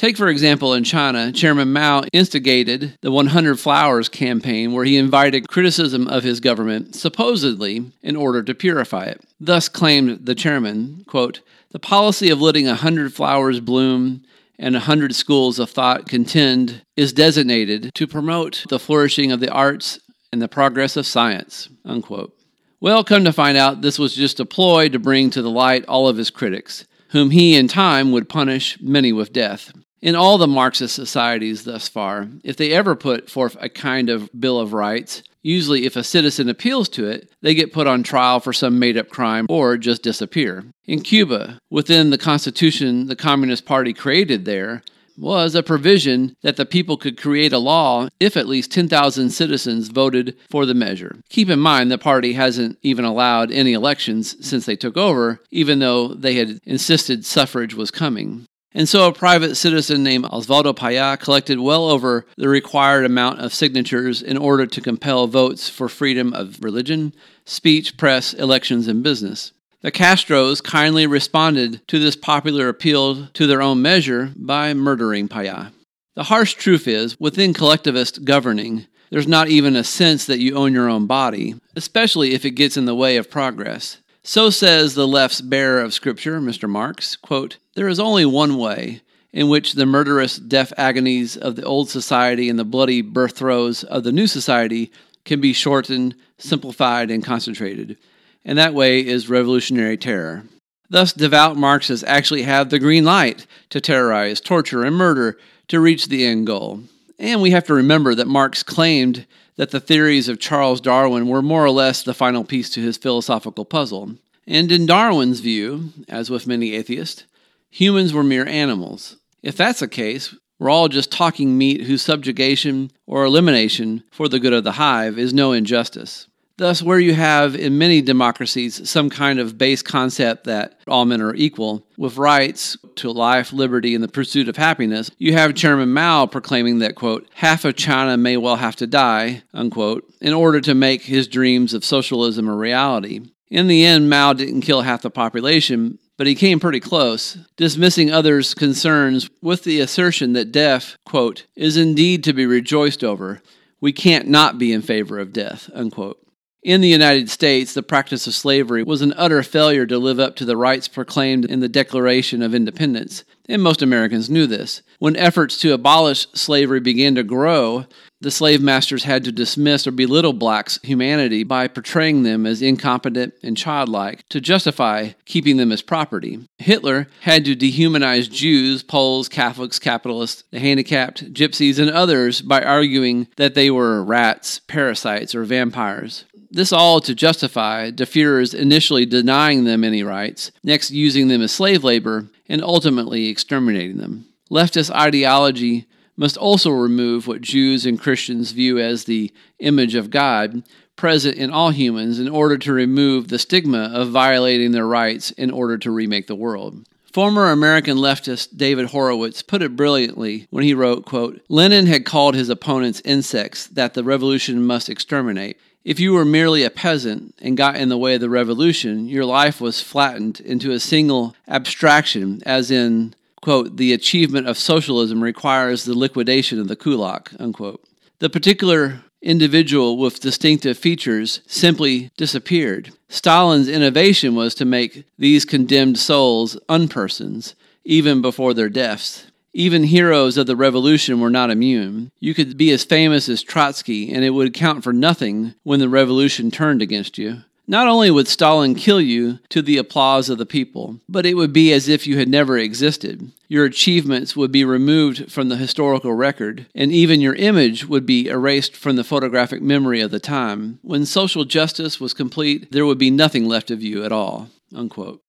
Take, 0.00 0.16
for 0.16 0.28
example, 0.28 0.72
in 0.72 0.82
China, 0.82 1.30
Chairman 1.30 1.74
Mao 1.74 2.04
instigated 2.14 2.96
the 3.02 3.10
100 3.10 3.60
Flowers 3.60 4.08
campaign 4.08 4.72
where 4.72 4.86
he 4.86 4.96
invited 4.96 5.46
criticism 5.46 6.08
of 6.08 6.22
his 6.22 6.40
government, 6.40 6.94
supposedly 6.94 7.92
in 8.00 8.16
order 8.16 8.42
to 8.42 8.54
purify 8.54 9.04
it. 9.04 9.20
Thus 9.38 9.68
claimed 9.68 10.24
the 10.24 10.34
chairman, 10.34 11.04
quote, 11.06 11.42
the 11.72 11.78
policy 11.78 12.30
of 12.30 12.40
letting 12.40 12.66
a 12.66 12.76
hundred 12.76 13.12
flowers 13.12 13.60
bloom 13.60 14.22
and 14.58 14.74
a 14.74 14.80
hundred 14.80 15.14
schools 15.14 15.58
of 15.58 15.68
thought 15.68 16.08
contend 16.08 16.80
is 16.96 17.12
designated 17.12 17.90
to 17.94 18.06
promote 18.06 18.64
the 18.70 18.78
flourishing 18.78 19.30
of 19.30 19.40
the 19.40 19.52
arts 19.52 20.00
and 20.32 20.40
the 20.40 20.48
progress 20.48 20.96
of 20.96 21.04
science. 21.04 21.68
Unquote. 21.84 22.34
Well, 22.80 23.04
come 23.04 23.24
to 23.24 23.34
find 23.34 23.58
out, 23.58 23.82
this 23.82 23.98
was 23.98 24.14
just 24.14 24.40
a 24.40 24.46
ploy 24.46 24.88
to 24.88 24.98
bring 24.98 25.28
to 25.28 25.42
the 25.42 25.50
light 25.50 25.84
all 25.84 26.08
of 26.08 26.16
his 26.16 26.30
critics, 26.30 26.86
whom 27.10 27.32
he 27.32 27.54
in 27.54 27.68
time 27.68 28.12
would 28.12 28.30
punish 28.30 28.78
many 28.80 29.12
with 29.12 29.34
death. 29.34 29.74
In 30.02 30.14
all 30.14 30.38
the 30.38 30.46
Marxist 30.46 30.94
societies 30.94 31.64
thus 31.64 31.86
far, 31.86 32.28
if 32.42 32.56
they 32.56 32.72
ever 32.72 32.96
put 32.96 33.30
forth 33.30 33.56
a 33.60 33.68
kind 33.68 34.08
of 34.08 34.30
Bill 34.38 34.58
of 34.58 34.72
Rights, 34.72 35.22
usually 35.42 35.84
if 35.84 35.94
a 35.94 36.02
citizen 36.02 36.48
appeals 36.48 36.88
to 36.90 37.06
it, 37.06 37.30
they 37.42 37.54
get 37.54 37.72
put 37.72 37.86
on 37.86 38.02
trial 38.02 38.40
for 38.40 38.54
some 38.54 38.78
made 38.78 38.96
up 38.96 39.10
crime 39.10 39.46
or 39.50 39.76
just 39.76 40.02
disappear. 40.02 40.64
In 40.86 41.02
Cuba, 41.02 41.58
within 41.68 42.08
the 42.08 42.18
constitution 42.18 43.08
the 43.08 43.16
Communist 43.16 43.66
Party 43.66 43.92
created 43.92 44.46
there, 44.46 44.82
was 45.18 45.54
a 45.54 45.62
provision 45.62 46.34
that 46.42 46.56
the 46.56 46.64
people 46.64 46.96
could 46.96 47.20
create 47.20 47.52
a 47.52 47.58
law 47.58 48.08
if 48.18 48.38
at 48.38 48.48
least 48.48 48.72
10,000 48.72 49.28
citizens 49.28 49.88
voted 49.88 50.34
for 50.48 50.64
the 50.64 50.72
measure. 50.72 51.16
Keep 51.28 51.50
in 51.50 51.60
mind 51.60 51.90
the 51.90 51.98
party 51.98 52.32
hasn't 52.32 52.78
even 52.82 53.04
allowed 53.04 53.52
any 53.52 53.74
elections 53.74 54.34
since 54.46 54.64
they 54.64 54.76
took 54.76 54.96
over, 54.96 55.40
even 55.50 55.78
though 55.78 56.08
they 56.08 56.36
had 56.36 56.58
insisted 56.64 57.26
suffrage 57.26 57.74
was 57.74 57.90
coming. 57.90 58.46
And 58.72 58.88
so 58.88 59.08
a 59.08 59.12
private 59.12 59.56
citizen 59.56 60.04
named 60.04 60.26
Osvaldo 60.26 60.74
Paya 60.74 61.18
collected 61.18 61.58
well 61.58 61.88
over 61.88 62.24
the 62.36 62.48
required 62.48 63.04
amount 63.04 63.40
of 63.40 63.52
signatures 63.52 64.22
in 64.22 64.36
order 64.36 64.64
to 64.66 64.80
compel 64.80 65.26
votes 65.26 65.68
for 65.68 65.88
freedom 65.88 66.32
of 66.32 66.62
religion, 66.62 67.12
speech, 67.44 67.96
press, 67.96 68.32
elections, 68.32 68.86
and 68.86 69.02
business. 69.02 69.52
The 69.82 69.90
Castros 69.90 70.62
kindly 70.62 71.06
responded 71.06 71.86
to 71.88 71.98
this 71.98 72.14
popular 72.14 72.68
appeal 72.68 73.26
to 73.28 73.46
their 73.46 73.62
own 73.62 73.82
measure 73.82 74.32
by 74.36 74.74
murdering 74.74 75.26
Payá. 75.26 75.72
The 76.14 76.24
harsh 76.24 76.54
truth 76.54 76.86
is, 76.86 77.18
within 77.18 77.54
collectivist 77.54 78.24
governing, 78.24 78.86
there's 79.10 79.26
not 79.26 79.48
even 79.48 79.74
a 79.74 79.82
sense 79.82 80.26
that 80.26 80.38
you 80.38 80.54
own 80.54 80.72
your 80.72 80.88
own 80.88 81.06
body, 81.06 81.54
especially 81.74 82.34
if 82.34 82.44
it 82.44 82.50
gets 82.52 82.76
in 82.76 82.84
the 82.84 82.94
way 82.94 83.16
of 83.16 83.30
progress. 83.30 83.98
So 84.22 84.50
says 84.50 84.94
the 84.94 85.08
left's 85.08 85.40
bearer 85.40 85.80
of 85.80 85.94
Scripture, 85.94 86.40
Mr. 86.40 86.68
Marx, 86.68 87.16
quote, 87.16 87.56
There 87.74 87.88
is 87.88 87.98
only 87.98 88.26
one 88.26 88.58
way 88.58 89.00
in 89.32 89.48
which 89.48 89.72
the 89.72 89.86
murderous 89.86 90.36
death 90.36 90.72
agonies 90.76 91.36
of 91.36 91.56
the 91.56 91.64
old 91.64 91.88
society 91.88 92.48
and 92.48 92.58
the 92.58 92.64
bloody 92.64 93.00
birth 93.00 93.36
throes 93.36 93.82
of 93.84 94.04
the 94.04 94.12
new 94.12 94.26
society 94.26 94.92
can 95.24 95.40
be 95.40 95.52
shortened, 95.52 96.14
simplified, 96.36 97.10
and 97.10 97.24
concentrated. 97.24 97.96
And 98.44 98.58
that 98.58 98.74
way 98.74 99.00
is 99.06 99.30
revolutionary 99.30 99.96
terror. 99.96 100.44
Thus, 100.90 101.12
devout 101.12 101.56
Marxists 101.56 102.04
actually 102.06 102.42
have 102.42 102.68
the 102.68 102.78
green 102.78 103.04
light 103.04 103.46
to 103.70 103.80
terrorize, 103.80 104.40
torture, 104.40 104.84
and 104.84 104.96
murder 104.96 105.38
to 105.68 105.80
reach 105.80 106.06
the 106.06 106.26
end 106.26 106.46
goal. 106.46 106.80
And 107.18 107.40
we 107.40 107.52
have 107.52 107.64
to 107.64 107.74
remember 107.74 108.14
that 108.14 108.26
Marx 108.26 108.62
claimed 108.62 109.26
that 109.60 109.72
the 109.72 109.78
theories 109.78 110.26
of 110.26 110.38
Charles 110.38 110.80
Darwin 110.80 111.28
were 111.28 111.42
more 111.42 111.62
or 111.62 111.70
less 111.70 112.02
the 112.02 112.14
final 112.14 112.44
piece 112.44 112.70
to 112.70 112.80
his 112.80 112.96
philosophical 112.96 113.66
puzzle. 113.66 114.14
And 114.46 114.72
in 114.72 114.86
Darwin's 114.86 115.40
view, 115.40 115.90
as 116.08 116.30
with 116.30 116.46
many 116.46 116.72
atheists, 116.72 117.24
humans 117.68 118.14
were 118.14 118.22
mere 118.22 118.46
animals. 118.46 119.18
If 119.42 119.58
that's 119.58 119.80
the 119.80 119.86
case, 119.86 120.34
we're 120.58 120.70
all 120.70 120.88
just 120.88 121.12
talking 121.12 121.58
meat 121.58 121.82
whose 121.82 122.00
subjugation 122.00 122.90
or 123.06 123.26
elimination 123.26 124.02
for 124.10 124.30
the 124.30 124.40
good 124.40 124.54
of 124.54 124.64
the 124.64 124.72
hive 124.72 125.18
is 125.18 125.34
no 125.34 125.52
injustice. 125.52 126.26
Thus, 126.60 126.82
where 126.82 127.00
you 127.00 127.14
have 127.14 127.54
in 127.54 127.78
many 127.78 128.02
democracies 128.02 128.86
some 128.86 129.08
kind 129.08 129.38
of 129.38 129.56
base 129.56 129.80
concept 129.80 130.44
that 130.44 130.78
all 130.86 131.06
men 131.06 131.22
are 131.22 131.34
equal, 131.34 131.86
with 131.96 132.18
rights 132.18 132.76
to 132.96 133.10
life, 133.10 133.50
liberty, 133.54 133.94
and 133.94 134.04
the 134.04 134.08
pursuit 134.08 134.46
of 134.46 134.58
happiness, 134.58 135.10
you 135.16 135.32
have 135.32 135.54
Chairman 135.54 135.90
Mao 135.94 136.26
proclaiming 136.26 136.80
that, 136.80 136.96
quote, 136.96 137.26
half 137.32 137.64
of 137.64 137.76
China 137.76 138.18
may 138.18 138.36
well 138.36 138.56
have 138.56 138.76
to 138.76 138.86
die, 138.86 139.42
unquote, 139.54 140.04
in 140.20 140.34
order 140.34 140.60
to 140.60 140.74
make 140.74 141.00
his 141.00 141.26
dreams 141.26 141.72
of 141.72 141.82
socialism 141.82 142.46
a 142.46 142.54
reality. 142.54 143.22
In 143.48 143.66
the 143.66 143.86
end, 143.86 144.10
Mao 144.10 144.34
didn't 144.34 144.60
kill 144.60 144.82
half 144.82 145.00
the 145.00 145.08
population, 145.08 145.98
but 146.18 146.26
he 146.26 146.34
came 146.34 146.60
pretty 146.60 146.80
close, 146.80 147.38
dismissing 147.56 148.10
others' 148.10 148.52
concerns 148.52 149.30
with 149.40 149.64
the 149.64 149.80
assertion 149.80 150.34
that 150.34 150.52
death, 150.52 150.98
quote, 151.06 151.46
is 151.56 151.78
indeed 151.78 152.22
to 152.24 152.34
be 152.34 152.44
rejoiced 152.44 153.02
over. 153.02 153.40
We 153.80 153.94
can't 153.94 154.28
not 154.28 154.58
be 154.58 154.74
in 154.74 154.82
favor 154.82 155.18
of 155.18 155.32
death, 155.32 155.70
unquote. 155.72 156.18
In 156.62 156.82
the 156.82 156.88
United 156.88 157.30
States, 157.30 157.72
the 157.72 157.82
practice 157.82 158.26
of 158.26 158.34
slavery 158.34 158.82
was 158.82 159.00
an 159.00 159.14
utter 159.16 159.42
failure 159.42 159.86
to 159.86 159.98
live 159.98 160.20
up 160.20 160.36
to 160.36 160.44
the 160.44 160.58
rights 160.58 160.88
proclaimed 160.88 161.46
in 161.46 161.60
the 161.60 161.70
Declaration 161.70 162.42
of 162.42 162.54
Independence, 162.54 163.24
and 163.48 163.62
most 163.62 163.80
Americans 163.80 164.28
knew 164.28 164.46
this. 164.46 164.82
When 164.98 165.16
efforts 165.16 165.56
to 165.60 165.72
abolish 165.72 166.26
slavery 166.34 166.80
began 166.80 167.14
to 167.14 167.22
grow, 167.22 167.86
the 168.20 168.30
slave 168.30 168.60
masters 168.60 169.04
had 169.04 169.24
to 169.24 169.32
dismiss 169.32 169.86
or 169.86 169.92
belittle 169.92 170.34
blacks' 170.34 170.78
humanity 170.82 171.42
by 171.42 171.66
portraying 171.66 172.22
them 172.22 172.44
as 172.44 172.60
incompetent 172.60 173.32
and 173.42 173.56
childlike 173.56 174.28
to 174.28 174.42
justify 174.42 175.12
keeping 175.24 175.56
them 175.56 175.72
as 175.72 175.80
property. 175.80 176.46
Hitler 176.58 177.06
had 177.22 177.46
to 177.46 177.56
dehumanize 177.56 178.30
Jews, 178.30 178.82
Poles, 178.82 179.30
Catholics, 179.30 179.78
capitalists, 179.78 180.44
the 180.50 180.58
handicapped, 180.58 181.32
gypsies, 181.32 181.78
and 181.78 181.90
others 181.90 182.42
by 182.42 182.60
arguing 182.60 183.26
that 183.36 183.54
they 183.54 183.70
were 183.70 184.04
rats, 184.04 184.60
parasites, 184.68 185.34
or 185.34 185.44
vampires. 185.44 186.26
This 186.50 186.72
all 186.72 187.00
to 187.02 187.14
justify 187.14 187.90
the 187.90 188.06
Fuhrer's 188.06 188.54
initially 188.54 189.06
denying 189.06 189.64
them 189.64 189.84
any 189.84 190.02
rights, 190.02 190.50
next 190.64 190.90
using 190.90 191.28
them 191.28 191.42
as 191.42 191.52
slave 191.52 191.84
labor, 191.84 192.28
and 192.48 192.62
ultimately 192.62 193.28
exterminating 193.28 193.98
them. 193.98 194.26
Leftist 194.50 194.90
ideology 194.90 195.86
must 196.16 196.36
also 196.36 196.70
remove 196.70 197.26
what 197.26 197.40
Jews 197.40 197.86
and 197.86 198.00
Christians 198.00 198.50
view 198.50 198.78
as 198.78 199.04
the 199.04 199.32
image 199.60 199.94
of 199.94 200.10
God 200.10 200.64
present 200.96 201.38
in 201.38 201.50
all 201.50 201.70
humans 201.70 202.18
in 202.18 202.28
order 202.28 202.58
to 202.58 202.72
remove 202.72 203.28
the 203.28 203.38
stigma 203.38 203.90
of 203.94 204.10
violating 204.10 204.72
their 204.72 204.86
rights 204.86 205.30
in 205.30 205.50
order 205.50 205.78
to 205.78 205.90
remake 205.90 206.26
the 206.26 206.34
world. 206.34 206.84
Former 207.12 207.50
American 207.50 207.96
leftist 207.96 208.56
David 208.56 208.86
Horowitz 208.86 209.42
put 209.42 209.62
it 209.62 209.76
brilliantly 209.76 210.46
when 210.50 210.62
he 210.62 210.74
wrote, 210.74 211.06
quote, 211.06 211.40
Lenin 211.48 211.86
had 211.86 212.04
called 212.04 212.34
his 212.34 212.48
opponents 212.48 213.00
insects 213.04 213.66
that 213.68 213.94
the 213.94 214.04
revolution 214.04 214.62
must 214.62 214.88
exterminate. 214.88 215.58
If 215.84 215.98
you 215.98 216.12
were 216.12 216.26
merely 216.26 216.62
a 216.62 216.70
peasant 216.70 217.34
and 217.40 217.56
got 217.56 217.76
in 217.76 217.88
the 217.88 217.96
way 217.96 218.14
of 218.14 218.20
the 218.20 218.28
revolution, 218.28 219.08
your 219.08 219.24
life 219.24 219.60
was 219.60 219.80
flattened 219.80 220.40
into 220.40 220.72
a 220.72 220.80
single 220.80 221.34
abstraction, 221.48 222.42
as 222.44 222.70
in, 222.70 223.14
quote, 223.40 223.78
the 223.78 223.94
achievement 223.94 224.46
of 224.46 224.58
socialism 224.58 225.22
requires 225.22 225.84
the 225.84 225.98
liquidation 225.98 226.60
of 226.60 226.68
the 226.68 226.76
kulak, 226.76 227.32
unquote. 227.38 227.82
The 228.18 228.28
particular 228.28 229.00
individual 229.22 229.96
with 229.96 230.20
distinctive 230.20 230.76
features 230.76 231.40
simply 231.46 232.10
disappeared. 232.18 232.92
Stalin's 233.08 233.68
innovation 233.68 234.34
was 234.34 234.54
to 234.56 234.66
make 234.66 235.04
these 235.18 235.46
condemned 235.46 235.98
souls 235.98 236.58
unpersons, 236.68 237.54
even 237.84 238.20
before 238.20 238.52
their 238.52 238.68
deaths. 238.68 239.29
Even 239.52 239.84
heroes 239.84 240.36
of 240.36 240.46
the 240.46 240.56
revolution 240.56 241.20
were 241.20 241.30
not 241.30 241.50
immune. 241.50 242.12
You 242.20 242.34
could 242.34 242.56
be 242.56 242.70
as 242.70 242.84
famous 242.84 243.28
as 243.28 243.42
Trotsky, 243.42 244.12
and 244.12 244.24
it 244.24 244.30
would 244.30 244.54
count 244.54 244.84
for 244.84 244.92
nothing 244.92 245.54
when 245.64 245.80
the 245.80 245.88
revolution 245.88 246.50
turned 246.50 246.82
against 246.82 247.18
you. 247.18 247.42
Not 247.66 247.86
only 247.86 248.10
would 248.10 248.26
Stalin 248.26 248.74
kill 248.74 249.00
you 249.00 249.38
to 249.50 249.62
the 249.62 249.76
applause 249.76 250.28
of 250.28 250.38
the 250.38 250.46
people, 250.46 250.98
but 251.08 251.24
it 251.24 251.34
would 251.34 251.52
be 251.52 251.72
as 251.72 251.88
if 251.88 252.04
you 252.04 252.18
had 252.18 252.28
never 252.28 252.58
existed. 252.58 253.30
Your 253.46 253.64
achievements 253.64 254.34
would 254.34 254.50
be 254.50 254.64
removed 254.64 255.30
from 255.30 255.48
the 255.48 255.56
historical 255.56 256.12
record, 256.12 256.66
and 256.74 256.90
even 256.90 257.20
your 257.20 257.36
image 257.36 257.86
would 257.86 258.06
be 258.06 258.26
erased 258.26 258.76
from 258.76 258.96
the 258.96 259.04
photographic 259.04 259.62
memory 259.62 260.00
of 260.00 260.10
the 260.10 260.18
time. 260.18 260.80
When 260.82 261.06
social 261.06 261.44
justice 261.44 262.00
was 262.00 262.12
complete, 262.12 262.72
there 262.72 262.86
would 262.86 262.98
be 262.98 263.10
nothing 263.10 263.46
left 263.46 263.70
of 263.70 263.82
you 263.84 264.04
at 264.04 264.10
all. 264.10 264.48
Unquote. 264.74 265.22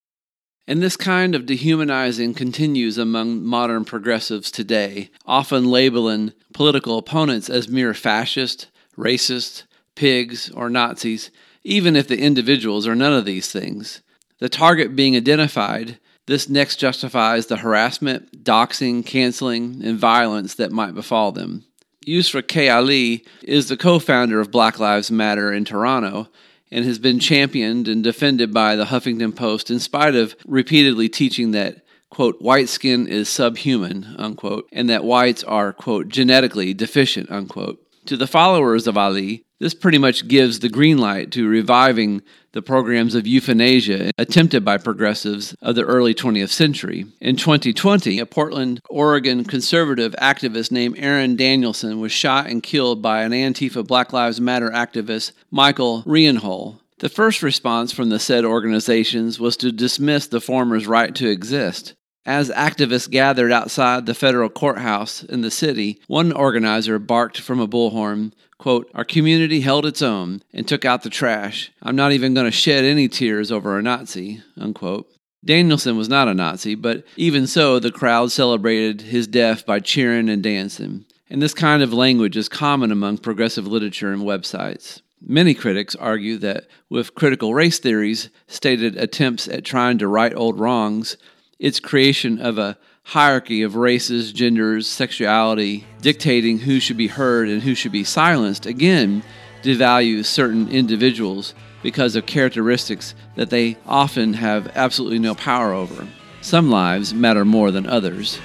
And 0.67 0.81
this 0.81 0.95
kind 0.95 1.33
of 1.33 1.45
dehumanizing 1.45 2.35
continues 2.35 2.97
among 2.97 3.43
modern 3.43 3.83
progressives 3.83 4.51
today, 4.51 5.09
often 5.25 5.65
labeling 5.65 6.33
political 6.53 6.97
opponents 6.97 7.49
as 7.49 7.67
mere 7.67 7.93
fascist, 7.93 8.67
racist, 8.97 9.63
pigs, 9.95 10.49
or 10.51 10.69
Nazis, 10.69 11.31
even 11.63 11.95
if 11.95 12.07
the 12.07 12.19
individuals 12.19 12.87
are 12.87 12.95
none 12.95 13.13
of 13.13 13.25
these 13.25 13.51
things. 13.51 14.01
The 14.39 14.49
target 14.49 14.95
being 14.95 15.15
identified, 15.15 15.99
this 16.27 16.47
next 16.47 16.77
justifies 16.77 17.47
the 17.47 17.57
harassment, 17.57 18.43
doxing, 18.43 19.05
canceling, 19.05 19.81
and 19.83 19.97
violence 19.97 20.55
that 20.55 20.71
might 20.71 20.95
befall 20.95 21.31
them. 21.31 21.65
Yusra 22.07 22.41
Khogali 22.41 23.25
is 23.43 23.67
the 23.67 23.77
co 23.77 23.99
founder 23.99 24.39
of 24.39 24.49
Black 24.49 24.79
Lives 24.79 25.11
Matter 25.11 25.53
in 25.53 25.65
Toronto 25.65 26.29
and 26.71 26.85
has 26.85 26.99
been 26.99 27.19
championed 27.19 27.87
and 27.87 28.03
defended 28.03 28.53
by 28.53 28.75
the 28.75 28.85
Huffington 28.85 29.35
Post 29.35 29.69
in 29.69 29.79
spite 29.79 30.15
of 30.15 30.35
repeatedly 30.45 31.09
teaching 31.09 31.51
that, 31.51 31.83
quote, 32.09 32.41
white 32.41 32.69
skin 32.69 33.07
is 33.07 33.29
subhuman, 33.29 34.15
unquote, 34.17 34.67
and 34.71 34.89
that 34.89 35.03
whites 35.03 35.43
are, 35.43 35.73
quote, 35.73 36.07
genetically 36.07 36.73
deficient, 36.73 37.29
unquote. 37.29 37.79
To 38.05 38.17
the 38.17 38.27
followers 38.27 38.87
of 38.87 38.97
Ali, 38.97 39.43
this 39.59 39.73
pretty 39.75 39.99
much 39.99 40.27
gives 40.27 40.59
the 40.59 40.69
green 40.69 40.97
light 40.97 41.31
to 41.33 41.47
reviving 41.47 42.23
the 42.53 42.61
programs 42.61 43.15
of 43.15 43.25
euthanasia 43.25 44.11
attempted 44.17 44.65
by 44.65 44.77
progressives 44.77 45.55
of 45.61 45.75
the 45.75 45.85
early 45.85 46.13
20th 46.13 46.49
century. 46.49 47.05
In 47.19 47.35
2020, 47.35 48.19
a 48.19 48.25
Portland, 48.25 48.81
Oregon 48.89 49.43
conservative 49.45 50.15
activist 50.21 50.71
named 50.71 50.95
Aaron 50.97 51.35
Danielson 51.35 51.99
was 51.99 52.11
shot 52.11 52.47
and 52.47 52.61
killed 52.61 53.01
by 53.01 53.23
an 53.23 53.31
Antifa 53.31 53.85
Black 53.85 54.11
Lives 54.11 54.41
Matter 54.41 54.69
activist, 54.69 55.31
Michael 55.49 56.03
Reinoehl. 56.03 56.79
The 56.99 57.09
first 57.09 57.41
response 57.41 57.91
from 57.91 58.09
the 58.09 58.19
said 58.19 58.45
organizations 58.45 59.39
was 59.39 59.57
to 59.57 59.71
dismiss 59.71 60.27
the 60.27 60.41
former's 60.41 60.85
right 60.85 61.15
to 61.15 61.27
exist. 61.27 61.95
As 62.25 62.51
activists 62.51 63.09
gathered 63.09 63.51
outside 63.51 64.05
the 64.05 64.13
federal 64.13 64.49
courthouse 64.49 65.23
in 65.23 65.41
the 65.41 65.49
city, 65.49 65.99
one 66.05 66.31
organizer 66.31 66.99
barked 66.99 67.39
from 67.39 67.59
a 67.59 67.67
bullhorn, 67.67 68.33
quote, 68.61 68.91
Our 68.93 69.03
community 69.03 69.61
held 69.61 69.87
its 69.87 70.03
own 70.03 70.43
and 70.53 70.67
took 70.67 70.85
out 70.85 71.01
the 71.01 71.09
trash. 71.09 71.71
I'm 71.81 71.95
not 71.95 72.11
even 72.11 72.35
going 72.35 72.45
to 72.45 72.51
shed 72.51 72.85
any 72.85 73.07
tears 73.07 73.51
over 73.51 73.77
a 73.77 73.81
Nazi, 73.81 74.43
unquote. 74.55 75.11
Danielson 75.43 75.97
was 75.97 76.07
not 76.07 76.27
a 76.27 76.35
Nazi, 76.35 76.75
but 76.75 77.03
even 77.17 77.47
so, 77.47 77.79
the 77.79 77.91
crowd 77.91 78.31
celebrated 78.31 79.01
his 79.01 79.25
death 79.25 79.65
by 79.65 79.79
cheering 79.79 80.29
and 80.29 80.43
dancing. 80.43 81.05
And 81.27 81.41
this 81.41 81.55
kind 81.55 81.81
of 81.81 81.91
language 81.91 82.37
is 82.37 82.47
common 82.47 82.91
among 82.91 83.17
progressive 83.17 83.65
literature 83.65 84.13
and 84.13 84.21
websites. 84.21 85.01
Many 85.19 85.55
critics 85.55 85.95
argue 85.95 86.37
that 86.37 86.67
with 86.87 87.15
critical 87.15 87.55
race 87.55 87.79
theories, 87.79 88.29
stated 88.45 88.95
attempts 88.95 89.47
at 89.47 89.65
trying 89.65 89.97
to 89.97 90.07
right 90.07 90.35
old 90.35 90.59
wrongs, 90.59 91.17
its 91.57 91.79
creation 91.79 92.39
of 92.39 92.59
a 92.59 92.77
hierarchy 93.11 93.61
of 93.61 93.75
races, 93.75 94.31
genders, 94.31 94.87
sexuality, 94.87 95.85
dictating 96.01 96.57
who 96.57 96.79
should 96.79 96.95
be 96.95 97.07
heard 97.07 97.49
and 97.49 97.61
who 97.61 97.75
should 97.75 97.91
be 97.91 98.05
silenced, 98.05 98.65
again, 98.65 99.21
devalues 99.61 100.23
certain 100.23 100.69
individuals 100.69 101.53
because 101.83 102.15
of 102.15 102.25
characteristics 102.25 103.13
that 103.35 103.49
they 103.49 103.75
often 103.85 104.31
have 104.31 104.71
absolutely 104.75 105.19
no 105.19 105.35
power 105.35 105.73
over. 105.73 106.07
Some 106.39 106.71
lives 106.71 107.13
matter 107.13 107.43
more 107.43 107.69
than 107.69 107.85
others. 107.85 108.39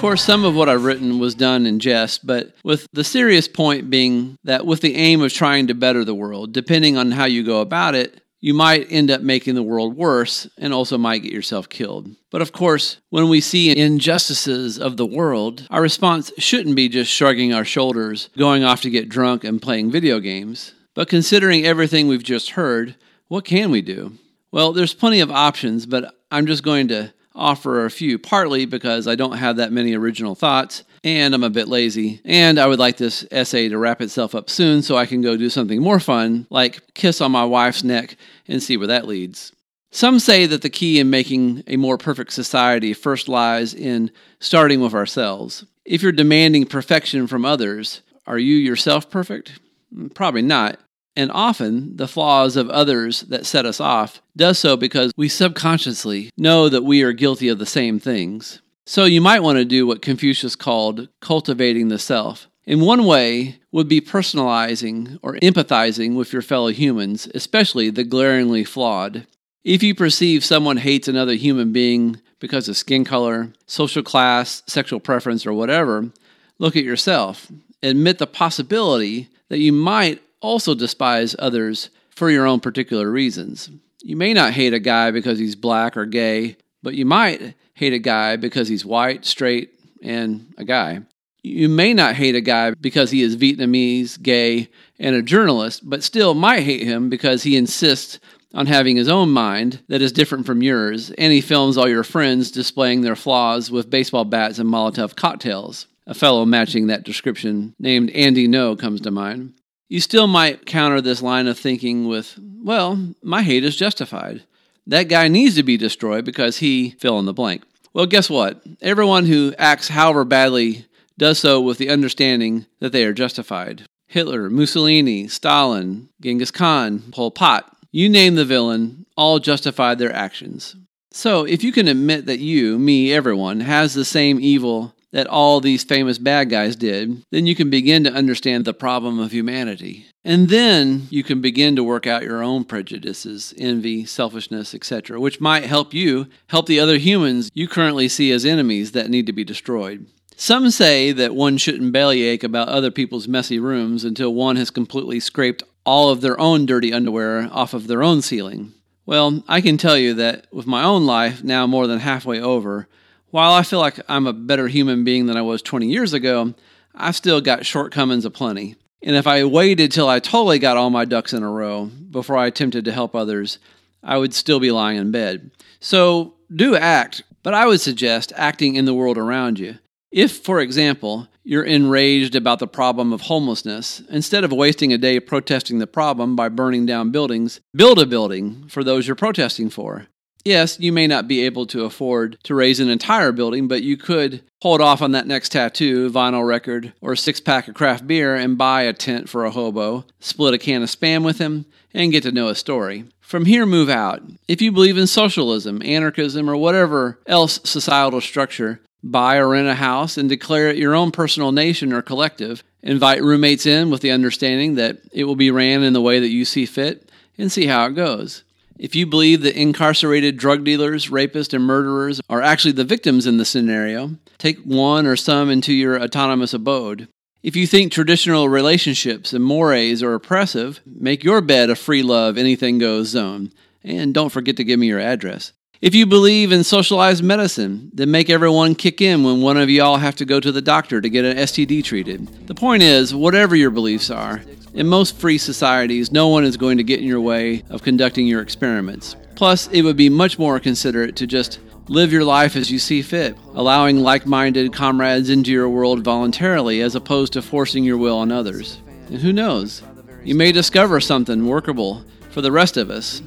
Course, 0.00 0.24
some 0.24 0.46
of 0.46 0.56
what 0.56 0.70
I've 0.70 0.84
written 0.84 1.18
was 1.18 1.34
done 1.34 1.66
in 1.66 1.78
jest, 1.78 2.26
but 2.26 2.54
with 2.64 2.86
the 2.94 3.04
serious 3.04 3.46
point 3.46 3.90
being 3.90 4.38
that 4.44 4.64
with 4.64 4.80
the 4.80 4.96
aim 4.96 5.20
of 5.20 5.30
trying 5.30 5.66
to 5.66 5.74
better 5.74 6.06
the 6.06 6.14
world, 6.14 6.54
depending 6.54 6.96
on 6.96 7.10
how 7.10 7.26
you 7.26 7.44
go 7.44 7.60
about 7.60 7.94
it, 7.94 8.22
you 8.40 8.54
might 8.54 8.90
end 8.90 9.10
up 9.10 9.20
making 9.20 9.56
the 9.56 9.62
world 9.62 9.94
worse 9.94 10.48
and 10.56 10.72
also 10.72 10.96
might 10.96 11.18
get 11.18 11.34
yourself 11.34 11.68
killed. 11.68 12.16
But 12.30 12.40
of 12.40 12.50
course, 12.50 12.96
when 13.10 13.28
we 13.28 13.42
see 13.42 13.76
injustices 13.76 14.78
of 14.78 14.96
the 14.96 15.04
world, 15.04 15.66
our 15.68 15.82
response 15.82 16.32
shouldn't 16.38 16.76
be 16.76 16.88
just 16.88 17.12
shrugging 17.12 17.52
our 17.52 17.66
shoulders, 17.66 18.30
going 18.38 18.64
off 18.64 18.80
to 18.80 18.90
get 18.90 19.10
drunk, 19.10 19.44
and 19.44 19.60
playing 19.60 19.90
video 19.90 20.18
games. 20.18 20.72
But 20.94 21.10
considering 21.10 21.66
everything 21.66 22.08
we've 22.08 22.24
just 22.24 22.52
heard, 22.52 22.96
what 23.28 23.44
can 23.44 23.70
we 23.70 23.82
do? 23.82 24.12
Well, 24.50 24.72
there's 24.72 24.94
plenty 24.94 25.20
of 25.20 25.30
options, 25.30 25.84
but 25.84 26.14
I'm 26.30 26.46
just 26.46 26.62
going 26.62 26.88
to 26.88 27.12
offer 27.34 27.84
a 27.84 27.90
few, 27.90 28.18
partly 28.18 28.66
because 28.66 29.06
I 29.06 29.14
don't 29.14 29.36
have 29.36 29.56
that 29.56 29.72
many 29.72 29.94
original 29.94 30.34
thoughts 30.34 30.84
and 31.02 31.34
I'm 31.34 31.44
a 31.44 31.50
bit 31.50 31.68
lazy. 31.68 32.20
And 32.24 32.58
I 32.58 32.66
would 32.66 32.78
like 32.78 32.96
this 32.96 33.24
essay 33.30 33.68
to 33.68 33.78
wrap 33.78 34.00
itself 34.00 34.34
up 34.34 34.50
soon 34.50 34.82
so 34.82 34.96
I 34.96 35.06
can 35.06 35.22
go 35.22 35.36
do 35.36 35.48
something 35.48 35.80
more 35.80 36.00
fun, 36.00 36.46
like 36.50 36.94
kiss 36.94 37.20
on 37.20 37.32
my 37.32 37.44
wife's 37.44 37.84
neck 37.84 38.16
and 38.48 38.62
see 38.62 38.76
where 38.76 38.88
that 38.88 39.06
leads. 39.06 39.52
Some 39.92 40.20
say 40.20 40.46
that 40.46 40.62
the 40.62 40.70
key 40.70 41.00
in 41.00 41.10
making 41.10 41.64
a 41.66 41.76
more 41.76 41.98
perfect 41.98 42.32
society 42.32 42.92
first 42.92 43.28
lies 43.28 43.74
in 43.74 44.10
starting 44.38 44.80
with 44.80 44.94
ourselves. 44.94 45.64
If 45.84 46.02
you're 46.02 46.12
demanding 46.12 46.66
perfection 46.66 47.26
from 47.26 47.44
others, 47.44 48.02
are 48.26 48.38
you 48.38 48.56
yourself 48.56 49.10
perfect? 49.10 49.58
Mm, 49.94 50.14
probably 50.14 50.42
not. 50.42 50.78
And 51.16 51.30
often, 51.32 51.96
the 51.96 52.08
flaws 52.08 52.56
of 52.56 52.70
others 52.70 53.22
that 53.22 53.46
set 53.46 53.66
us 53.66 53.80
off 53.80 54.22
does 54.36 54.58
so 54.58 54.76
because 54.76 55.12
we 55.16 55.28
subconsciously 55.28 56.30
know 56.36 56.68
that 56.68 56.84
we 56.84 57.02
are 57.02 57.12
guilty 57.12 57.48
of 57.48 57.58
the 57.58 57.66
same 57.66 57.98
things. 57.98 58.62
So 58.86 59.04
you 59.04 59.20
might 59.20 59.42
want 59.42 59.58
to 59.58 59.64
do 59.64 59.86
what 59.86 60.02
Confucius 60.02 60.56
called 60.56 61.08
cultivating 61.20 61.88
the 61.88 61.98
self. 61.98 62.48
In 62.64 62.80
one 62.80 63.04
way 63.04 63.58
would 63.72 63.88
be 63.88 64.00
personalizing 64.00 65.18
or 65.22 65.34
empathizing 65.36 66.14
with 66.14 66.32
your 66.32 66.42
fellow 66.42 66.68
humans, 66.68 67.28
especially 67.34 67.90
the 67.90 68.04
glaringly 68.04 68.64
flawed. 68.64 69.26
If 69.64 69.82
you 69.82 69.94
perceive 69.94 70.44
someone 70.44 70.78
hates 70.78 71.08
another 71.08 71.34
human 71.34 71.72
being 71.72 72.20
because 72.38 72.68
of 72.68 72.76
skin 72.76 73.04
color, 73.04 73.52
social 73.66 74.02
class, 74.02 74.62
sexual 74.66 75.00
preference, 75.00 75.46
or 75.46 75.52
whatever, 75.52 76.10
look 76.58 76.76
at 76.76 76.84
yourself. 76.84 77.50
Admit 77.82 78.18
the 78.18 78.26
possibility 78.26 79.28
that 79.48 79.58
you 79.58 79.72
might 79.72 80.22
also 80.40 80.74
despise 80.74 81.36
others 81.38 81.90
for 82.10 82.30
your 82.30 82.46
own 82.46 82.60
particular 82.60 83.10
reasons. 83.10 83.70
You 84.02 84.16
may 84.16 84.32
not 84.32 84.52
hate 84.52 84.74
a 84.74 84.80
guy 84.80 85.10
because 85.10 85.38
he's 85.38 85.56
black 85.56 85.96
or 85.96 86.06
gay, 86.06 86.56
but 86.82 86.94
you 86.94 87.04
might 87.04 87.54
hate 87.74 87.92
a 87.92 87.98
guy 87.98 88.36
because 88.36 88.68
he's 88.68 88.84
white, 88.84 89.24
straight, 89.24 89.70
and 90.02 90.52
a 90.56 90.64
guy. 90.64 91.00
You 91.42 91.68
may 91.68 91.94
not 91.94 92.16
hate 92.16 92.34
a 92.34 92.40
guy 92.40 92.72
because 92.72 93.10
he 93.10 93.22
is 93.22 93.36
Vietnamese, 93.36 94.20
gay, 94.20 94.68
and 94.98 95.16
a 95.16 95.22
journalist, 95.22 95.88
but 95.88 96.02
still 96.02 96.34
might 96.34 96.62
hate 96.62 96.82
him 96.82 97.08
because 97.08 97.42
he 97.42 97.56
insists 97.56 98.18
on 98.52 98.66
having 98.66 98.96
his 98.96 99.08
own 99.08 99.30
mind 99.30 99.80
that 99.88 100.02
is 100.02 100.12
different 100.12 100.44
from 100.44 100.62
yours, 100.62 101.10
and 101.12 101.32
he 101.32 101.40
films 101.40 101.78
all 101.78 101.88
your 101.88 102.04
friends 102.04 102.50
displaying 102.50 103.00
their 103.00 103.16
flaws 103.16 103.70
with 103.70 103.90
baseball 103.90 104.24
bats 104.24 104.58
and 104.58 104.68
Molotov 104.68 105.16
cocktails. 105.16 105.86
A 106.06 106.14
fellow 106.14 106.44
matching 106.44 106.88
that 106.88 107.04
description 107.04 107.74
named 107.78 108.10
Andy 108.10 108.48
Ngo 108.48 108.78
comes 108.78 109.00
to 109.02 109.10
mind. 109.10 109.54
You 109.90 110.00
still 110.00 110.28
might 110.28 110.66
counter 110.66 111.00
this 111.00 111.20
line 111.20 111.48
of 111.48 111.58
thinking 111.58 112.06
with, 112.06 112.38
well, 112.62 113.12
my 113.24 113.42
hate 113.42 113.64
is 113.64 113.74
justified. 113.74 114.44
That 114.86 115.08
guy 115.08 115.26
needs 115.26 115.56
to 115.56 115.64
be 115.64 115.76
destroyed 115.76 116.24
because 116.24 116.58
he 116.58 116.90
fill 117.00 117.18
in 117.18 117.24
the 117.26 117.32
blank. 117.32 117.64
Well, 117.92 118.06
guess 118.06 118.30
what? 118.30 118.62
Everyone 118.80 119.26
who 119.26 119.52
acts 119.58 119.88
however 119.88 120.24
badly 120.24 120.86
does 121.18 121.40
so 121.40 121.60
with 121.60 121.78
the 121.78 121.90
understanding 121.90 122.66
that 122.78 122.92
they 122.92 123.04
are 123.04 123.12
justified. 123.12 123.82
Hitler, 124.06 124.48
Mussolini, 124.48 125.26
Stalin, 125.26 126.08
Genghis 126.20 126.52
Khan, 126.52 127.00
Pol 127.10 127.32
Pot, 127.32 127.76
you 127.90 128.08
name 128.08 128.36
the 128.36 128.44
villain, 128.44 129.06
all 129.16 129.40
justified 129.40 129.98
their 129.98 130.12
actions. 130.12 130.76
So, 131.10 131.44
if 131.44 131.64
you 131.64 131.72
can 131.72 131.88
admit 131.88 132.26
that 132.26 132.38
you, 132.38 132.78
me, 132.78 133.12
everyone, 133.12 133.58
has 133.58 133.94
the 133.94 134.04
same 134.04 134.38
evil 134.38 134.94
that 135.12 135.26
all 135.26 135.60
these 135.60 135.84
famous 135.84 136.18
bad 136.18 136.50
guys 136.50 136.76
did, 136.76 137.22
then 137.30 137.46
you 137.46 137.54
can 137.54 137.70
begin 137.70 138.04
to 138.04 138.12
understand 138.12 138.64
the 138.64 138.74
problem 138.74 139.18
of 139.18 139.32
humanity. 139.32 140.06
And 140.24 140.48
then 140.48 141.08
you 141.10 141.24
can 141.24 141.40
begin 141.40 141.76
to 141.76 141.84
work 141.84 142.06
out 142.06 142.22
your 142.22 142.42
own 142.42 142.64
prejudices, 142.64 143.54
envy, 143.58 144.04
selfishness, 144.04 144.74
etc., 144.74 145.18
which 145.18 145.40
might 145.40 145.64
help 145.64 145.94
you 145.94 146.26
help 146.48 146.66
the 146.66 146.80
other 146.80 146.98
humans 146.98 147.50
you 147.54 147.66
currently 147.66 148.08
see 148.08 148.30
as 148.30 148.44
enemies 148.44 148.92
that 148.92 149.10
need 149.10 149.26
to 149.26 149.32
be 149.32 149.44
destroyed. 149.44 150.06
Some 150.36 150.70
say 150.70 151.12
that 151.12 151.34
one 151.34 151.58
shouldn't 151.58 151.92
bellyache 151.92 152.44
about 152.44 152.68
other 152.68 152.90
people's 152.90 153.28
messy 153.28 153.58
rooms 153.58 154.04
until 154.04 154.32
one 154.32 154.56
has 154.56 154.70
completely 154.70 155.20
scraped 155.20 155.62
all 155.84 156.08
of 156.08 156.20
their 156.20 156.38
own 156.40 156.66
dirty 156.66 156.92
underwear 156.92 157.48
off 157.52 157.74
of 157.74 157.86
their 157.86 158.02
own 158.02 158.22
ceiling. 158.22 158.72
Well, 159.04 159.42
I 159.48 159.60
can 159.60 159.76
tell 159.76 159.98
you 159.98 160.14
that 160.14 160.46
with 160.52 160.66
my 160.66 160.82
own 160.82 161.04
life 161.04 161.42
now 161.42 161.66
more 161.66 161.86
than 161.86 161.98
halfway 161.98 162.40
over, 162.40 162.88
while 163.30 163.52
I 163.52 163.62
feel 163.62 163.78
like 163.78 163.98
I'm 164.08 164.26
a 164.26 164.32
better 164.32 164.68
human 164.68 165.04
being 165.04 165.26
than 165.26 165.36
I 165.36 165.42
was 165.42 165.62
20 165.62 165.86
years 165.86 166.12
ago, 166.12 166.54
I've 166.94 167.16
still 167.16 167.40
got 167.40 167.66
shortcomings 167.66 168.24
aplenty. 168.24 168.76
And 169.02 169.16
if 169.16 169.26
I 169.26 169.44
waited 169.44 169.92
till 169.92 170.08
I 170.08 170.18
totally 170.18 170.58
got 170.58 170.76
all 170.76 170.90
my 170.90 171.04
ducks 171.04 171.32
in 171.32 171.42
a 171.42 171.50
row 171.50 171.86
before 171.86 172.36
I 172.36 172.46
attempted 172.46 172.84
to 172.84 172.92
help 172.92 173.14
others, 173.14 173.58
I 174.02 174.18
would 174.18 174.34
still 174.34 174.60
be 174.60 174.70
lying 174.70 174.98
in 174.98 175.10
bed. 175.10 175.50
So 175.78 176.34
do 176.54 176.76
act, 176.76 177.22
but 177.42 177.54
I 177.54 177.66
would 177.66 177.80
suggest 177.80 178.32
acting 178.36 178.74
in 178.74 178.84
the 178.84 178.94
world 178.94 179.16
around 179.16 179.58
you. 179.58 179.78
If, 180.10 180.38
for 180.38 180.60
example, 180.60 181.28
you're 181.44 181.64
enraged 181.64 182.34
about 182.34 182.58
the 182.58 182.66
problem 182.66 183.12
of 183.12 183.22
homelessness, 183.22 184.02
instead 184.10 184.44
of 184.44 184.52
wasting 184.52 184.92
a 184.92 184.98
day 184.98 185.20
protesting 185.20 185.78
the 185.78 185.86
problem 185.86 186.34
by 186.34 186.48
burning 186.48 186.84
down 186.84 187.12
buildings, 187.12 187.60
build 187.74 187.98
a 187.98 188.06
building 188.06 188.66
for 188.68 188.82
those 188.82 189.06
you're 189.06 189.14
protesting 189.14 189.70
for. 189.70 190.08
Yes, 190.44 190.80
you 190.80 190.92
may 190.92 191.06
not 191.06 191.28
be 191.28 191.44
able 191.44 191.66
to 191.66 191.84
afford 191.84 192.38
to 192.44 192.54
raise 192.54 192.80
an 192.80 192.88
entire 192.88 193.32
building, 193.32 193.68
but 193.68 193.82
you 193.82 193.96
could 193.96 194.42
hold 194.62 194.80
off 194.80 195.02
on 195.02 195.12
that 195.12 195.26
next 195.26 195.50
tattoo, 195.50 196.10
vinyl 196.10 196.46
record, 196.46 196.92
or 197.00 197.14
six 197.14 197.40
pack 197.40 197.68
of 197.68 197.74
craft 197.74 198.06
beer 198.06 198.34
and 198.34 198.56
buy 198.56 198.82
a 198.82 198.92
tent 198.92 199.28
for 199.28 199.44
a 199.44 199.50
hobo, 199.50 200.04
split 200.18 200.54
a 200.54 200.58
can 200.58 200.82
of 200.82 200.88
spam 200.88 201.24
with 201.24 201.38
him, 201.38 201.66
and 201.92 202.12
get 202.12 202.22
to 202.22 202.32
know 202.32 202.48
a 202.48 202.54
story. 202.54 203.04
From 203.20 203.44
here, 203.44 203.66
move 203.66 203.88
out. 203.88 204.22
If 204.48 204.60
you 204.62 204.72
believe 204.72 204.96
in 204.96 205.06
socialism, 205.06 205.82
anarchism, 205.84 206.48
or 206.48 206.56
whatever 206.56 207.18
else 207.26 207.60
societal 207.64 208.20
structure, 208.20 208.80
buy 209.02 209.36
or 209.36 209.48
rent 209.48 209.68
a 209.68 209.74
house 209.74 210.16
and 210.16 210.28
declare 210.28 210.68
it 210.68 210.76
your 210.76 210.94
own 210.94 211.10
personal 211.10 211.52
nation 211.52 211.92
or 211.92 212.02
collective. 212.02 212.62
Invite 212.82 213.22
roommates 213.22 213.66
in 213.66 213.90
with 213.90 214.00
the 214.00 214.10
understanding 214.10 214.74
that 214.76 214.98
it 215.12 215.24
will 215.24 215.36
be 215.36 215.50
ran 215.50 215.82
in 215.82 215.92
the 215.92 216.00
way 216.00 216.18
that 216.18 216.28
you 216.28 216.44
see 216.44 216.66
fit 216.66 217.08
and 217.38 217.52
see 217.52 217.66
how 217.66 217.86
it 217.86 217.94
goes. 217.94 218.42
If 218.80 218.94
you 218.94 219.06
believe 219.06 219.42
that 219.42 219.60
incarcerated 219.60 220.38
drug 220.38 220.64
dealers, 220.64 221.10
rapists, 221.10 221.52
and 221.52 221.62
murderers 221.62 222.18
are 222.30 222.40
actually 222.40 222.72
the 222.72 222.82
victims 222.82 223.26
in 223.26 223.36
the 223.36 223.44
scenario, 223.44 224.16
take 224.38 224.58
one 224.60 225.04
or 225.04 225.16
some 225.16 225.50
into 225.50 225.74
your 225.74 226.02
autonomous 226.02 226.54
abode. 226.54 227.06
If 227.42 227.56
you 227.56 227.66
think 227.66 227.92
traditional 227.92 228.48
relationships 228.48 229.34
and 229.34 229.44
mores 229.44 230.02
are 230.02 230.14
oppressive, 230.14 230.80
make 230.86 231.22
your 231.22 231.42
bed 231.42 231.68
a 231.68 231.76
free 231.76 232.02
love, 232.02 232.38
anything 232.38 232.78
goes 232.78 233.08
zone. 233.08 233.52
And 233.84 234.14
don't 234.14 234.32
forget 234.32 234.56
to 234.56 234.64
give 234.64 234.80
me 234.80 234.86
your 234.86 234.98
address. 234.98 235.52
If 235.82 235.94
you 235.94 236.06
believe 236.06 236.50
in 236.50 236.64
socialized 236.64 237.22
medicine, 237.22 237.90
then 237.92 238.10
make 238.10 238.30
everyone 238.30 238.74
kick 238.74 239.02
in 239.02 239.24
when 239.24 239.42
one 239.42 239.58
of 239.58 239.68
y'all 239.68 239.98
have 239.98 240.16
to 240.16 240.24
go 240.24 240.40
to 240.40 240.52
the 240.52 240.62
doctor 240.62 241.02
to 241.02 241.10
get 241.10 241.26
an 241.26 241.36
STD 241.36 241.84
treated. 241.84 242.46
The 242.46 242.54
point 242.54 242.82
is, 242.82 243.14
whatever 243.14 243.54
your 243.54 243.70
beliefs 243.70 244.10
are, 244.10 244.42
in 244.72 244.86
most 244.86 245.16
free 245.16 245.38
societies, 245.38 246.12
no 246.12 246.28
one 246.28 246.44
is 246.44 246.56
going 246.56 246.78
to 246.78 246.84
get 246.84 247.00
in 247.00 247.06
your 247.06 247.20
way 247.20 247.64
of 247.70 247.82
conducting 247.82 248.26
your 248.26 248.40
experiments. 248.40 249.16
Plus, 249.34 249.68
it 249.68 249.82
would 249.82 249.96
be 249.96 250.08
much 250.08 250.38
more 250.38 250.60
considerate 250.60 251.16
to 251.16 251.26
just 251.26 251.58
live 251.88 252.12
your 252.12 252.24
life 252.24 252.54
as 252.54 252.70
you 252.70 252.78
see 252.78 253.02
fit, 253.02 253.36
allowing 253.54 253.98
like 253.98 254.26
minded 254.26 254.72
comrades 254.72 255.28
into 255.28 255.50
your 255.50 255.68
world 255.68 256.04
voluntarily 256.04 256.82
as 256.82 256.94
opposed 256.94 257.32
to 257.32 257.42
forcing 257.42 257.82
your 257.82 257.96
will 257.96 258.18
on 258.18 258.30
others. 258.30 258.80
And 259.08 259.18
who 259.18 259.32
knows? 259.32 259.82
You 260.22 260.34
may 260.36 260.52
discover 260.52 261.00
something 261.00 261.46
workable 261.46 262.04
for 262.30 262.42
the 262.42 262.52
rest 262.52 262.76
of 262.76 262.90
us, 262.90 263.22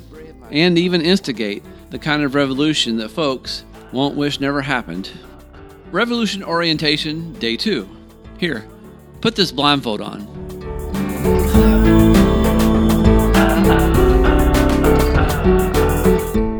and 0.49 0.77
even 0.77 1.01
instigate 1.01 1.63
the 1.89 1.99
kind 1.99 2.23
of 2.23 2.35
revolution 2.35 2.97
that 2.97 3.09
folks 3.09 3.65
won't 3.91 4.15
wish 4.15 4.39
never 4.39 4.61
happened. 4.61 5.11
Revolution 5.91 6.43
Orientation, 6.43 7.33
Day 7.33 7.57
2. 7.57 7.89
Here, 8.37 8.65
put 9.19 9.35
this 9.35 9.51
blindfold 9.51 10.01
on. 10.01 10.42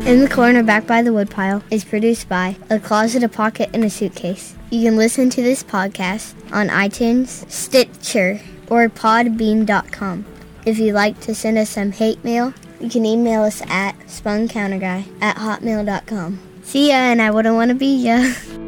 In 0.06 0.20
the 0.20 0.28
Corner 0.28 0.62
Back 0.62 0.86
by 0.86 1.00
the 1.00 1.14
Woodpile 1.14 1.62
is 1.70 1.82
produced 1.82 2.28
by 2.28 2.56
A 2.68 2.78
Closet, 2.78 3.22
a 3.22 3.28
Pocket, 3.28 3.70
and 3.72 3.82
a 3.84 3.88
Suitcase. 3.88 4.54
You 4.70 4.82
can 4.82 4.98
listen 4.98 5.30
to 5.30 5.42
this 5.42 5.62
podcast 5.62 6.34
on 6.52 6.68
iTunes, 6.68 7.50
Stitcher, 7.50 8.38
or 8.68 8.90
podbean.com. 8.90 10.26
If 10.66 10.78
you'd 10.78 10.92
like 10.92 11.20
to 11.20 11.34
send 11.34 11.56
us 11.56 11.70
some 11.70 11.92
hate 11.92 12.22
mail, 12.22 12.52
you 12.80 12.90
can 12.90 13.06
email 13.06 13.44
us 13.44 13.62
at 13.62 13.98
spuncounterguy 14.00 15.06
at 15.22 15.36
hotmail.com. 15.36 16.38
See 16.62 16.88
ya, 16.90 16.96
and 16.96 17.22
I 17.22 17.30
wouldn't 17.30 17.54
want 17.54 17.70
to 17.70 17.74
be 17.74 17.96
ya. 17.96 18.34